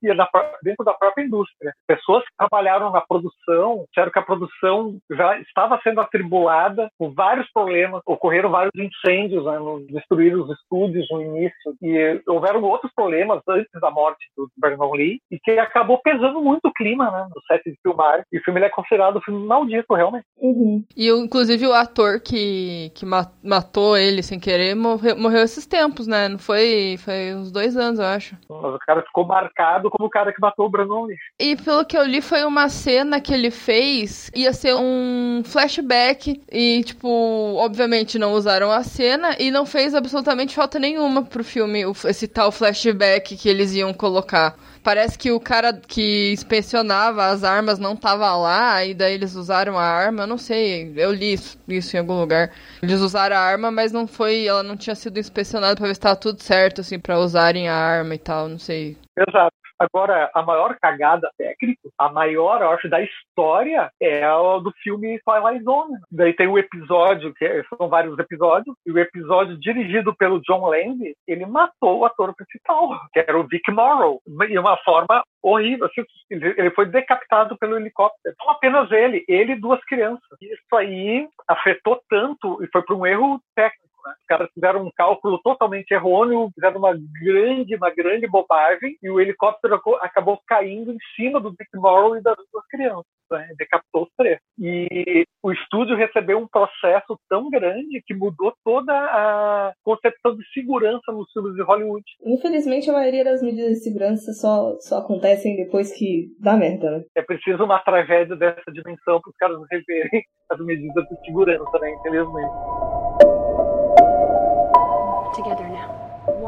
dentro 0.62 0.84
da 0.84 0.94
própria 0.94 1.24
indústria. 1.24 1.72
Pessoas 1.86 2.22
que 2.24 2.36
trabalharam 2.36 2.90
na 2.90 3.00
produção 3.00 3.84
disseram 3.88 4.12
que 4.12 4.18
a 4.18 4.22
produção 4.22 4.98
já 5.10 5.38
estava 5.40 5.80
sendo 5.82 6.00
atribulada 6.00 6.88
com 6.98 7.12
vários 7.12 7.50
problemas. 7.52 8.02
Ocorreram 8.06 8.50
vários 8.50 8.72
incêndios, 8.74 9.44
né, 9.44 9.58
destruíram 9.90 10.42
os 10.42 10.50
estúdios 10.58 11.06
no 11.10 11.22
início. 11.22 11.74
E 11.82 12.20
houveram 12.26 12.62
outros 12.62 12.92
problemas 12.94 13.42
antes 13.48 13.70
da 13.80 13.90
morte 13.90 14.24
do 14.36 14.48
Vernon 14.60 14.92
Lee 14.92 15.20
e 15.30 15.38
que 15.38 15.52
acabou 15.52 16.00
pesando 16.02 16.40
muito 16.40 16.68
o 16.68 16.72
clima, 16.72 17.10
né, 17.10 17.28
do 17.32 17.40
set 17.42 17.62
de 17.64 17.78
filmar. 17.88 18.22
E 18.32 18.38
o 18.38 18.42
filme 18.42 18.60
é 18.60 18.68
considerado 18.68 19.18
um 19.18 19.20
filme 19.20 19.46
maldito, 19.46 19.94
realmente. 19.94 20.24
Uhum. 20.40 20.84
E 20.96 21.08
inclusive 21.08 21.66
o 21.66 21.72
ator 21.72 22.20
que, 22.20 22.90
que 22.94 23.06
matou 23.06 23.96
ele 23.96 24.22
sem 24.22 24.38
querer 24.38 24.74
morreu, 24.74 25.16
morreu 25.16 25.42
esses 25.42 25.66
tempos, 25.66 26.06
né? 26.06 26.28
Não 26.28 26.38
foi, 26.38 26.96
foi 26.98 27.34
uns 27.34 27.50
dois 27.50 27.76
anos, 27.76 27.98
eu 27.98 28.06
acho. 28.06 28.36
Mas 28.48 28.74
o 28.74 28.78
cara 28.78 29.02
ficou 29.02 29.26
marcado 29.26 29.90
como 29.90 30.06
o 30.06 30.10
cara 30.10 30.32
que 30.32 30.40
matou 30.40 30.66
o 30.66 30.70
Brandon 30.70 31.06
Lee. 31.06 31.16
E 31.40 31.56
pelo 31.56 31.84
que 31.84 31.96
eu 31.96 32.04
li, 32.04 32.20
foi 32.20 32.44
uma 32.44 32.68
cena 32.68 33.20
que 33.20 33.32
ele 33.32 33.50
fez, 33.50 34.30
ia 34.34 34.52
ser 34.52 34.74
um 34.74 35.42
flashback 35.44 36.42
e, 36.50 36.82
tipo, 36.84 37.08
obviamente 37.56 38.18
não 38.18 38.32
usaram 38.32 38.70
a 38.70 38.82
cena 38.82 39.36
e 39.38 39.50
não 39.50 39.64
fez 39.64 39.94
absolutamente 39.94 40.54
falta 40.54 40.78
nenhuma 40.78 41.22
pro 41.24 41.44
filme, 41.44 41.82
esse 42.06 42.28
tal 42.28 42.52
flashback 42.52 43.36
que 43.36 43.48
eles 43.48 43.74
iam 43.74 43.92
colocar. 43.92 44.56
Parece 44.88 45.18
que 45.18 45.30
o 45.30 45.38
cara 45.38 45.74
que 45.74 46.32
inspecionava 46.32 47.26
as 47.26 47.44
armas 47.44 47.78
não 47.78 47.94
tava 47.94 48.34
lá, 48.34 48.82
e 48.82 48.94
daí 48.94 49.12
eles 49.12 49.34
usaram 49.34 49.76
a 49.76 49.82
arma. 49.82 50.22
Eu 50.22 50.26
não 50.26 50.38
sei, 50.38 50.94
eu 50.96 51.12
li 51.12 51.34
isso, 51.34 51.58
isso 51.68 51.94
em 51.94 51.98
algum 51.98 52.18
lugar. 52.18 52.52
Eles 52.82 52.98
usaram 53.02 53.36
a 53.36 53.38
arma, 53.38 53.70
mas 53.70 53.92
não 53.92 54.06
foi. 54.06 54.46
Ela 54.46 54.62
não 54.62 54.78
tinha 54.78 54.94
sido 54.94 55.20
inspecionada 55.20 55.76
pra 55.76 55.88
ver 55.88 55.92
se 55.92 56.00
tava 56.00 56.16
tudo 56.16 56.42
certo, 56.42 56.80
assim, 56.80 56.98
pra 56.98 57.18
usarem 57.18 57.68
a 57.68 57.74
arma 57.74 58.14
e 58.14 58.18
tal, 58.18 58.48
não 58.48 58.58
sei. 58.58 58.96
Exato. 59.14 59.57
Agora, 59.78 60.30
a 60.34 60.42
maior 60.42 60.76
cagada 60.80 61.30
técnica, 61.38 61.88
a 61.96 62.10
maior, 62.10 62.60
eu 62.60 62.70
acho, 62.70 62.88
da 62.88 63.00
história 63.00 63.90
é 64.00 64.24
a 64.24 64.36
do 64.58 64.72
filme 64.82 65.20
Twilight 65.24 65.64
Zone. 65.64 65.94
Daí 66.10 66.32
tem 66.32 66.48
o 66.48 66.58
episódio, 66.58 67.32
que 67.34 67.44
é, 67.44 67.62
são 67.64 67.88
vários 67.88 68.18
episódios, 68.18 68.74
e 68.84 68.90
o 68.90 68.98
episódio 68.98 69.58
dirigido 69.58 70.14
pelo 70.16 70.40
John 70.40 70.66
Landis, 70.66 71.14
ele 71.26 71.46
matou 71.46 72.00
o 72.00 72.04
ator 72.04 72.34
principal, 72.34 72.98
que 73.12 73.20
era 73.20 73.38
o 73.38 73.46
Vic 73.46 73.70
Morrow, 73.70 74.20
de 74.26 74.58
uma 74.58 74.76
forma 74.78 75.22
horrível. 75.42 75.86
Assim, 75.86 76.02
ele 76.30 76.70
foi 76.72 76.86
decapitado 76.86 77.56
pelo 77.58 77.76
helicóptero. 77.76 78.34
Não 78.38 78.50
apenas 78.50 78.90
ele, 78.90 79.24
ele 79.28 79.52
e 79.52 79.60
duas 79.60 79.82
crianças. 79.84 80.22
Isso 80.40 80.76
aí 80.76 81.28
afetou 81.46 82.00
tanto 82.08 82.62
e 82.62 82.68
foi 82.72 82.82
por 82.82 82.96
um 82.96 83.06
erro 83.06 83.40
técnico 83.54 83.87
né? 84.08 84.14
Os 84.18 84.26
caras 84.26 84.48
fizeram 84.52 84.82
um 84.82 84.90
cálculo 84.96 85.38
totalmente 85.42 85.90
errôneo, 85.92 86.50
fizeram 86.54 86.78
uma 86.78 86.94
grande, 87.22 87.76
uma 87.76 87.90
grande 87.90 88.26
bobagem 88.26 88.96
e 89.02 89.10
o 89.10 89.20
helicóptero 89.20 89.80
acabou 90.00 90.40
caindo 90.46 90.92
em 90.92 90.98
cima 91.14 91.40
do 91.40 91.50
Dick 91.50 91.68
Morrow 91.74 92.16
e 92.16 92.22
das 92.22 92.36
duas 92.52 92.66
crianças. 92.66 93.04
Né? 93.30 93.46
Decapitou 93.58 94.04
os 94.04 94.08
três. 94.16 94.38
E 94.58 95.24
o 95.42 95.52
estúdio 95.52 95.96
recebeu 95.96 96.38
um 96.38 96.48
processo 96.48 97.18
tão 97.28 97.50
grande 97.50 98.02
que 98.06 98.14
mudou 98.14 98.54
toda 98.64 98.92
a 98.92 99.72
concepção 99.84 100.34
de 100.34 100.42
segurança 100.52 101.12
nos 101.12 101.30
filmes 101.32 101.54
de 101.54 101.62
Hollywood. 101.62 102.04
Infelizmente, 102.24 102.88
a 102.88 102.94
maioria 102.94 103.24
das 103.24 103.42
medidas 103.42 103.72
de 103.72 103.84
segurança 103.84 104.32
só, 104.32 104.76
só 104.80 104.98
acontecem 104.98 105.56
depois 105.56 105.92
que 105.92 106.28
dá 106.40 106.56
merda, 106.56 106.90
né? 106.90 107.04
É 107.14 107.22
preciso 107.22 107.64
uma 107.64 107.78
tragédia 107.80 108.34
dessa 108.34 108.72
dimensão 108.72 109.20
para 109.20 109.30
os 109.30 109.36
caras 109.36 109.58
reverem 109.70 110.22
as 110.50 110.58
medidas 110.60 111.04
de 111.08 111.26
segurança, 111.26 111.78
né? 111.80 111.90
Infelizmente. 111.90 112.97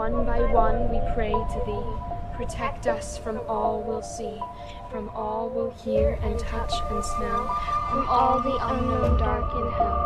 One 0.00 0.24
by 0.24 0.40
one 0.50 0.88
we 0.88 0.98
pray 1.12 1.28
to 1.30 1.58
thee. 1.66 1.88
Protect 2.32 2.86
us 2.86 3.18
from 3.18 3.38
all 3.46 3.84
we'll 3.86 4.00
see, 4.00 4.40
from 4.90 5.10
all 5.10 5.50
we'll 5.50 5.76
hear 5.84 6.18
and 6.22 6.38
touch 6.38 6.72
and 6.88 7.04
smell, 7.04 7.44
from 7.90 8.08
all 8.08 8.40
the 8.40 8.56
unknown 8.70 9.18
dark 9.18 9.44
in 9.60 9.66
hell. 9.76 9.98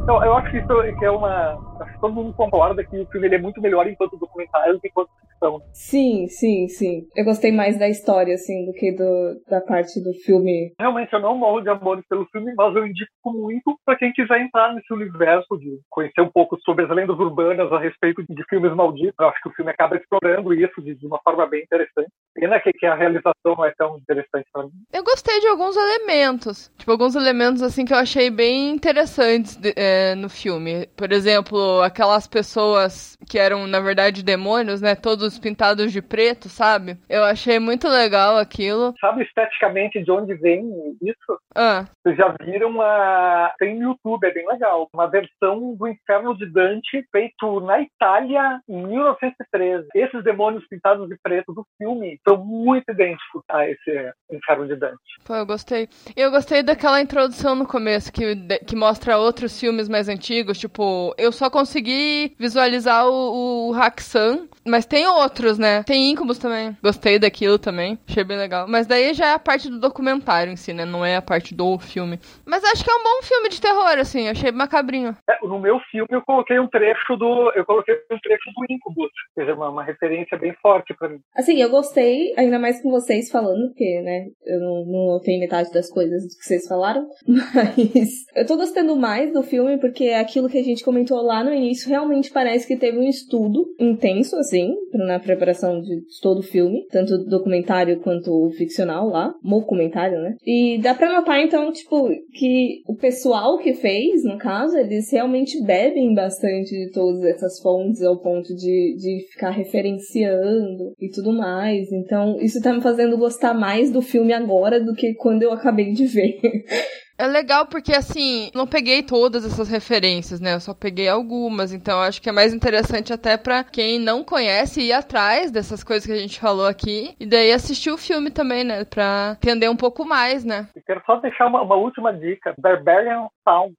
Então, 0.00 0.24
eu 0.24 0.36
acho 0.36 0.48
que 0.52 0.58
isso 0.58 1.04
é 1.04 1.10
uma. 1.10 1.58
Acho 1.80 1.92
que 1.94 1.98
todo 1.98 2.14
mundo 2.14 2.32
concorda 2.34 2.84
que 2.84 3.00
o 3.00 3.06
filme 3.06 3.26
é 3.26 3.38
muito 3.38 3.60
melhor 3.60 3.88
enquanto 3.88 4.16
documentário 4.16 4.74
do 4.74 4.80
que 4.80 4.86
enquanto 4.86 5.10
ficção. 5.44 5.60
Sim, 5.72 6.26
sim, 6.28 6.68
sim. 6.68 7.06
Eu 7.14 7.24
gostei 7.24 7.52
mais 7.52 7.78
da 7.78 7.88
história, 7.88 8.34
assim, 8.34 8.64
do 8.66 8.72
que 8.72 8.92
do, 8.92 9.40
da 9.48 9.60
parte 9.60 10.02
do 10.02 10.12
filme. 10.24 10.72
Realmente, 10.78 11.12
eu 11.12 11.20
não 11.20 11.36
morro 11.36 11.60
de 11.60 11.68
amor 11.68 12.02
pelo 12.08 12.26
filme, 12.26 12.52
mas 12.56 12.74
eu 12.74 12.86
indico 12.86 13.10
muito 13.26 13.76
para 13.84 13.96
quem 13.96 14.12
quiser 14.12 14.40
entrar 14.40 14.74
nesse 14.74 14.92
universo 14.92 15.56
de 15.58 15.78
conhecer 15.90 16.20
um 16.20 16.30
pouco 16.30 16.58
sobre 16.62 16.84
as 16.84 16.90
lendas 16.90 17.18
urbanas 17.18 17.70
a 17.72 17.78
respeito 17.78 18.22
de 18.28 18.44
filmes 18.48 18.74
malditos. 18.74 19.14
Eu 19.18 19.28
acho 19.28 19.40
que 19.42 19.48
o 19.48 19.52
filme 19.52 19.70
acaba 19.70 19.96
explorando 19.96 20.54
isso 20.54 20.80
de, 20.82 20.94
de 20.94 21.06
uma 21.06 21.20
forma 21.22 21.46
bem 21.46 21.62
interessante. 21.62 22.08
Pena 22.34 22.60
que, 22.60 22.72
que 22.72 22.86
a 22.86 22.94
realização 22.94 23.32
não 23.44 23.64
é 23.64 23.72
tão 23.76 23.98
interessante 23.98 24.46
pra 24.52 24.64
mim. 24.64 24.70
Eu 24.92 25.04
gostei 25.04 25.34
gostei 25.34 25.40
de 25.40 25.48
alguns 25.48 25.76
elementos. 25.76 26.70
Tipo, 26.76 26.92
alguns 26.92 27.14
elementos, 27.14 27.62
assim, 27.62 27.84
que 27.84 27.92
eu 27.92 27.98
achei 27.98 28.30
bem 28.30 28.70
interessantes 28.70 29.56
de, 29.56 29.72
é, 29.76 30.14
no 30.14 30.28
filme. 30.28 30.86
Por 30.96 31.12
exemplo, 31.12 31.80
aquelas 31.82 32.26
pessoas 32.26 33.16
que 33.28 33.38
eram, 33.38 33.66
na 33.66 33.80
verdade, 33.80 34.22
demônios, 34.22 34.80
né? 34.80 34.94
Todos 34.94 35.33
pintados 35.38 35.92
de 35.92 36.02
preto, 36.02 36.48
sabe? 36.48 36.96
Eu 37.08 37.24
achei 37.24 37.58
muito 37.58 37.88
legal 37.88 38.36
aquilo. 38.36 38.94
Sabe 39.00 39.22
esteticamente 39.22 40.02
de 40.02 40.10
onde 40.10 40.34
vem 40.34 40.96
isso? 41.02 41.38
Ah. 41.54 41.86
Vocês 42.02 42.16
já 42.16 42.34
viram 42.40 42.80
a. 42.80 43.52
Tem 43.58 43.76
no 43.76 43.90
YouTube, 43.90 44.26
é 44.26 44.32
bem 44.32 44.46
legal. 44.46 44.88
Uma 44.92 45.06
versão 45.06 45.74
do 45.74 45.88
Inferno 45.88 46.36
de 46.36 46.46
Dante 46.46 47.06
feito 47.10 47.60
na 47.60 47.80
Itália 47.80 48.60
em 48.68 48.86
1913. 48.86 49.88
Esses 49.94 50.24
demônios 50.24 50.66
pintados 50.68 51.08
de 51.08 51.16
preto 51.22 51.52
do 51.52 51.66
filme 51.78 52.18
são 52.26 52.36
muito 52.44 52.90
idênticos 52.90 53.42
a 53.48 53.68
esse 53.68 54.12
Inferno 54.30 54.66
de 54.66 54.76
Dante. 54.76 54.98
Pô, 55.24 55.34
eu 55.34 55.46
gostei. 55.46 55.88
Eu 56.16 56.30
gostei 56.30 56.62
daquela 56.62 57.00
introdução 57.00 57.54
no 57.54 57.66
começo 57.66 58.12
que, 58.12 58.36
que 58.66 58.76
mostra 58.76 59.18
outros 59.18 59.58
filmes 59.58 59.88
mais 59.88 60.08
antigos. 60.08 60.58
Tipo, 60.58 61.14
eu 61.16 61.32
só 61.32 61.48
consegui 61.48 62.34
visualizar 62.38 63.06
o, 63.06 63.70
o 63.70 63.74
Haxan, 63.74 64.48
mas 64.66 64.86
tem 64.86 65.06
outros, 65.20 65.58
né? 65.58 65.82
Tem 65.84 66.10
Incubus 66.10 66.38
também. 66.38 66.76
Gostei 66.82 67.18
daquilo 67.18 67.58
também. 67.58 67.98
Achei 68.08 68.24
bem 68.24 68.36
legal. 68.36 68.66
Mas 68.68 68.86
daí 68.86 69.14
já 69.14 69.26
é 69.26 69.32
a 69.34 69.38
parte 69.38 69.68
do 69.68 69.78
documentário 69.78 70.52
em 70.52 70.56
si, 70.56 70.72
né? 70.72 70.84
Não 70.84 71.04
é 71.04 71.16
a 71.16 71.22
parte 71.22 71.54
do 71.54 71.78
filme. 71.78 72.18
Mas 72.44 72.64
acho 72.64 72.84
que 72.84 72.90
é 72.90 72.94
um 72.94 73.02
bom 73.02 73.22
filme 73.22 73.48
de 73.48 73.60
terror, 73.60 73.98
assim. 73.98 74.28
Achei 74.28 74.50
macabrinho. 74.50 75.16
É, 75.28 75.46
no 75.46 75.58
meu 75.58 75.78
filme 75.90 76.08
eu 76.10 76.22
coloquei 76.22 76.58
um 76.58 76.68
trecho 76.68 77.16
do. 77.16 77.52
Eu 77.54 77.64
coloquei 77.64 77.94
um 78.10 78.18
trecho 78.18 78.50
do 78.56 78.72
Incubus. 78.72 79.10
Quer 79.34 79.42
dizer, 79.42 79.52
uma, 79.52 79.70
uma 79.70 79.84
referência 79.84 80.38
bem 80.38 80.54
forte 80.60 80.94
pra 80.94 81.08
mim. 81.08 81.20
Assim, 81.36 81.60
eu 81.60 81.70
gostei, 81.70 82.32
ainda 82.36 82.58
mais 82.58 82.82
com 82.82 82.90
vocês 82.90 83.30
falando, 83.30 83.68
porque, 83.68 84.00
né, 84.02 84.26
eu 84.46 84.60
não, 84.60 84.84
não 84.86 85.20
tenho 85.20 85.40
metade 85.40 85.72
das 85.72 85.90
coisas 85.90 86.22
que 86.36 86.44
vocês 86.44 86.66
falaram. 86.66 87.06
Mas 87.26 88.24
eu 88.34 88.46
tô 88.46 88.56
gostando 88.56 88.96
mais 88.96 89.32
do 89.32 89.42
filme 89.42 89.78
porque 89.78 90.08
aquilo 90.10 90.48
que 90.48 90.58
a 90.58 90.62
gente 90.62 90.84
comentou 90.84 91.20
lá 91.22 91.42
no 91.42 91.52
início 91.52 91.88
realmente 91.88 92.30
parece 92.30 92.66
que 92.66 92.76
teve 92.76 92.98
um 92.98 93.08
estudo 93.08 93.66
intenso, 93.78 94.36
assim, 94.36 94.74
na 95.06 95.18
preparação 95.18 95.80
de 95.80 96.02
todo 96.20 96.38
o 96.38 96.42
filme. 96.42 96.86
Tanto 96.90 97.24
documentário 97.24 98.00
quanto 98.00 98.50
ficcional 98.56 99.08
lá. 99.08 99.34
Documentário, 99.42 100.20
né? 100.20 100.36
E 100.44 100.78
dá 100.78 100.94
pra 100.94 101.12
notar, 101.12 101.40
então, 101.40 101.72
tipo, 101.72 102.08
que 102.32 102.82
o 102.86 102.96
pessoal 102.96 103.58
que 103.58 103.74
fez, 103.74 104.24
no 104.24 104.38
caso, 104.38 104.76
eles 104.76 105.10
realmente 105.10 105.62
bebem 105.64 106.14
bastante 106.14 106.70
de 106.70 106.90
todas 106.90 107.22
essas 107.24 107.60
fontes 107.60 108.02
ao 108.02 108.18
ponto 108.20 108.54
de, 108.54 108.96
de 108.96 109.26
ficar 109.32 109.50
referenciando 109.50 110.92
e 111.00 111.08
tudo 111.10 111.32
mais. 111.32 111.90
Então, 111.92 112.38
isso 112.40 112.60
tá 112.60 112.72
me 112.72 112.80
fazendo 112.80 113.18
gostar 113.18 113.54
mais 113.54 113.90
do 113.90 114.02
filme 114.02 114.32
agora 114.32 114.80
do 114.80 114.94
que 114.94 115.14
quando 115.14 115.42
eu 115.42 115.52
acabei 115.52 115.92
de 115.92 116.06
ver. 116.06 116.38
É 117.16 117.26
legal 117.26 117.66
porque, 117.66 117.92
assim, 117.92 118.50
não 118.54 118.66
peguei 118.66 119.02
todas 119.02 119.44
essas 119.44 119.68
referências, 119.68 120.40
né? 120.40 120.54
Eu 120.54 120.60
só 120.60 120.74
peguei 120.74 121.08
algumas. 121.08 121.72
Então, 121.72 122.00
acho 122.00 122.20
que 122.20 122.28
é 122.28 122.32
mais 122.32 122.52
interessante 122.52 123.12
até 123.12 123.36
para 123.36 123.62
quem 123.62 124.00
não 124.00 124.24
conhece 124.24 124.80
ir 124.82 124.92
atrás 124.92 125.50
dessas 125.50 125.84
coisas 125.84 126.04
que 126.04 126.12
a 126.12 126.16
gente 126.16 126.40
falou 126.40 126.66
aqui. 126.66 127.14
E 127.20 127.26
daí 127.26 127.52
assistir 127.52 127.90
o 127.90 127.98
filme 127.98 128.30
também, 128.30 128.64
né? 128.64 128.84
Pra 128.84 129.36
entender 129.40 129.68
um 129.68 129.76
pouco 129.76 130.04
mais, 130.04 130.44
né? 130.44 130.68
Eu 130.74 130.82
quero 130.84 131.02
só 131.06 131.16
deixar 131.16 131.46
uma, 131.46 131.62
uma 131.62 131.76
última 131.76 132.12
dica. 132.12 132.52
Barbarian 132.58 133.28
Sound 133.44 133.74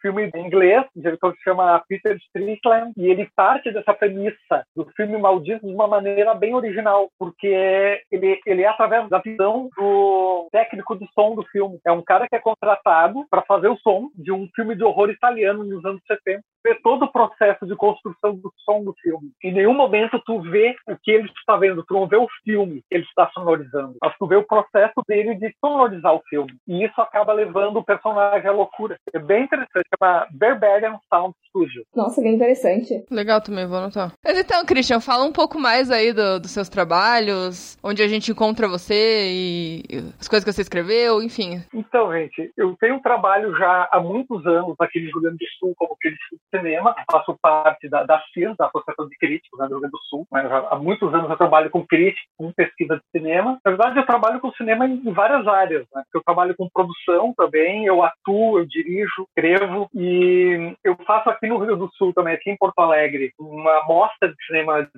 Filme 0.00 0.30
em 0.34 0.46
inglês, 0.46 0.84
o 0.96 1.00
diretor 1.00 1.34
se 1.34 1.42
chama 1.42 1.82
Peter 1.88 2.16
Strickland, 2.16 2.92
e 2.96 3.10
ele 3.10 3.28
parte 3.36 3.70
dessa 3.70 3.92
premissa 3.92 4.64
do 4.74 4.86
filme 4.96 5.18
maldito 5.18 5.66
de 5.66 5.72
uma 5.72 5.86
maneira 5.86 6.34
bem 6.34 6.54
original, 6.54 7.10
porque 7.18 8.02
ele, 8.10 8.40
ele 8.46 8.62
é 8.62 8.68
através 8.68 9.08
da 9.08 9.18
visão 9.18 9.68
do 9.76 10.48
técnico 10.50 10.96
de 10.96 11.06
som 11.12 11.34
do 11.34 11.44
filme. 11.44 11.78
É 11.84 11.92
um 11.92 12.02
cara 12.02 12.28
que 12.28 12.36
é 12.36 12.40
contratado 12.40 13.24
para 13.30 13.42
fazer 13.42 13.68
o 13.68 13.78
som 13.78 14.10
de 14.14 14.32
um 14.32 14.48
filme 14.54 14.74
de 14.74 14.84
horror 14.84 15.10
italiano 15.10 15.64
nos 15.64 15.84
anos 15.84 16.00
70 16.06 16.42
vê 16.64 16.74
todo 16.82 17.04
o 17.04 17.12
processo 17.12 17.66
de 17.66 17.74
construção 17.76 18.34
do 18.36 18.52
som 18.64 18.82
do 18.84 18.94
filme. 19.02 19.30
Em 19.42 19.52
nenhum 19.52 19.74
momento 19.74 20.20
tu 20.24 20.40
vê 20.42 20.74
o 20.88 20.96
que 20.96 21.10
ele 21.10 21.28
está 21.38 21.56
vendo, 21.56 21.84
tu 21.86 21.94
não 21.94 22.06
vê 22.06 22.16
o 22.16 22.28
filme 22.44 22.82
que 22.88 22.96
ele 22.96 23.04
está 23.04 23.30
sonorizando, 23.32 23.96
mas 24.00 24.14
tu 24.18 24.26
vê 24.26 24.36
o 24.36 24.46
processo 24.46 25.02
dele 25.08 25.34
de 25.36 25.54
sonorizar 25.60 26.14
o 26.14 26.22
filme. 26.28 26.52
E 26.68 26.84
isso 26.84 27.00
acaba 27.00 27.32
levando 27.32 27.76
o 27.76 27.84
personagem 27.84 28.48
à 28.48 28.52
loucura. 28.52 28.96
É 29.12 29.18
bem 29.18 29.44
interessante, 29.44 29.86
chama 29.98 30.26
Barbarian 30.32 30.98
Sound 31.08 31.34
Studio. 31.48 31.84
Nossa, 31.94 32.20
bem 32.20 32.34
interessante. 32.34 33.04
Legal 33.10 33.40
também, 33.40 33.66
vou 33.66 33.78
anotar. 33.78 34.12
Mas 34.24 34.38
então, 34.38 34.64
Christian, 34.64 35.00
fala 35.00 35.24
um 35.24 35.32
pouco 35.32 35.58
mais 35.58 35.90
aí 35.90 36.12
do, 36.12 36.40
dos 36.40 36.50
seus 36.50 36.68
trabalhos, 36.68 37.78
onde 37.82 38.02
a 38.02 38.08
gente 38.08 38.30
encontra 38.30 38.68
você 38.68 39.30
e 39.30 39.82
as 40.18 40.28
coisas 40.28 40.44
que 40.44 40.52
você 40.52 40.62
escreveu, 40.62 41.22
enfim. 41.22 41.62
Então, 41.74 42.12
gente, 42.12 42.52
eu 42.56 42.76
tenho 42.78 42.96
um 42.96 43.02
trabalho 43.02 43.56
já 43.56 43.88
há 43.90 44.00
muitos 44.00 44.46
anos 44.46 44.74
aqui 44.80 45.00
no 45.00 45.06
Rio 45.06 45.20
Grande 45.20 45.38
do 45.38 45.58
Sul 45.58 45.74
como 45.76 45.96
crítico 46.00 46.36
de 46.36 46.49
cinema, 46.50 46.94
faço 47.10 47.36
parte 47.40 47.88
da, 47.88 48.02
da 48.04 48.22
CIS, 48.32 48.56
da 48.56 48.66
Associação 48.66 49.08
de 49.08 49.16
Críticos 49.16 49.58
né, 49.58 49.66
do 49.66 49.74
Rio 49.74 49.80
Grande 49.80 49.92
do 49.92 50.04
Sul, 50.04 50.26
mas 50.30 50.50
há 50.50 50.76
muitos 50.76 51.12
anos 51.14 51.30
eu 51.30 51.36
trabalho 51.36 51.70
com 51.70 51.86
crítica, 51.86 52.26
com 52.36 52.52
pesquisa 52.52 52.96
de 52.96 53.02
cinema. 53.10 53.58
Na 53.64 53.70
verdade, 53.70 53.98
eu 53.98 54.06
trabalho 54.06 54.40
com 54.40 54.52
cinema 54.52 54.86
em 54.86 55.12
várias 55.12 55.46
áreas, 55.46 55.86
né? 55.94 56.02
Eu 56.14 56.22
trabalho 56.22 56.54
com 56.56 56.68
produção 56.68 57.32
também, 57.36 57.86
eu 57.86 58.02
atuo, 58.02 58.58
eu 58.58 58.66
dirijo, 58.66 59.26
escrevo 59.28 59.88
e 59.94 60.74
eu 60.84 60.96
faço 61.06 61.30
aqui 61.30 61.46
no 61.46 61.56
Rio 61.56 61.66
Grande 61.66 61.80
do 61.80 61.94
Sul 61.94 62.12
também, 62.12 62.34
aqui 62.34 62.50
em 62.50 62.56
Porto 62.56 62.78
Alegre, 62.78 63.32
uma 63.38 63.84
mostra 63.84 64.28
de 64.28 64.34
cinema 64.46 64.80
uh, 64.80 64.88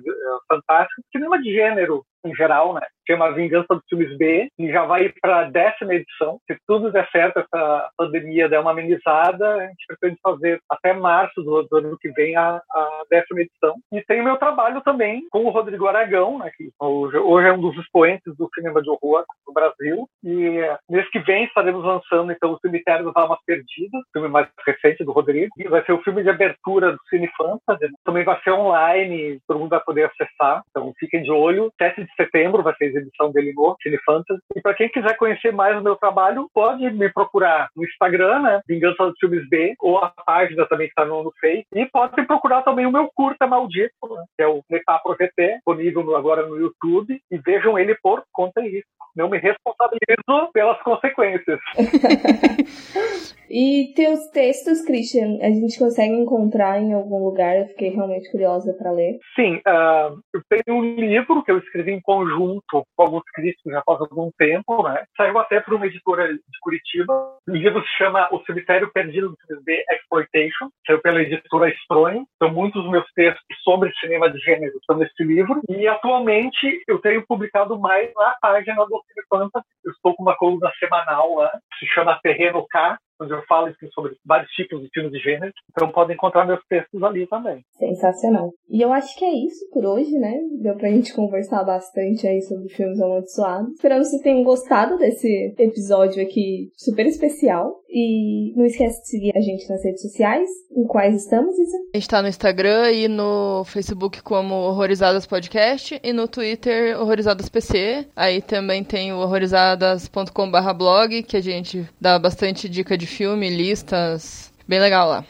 fantástico, 0.47 1.01
cinema 1.11 1.41
de 1.41 1.51
gênero 1.53 2.03
em 2.25 2.33
geral, 2.35 2.73
né? 2.73 2.81
Chama 3.07 3.33
Vingança 3.33 3.75
dos 3.75 3.83
Filmes 3.89 4.17
B, 4.17 4.47
e 4.57 4.71
já 4.71 4.85
vai 4.85 5.11
para 5.21 5.39
a 5.39 5.43
décima 5.43 5.93
edição. 5.95 6.39
Se 6.47 6.57
tudo 6.65 6.91
der 6.91 7.07
certo, 7.09 7.39
essa 7.39 7.89
pandemia 7.97 8.47
der 8.47 8.59
uma 8.59 8.71
amenizada, 8.71 9.55
a 9.55 9.67
gente 9.67 9.85
pretende 9.87 10.19
fazer 10.21 10.59
até 10.69 10.93
março 10.93 11.41
do, 11.41 11.63
do 11.63 11.77
ano 11.77 11.97
que 11.99 12.09
vem 12.11 12.35
a, 12.35 12.61
a, 12.71 13.03
décima 13.09 13.41
edição. 13.41 13.75
E 13.91 14.01
tem 14.03 14.21
o 14.21 14.23
meu 14.23 14.37
trabalho 14.37 14.81
também 14.81 15.27
com 15.31 15.45
o 15.45 15.49
Rodrigo 15.49 15.87
Aragão, 15.87 16.39
né, 16.39 16.49
que 16.55 16.69
hoje, 16.79 17.17
hoje, 17.17 17.47
é 17.47 17.53
um 17.53 17.59
dos 17.59 17.77
expoentes 17.77 18.35
do 18.37 18.49
cinema 18.55 18.81
de 18.81 18.89
horror 18.89 19.25
no 19.45 19.53
Brasil. 19.53 20.07
E 20.23 20.61
mês 20.89 21.09
que 21.09 21.19
vem 21.19 21.45
estaremos 21.45 21.83
lançando 21.83 22.31
então 22.31 22.53
o 22.53 22.59
Cemitério 22.59 23.05
das 23.05 23.15
Almas 23.15 23.39
Perdidas, 23.45 24.01
filme 24.13 24.29
mais 24.29 24.47
recente 24.65 25.03
do 25.03 25.11
Rodrigo. 25.11 25.49
E 25.57 25.67
vai 25.67 25.83
ser 25.83 25.91
o 25.91 26.01
filme 26.03 26.23
de 26.23 26.29
abertura 26.29 26.93
do 26.93 26.99
Cine 27.09 27.29
Fantasy. 27.37 27.91
Também 28.05 28.23
vai 28.23 28.39
ser 28.41 28.51
online, 28.51 29.39
todo 29.47 29.59
mundo 29.59 29.69
vai 29.69 29.81
poder 29.81 30.05
acessar. 30.05 30.61
Então 30.69 30.93
fiquem 30.97 31.21
de 31.21 31.31
olho. 31.31 31.71
7 31.81 32.03
de 32.03 32.12
setembro 32.15 32.63
vai 32.63 32.75
ser 32.75 32.85
a 32.85 32.87
exibição 32.87 33.31
dele 33.31 33.53
no 33.53 33.75
Cine 33.81 33.97
Fantasy. 34.05 34.41
E 34.55 34.61
para 34.61 34.73
quem 34.73 34.89
quiser 34.89 35.15
conhecer 35.17 35.51
mais 35.51 35.77
o 35.77 35.83
meu 35.83 35.95
trabalho, 35.95 36.47
pode 36.53 36.89
me 36.91 37.09
procurar 37.09 37.69
no 37.75 37.83
Instagram, 37.83 38.39
né? 38.41 38.61
Vingança 38.67 39.05
dos 39.05 39.17
Filmes 39.19 39.47
B, 39.49 39.75
ou 39.79 39.97
a 39.97 40.09
página 40.25 40.65
também 40.67 40.87
que 40.87 40.91
está 40.91 41.05
no, 41.05 41.23
no 41.23 41.33
Face. 41.39 41.65
E 41.73 41.85
pode 41.85 42.25
procurar 42.25 42.61
também 42.63 42.85
o 42.85 42.91
meu 42.91 43.09
curta 43.15 43.47
maldito, 43.47 43.93
né? 44.03 44.23
que 44.35 44.43
é 44.43 44.47
o 44.47 44.61
Netar 44.69 45.01
disponível 45.37 46.15
agora 46.15 46.45
no 46.45 46.57
YouTube. 46.57 47.19
E 47.31 47.37
vejam 47.37 47.77
ele 47.77 47.95
por 48.01 48.23
conta 48.31 48.61
disso. 48.61 48.87
Não 49.15 49.29
me 49.29 49.37
responsabilizo 49.37 50.51
pelas 50.51 50.81
consequências. 50.81 51.59
e 53.49 53.93
teus 53.95 54.27
textos, 54.31 54.83
Christian, 54.83 55.37
a 55.39 55.49
gente 55.49 55.77
consegue 55.77 56.13
encontrar 56.13 56.79
em 56.79 56.93
algum 56.93 57.23
lugar? 57.23 57.55
Eu 57.55 57.67
fiquei 57.67 57.89
realmente 57.89 58.31
curiosa 58.31 58.73
para 58.73 58.91
ler. 58.91 59.19
Sim, 59.35 59.57
uh, 59.57 60.19
eu 60.33 60.41
tenho 60.49 60.79
um 60.79 60.95
livro 60.95 61.43
que 61.43 61.51
eu 61.51 61.59
escrevi 61.59 61.91
em 61.91 62.01
conjunto 62.03 62.85
com 62.95 63.03
alguns 63.03 63.23
críticos 63.33 63.71
já 63.71 63.81
faz 63.85 64.01
algum 64.01 64.29
tempo, 64.37 64.83
né? 64.83 65.03
Saiu 65.17 65.37
até 65.39 65.59
para 65.59 65.75
uma 65.75 65.87
editora 65.87 66.31
de 66.33 66.59
Curitiba. 66.61 67.13
O 67.47 67.51
livro 67.51 67.81
se 67.81 67.97
chama 67.97 68.27
O 68.31 68.43
Cemitério 68.45 68.91
Perdido 68.91 69.29
do 69.29 69.37
3D 69.47 69.83
Exploitation, 69.91 70.69
saiu 70.85 71.01
pela 71.01 71.21
editora 71.21 71.69
Estronho. 71.69 72.25
Então, 72.35 72.53
muitos 72.53 72.81
dos 72.81 72.91
meus 72.91 73.05
textos 73.13 73.43
sobre 73.63 73.93
cinema 73.99 74.29
de 74.29 74.37
gênero 74.39 74.77
estão 74.77 74.97
nesse 74.97 75.23
livro. 75.23 75.61
E 75.69 75.87
atualmente 75.87 76.83
eu 76.87 76.99
tenho 76.99 77.25
publicado 77.25 77.79
mais 77.79 78.11
na 78.15 78.35
página 78.41 78.85
do 78.85 79.01
Cine 79.07 79.25
Fantasy. 79.29 79.67
Eu 79.85 79.91
estou 79.91 80.15
com 80.15 80.23
uma 80.23 80.35
coluna 80.35 80.71
semanal 80.79 81.35
lá, 81.35 81.51
que 81.71 81.85
se 81.85 81.93
chama 81.93 82.19
Terreno 82.21 82.65
K, 82.69 82.97
onde 83.21 83.33
eu 83.33 83.41
falo 83.47 83.67
assim, 83.67 83.87
sobre 83.93 84.15
vários 84.25 84.49
tipos 84.51 84.81
de 84.81 84.89
filmes 84.93 85.11
de 85.11 85.19
gênero. 85.19 85.51
Então 85.71 85.91
podem 85.91 86.15
encontrar 86.15 86.45
meus 86.45 86.61
textos 86.67 87.01
ali 87.03 87.27
também. 87.27 87.63
Sensacional. 87.77 88.51
E 88.69 88.81
eu 88.81 88.91
acho 88.91 89.17
que 89.17 89.25
é 89.25 89.31
isso 89.31 89.69
por 89.71 89.85
hoje, 89.85 90.11
né? 90.17 90.33
Deu 90.61 90.75
pra 90.75 90.89
gente 90.89 91.13
conversar 91.13 91.63
bastante 91.63 92.27
aí 92.27 92.41
sobre 92.41 92.69
filmes 92.69 93.01
amaldiçoados. 93.01 93.73
Esperamos 93.73 94.09
que 94.09 94.21
tenham 94.21 94.43
gostado 94.43 94.97
desse 94.97 95.53
episódio 95.57 96.23
aqui 96.23 96.69
super 96.77 97.05
especial. 97.05 97.81
E 97.95 98.53
não 98.55 98.65
esquece 98.65 99.01
de 99.01 99.07
seguir 99.07 99.37
a 99.37 99.41
gente 99.41 99.69
nas 99.69 99.83
redes 99.83 100.01
sociais. 100.01 100.49
Em 100.75 100.87
quais 100.87 101.15
estamos, 101.15 101.55
Isa? 101.59 101.77
A 101.93 101.97
gente 101.97 102.09
tá 102.09 102.23
no 102.23 102.27
Instagram 102.27 102.91
e 102.91 103.07
no 103.07 103.63
Facebook 103.65 104.23
como 104.23 104.55
Horrorizadas 104.55 105.27
Podcast 105.27 105.99
e 106.03 106.11
no 106.11 106.27
Twitter 106.27 106.99
Horrorizadas 106.99 107.49
PC. 107.49 108.07
Aí 108.15 108.41
também 108.41 108.83
tem 108.83 109.13
o 109.13 109.17
horrorizadas.com/blog 109.17 111.21
que 111.21 111.37
a 111.37 111.41
gente 111.41 111.87
dá 112.01 112.17
bastante 112.17 112.67
dica 112.67 112.97
de 112.97 113.02
filme, 113.05 113.49
listas, 113.49 114.53
bem 114.67 114.79
legal 114.79 115.07
lá. 115.09 115.25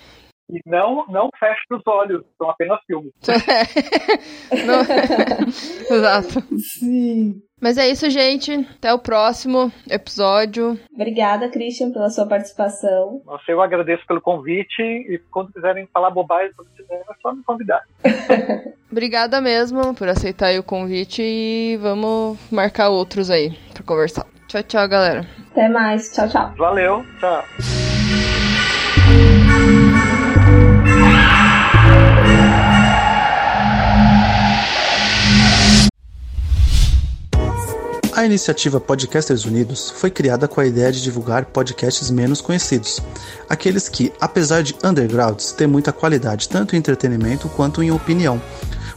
E 0.49 0.59
não, 0.65 1.05
não 1.07 1.30
feche 1.39 1.61
os 1.71 1.82
olhos, 1.88 2.24
são 2.38 2.49
apenas 2.49 2.78
filmes. 2.86 3.11
Não- 4.65 4.84
Exato. 5.97 6.43
Sim. 6.80 7.41
Mas 7.61 7.78
é 7.78 7.88
isso, 7.88 8.09
gente. 8.09 8.51
Até 8.78 8.93
o 8.93 8.99
próximo 8.99 9.71
episódio. 9.89 10.78
Obrigada, 10.93 11.49
Christian, 11.49 11.91
pela 11.93 12.09
sua 12.09 12.28
participação. 12.28 13.21
Nossa, 13.26 13.43
eu 13.47 13.61
agradeço 13.61 14.05
pelo 14.05 14.19
convite 14.21 14.82
e 14.82 15.17
quando 15.32 15.53
quiserem 15.53 15.88
falar 15.93 16.11
bobagem 16.11 16.53
sobre 16.55 16.71
cinema, 16.76 17.05
é 17.09 17.13
só 17.21 17.34
me 17.34 17.41
convidar. 17.43 17.82
Obrigada 18.91 19.39
mesmo 19.39 19.95
por 19.95 20.09
aceitar 20.09 20.47
aí 20.47 20.59
o 20.59 20.63
convite 20.63 21.21
e 21.24 21.78
vamos 21.82 22.38
marcar 22.51 22.89
outros 22.89 23.32
aí 23.32 23.57
pra 23.74 23.82
conversar. 23.84 24.26
Tchau, 24.53 24.61
tchau, 24.61 24.87
galera. 24.87 25.27
Até 25.51 25.67
mais. 25.67 26.11
Tchau, 26.11 26.29
tchau. 26.29 26.53
Valeu, 26.55 27.03
tchau. 27.19 27.43
A 38.15 38.25
iniciativa 38.25 38.79
Podcasters 38.79 39.43
Unidos 39.45 39.89
foi 39.89 40.11
criada 40.11 40.47
com 40.47 40.61
a 40.61 40.67
ideia 40.67 40.91
de 40.91 41.01
divulgar 41.01 41.45
podcasts 41.45 42.11
menos 42.11 42.39
conhecidos, 42.39 43.01
aqueles 43.49 43.89
que, 43.89 44.13
apesar 44.21 44.61
de 44.61 44.75
undergrounds, 44.83 45.51
têm 45.51 45.65
muita 45.65 45.91
qualidade 45.91 46.47
tanto 46.47 46.75
em 46.75 46.77
entretenimento 46.77 47.49
quanto 47.49 47.81
em 47.81 47.89
opinião. 47.89 48.39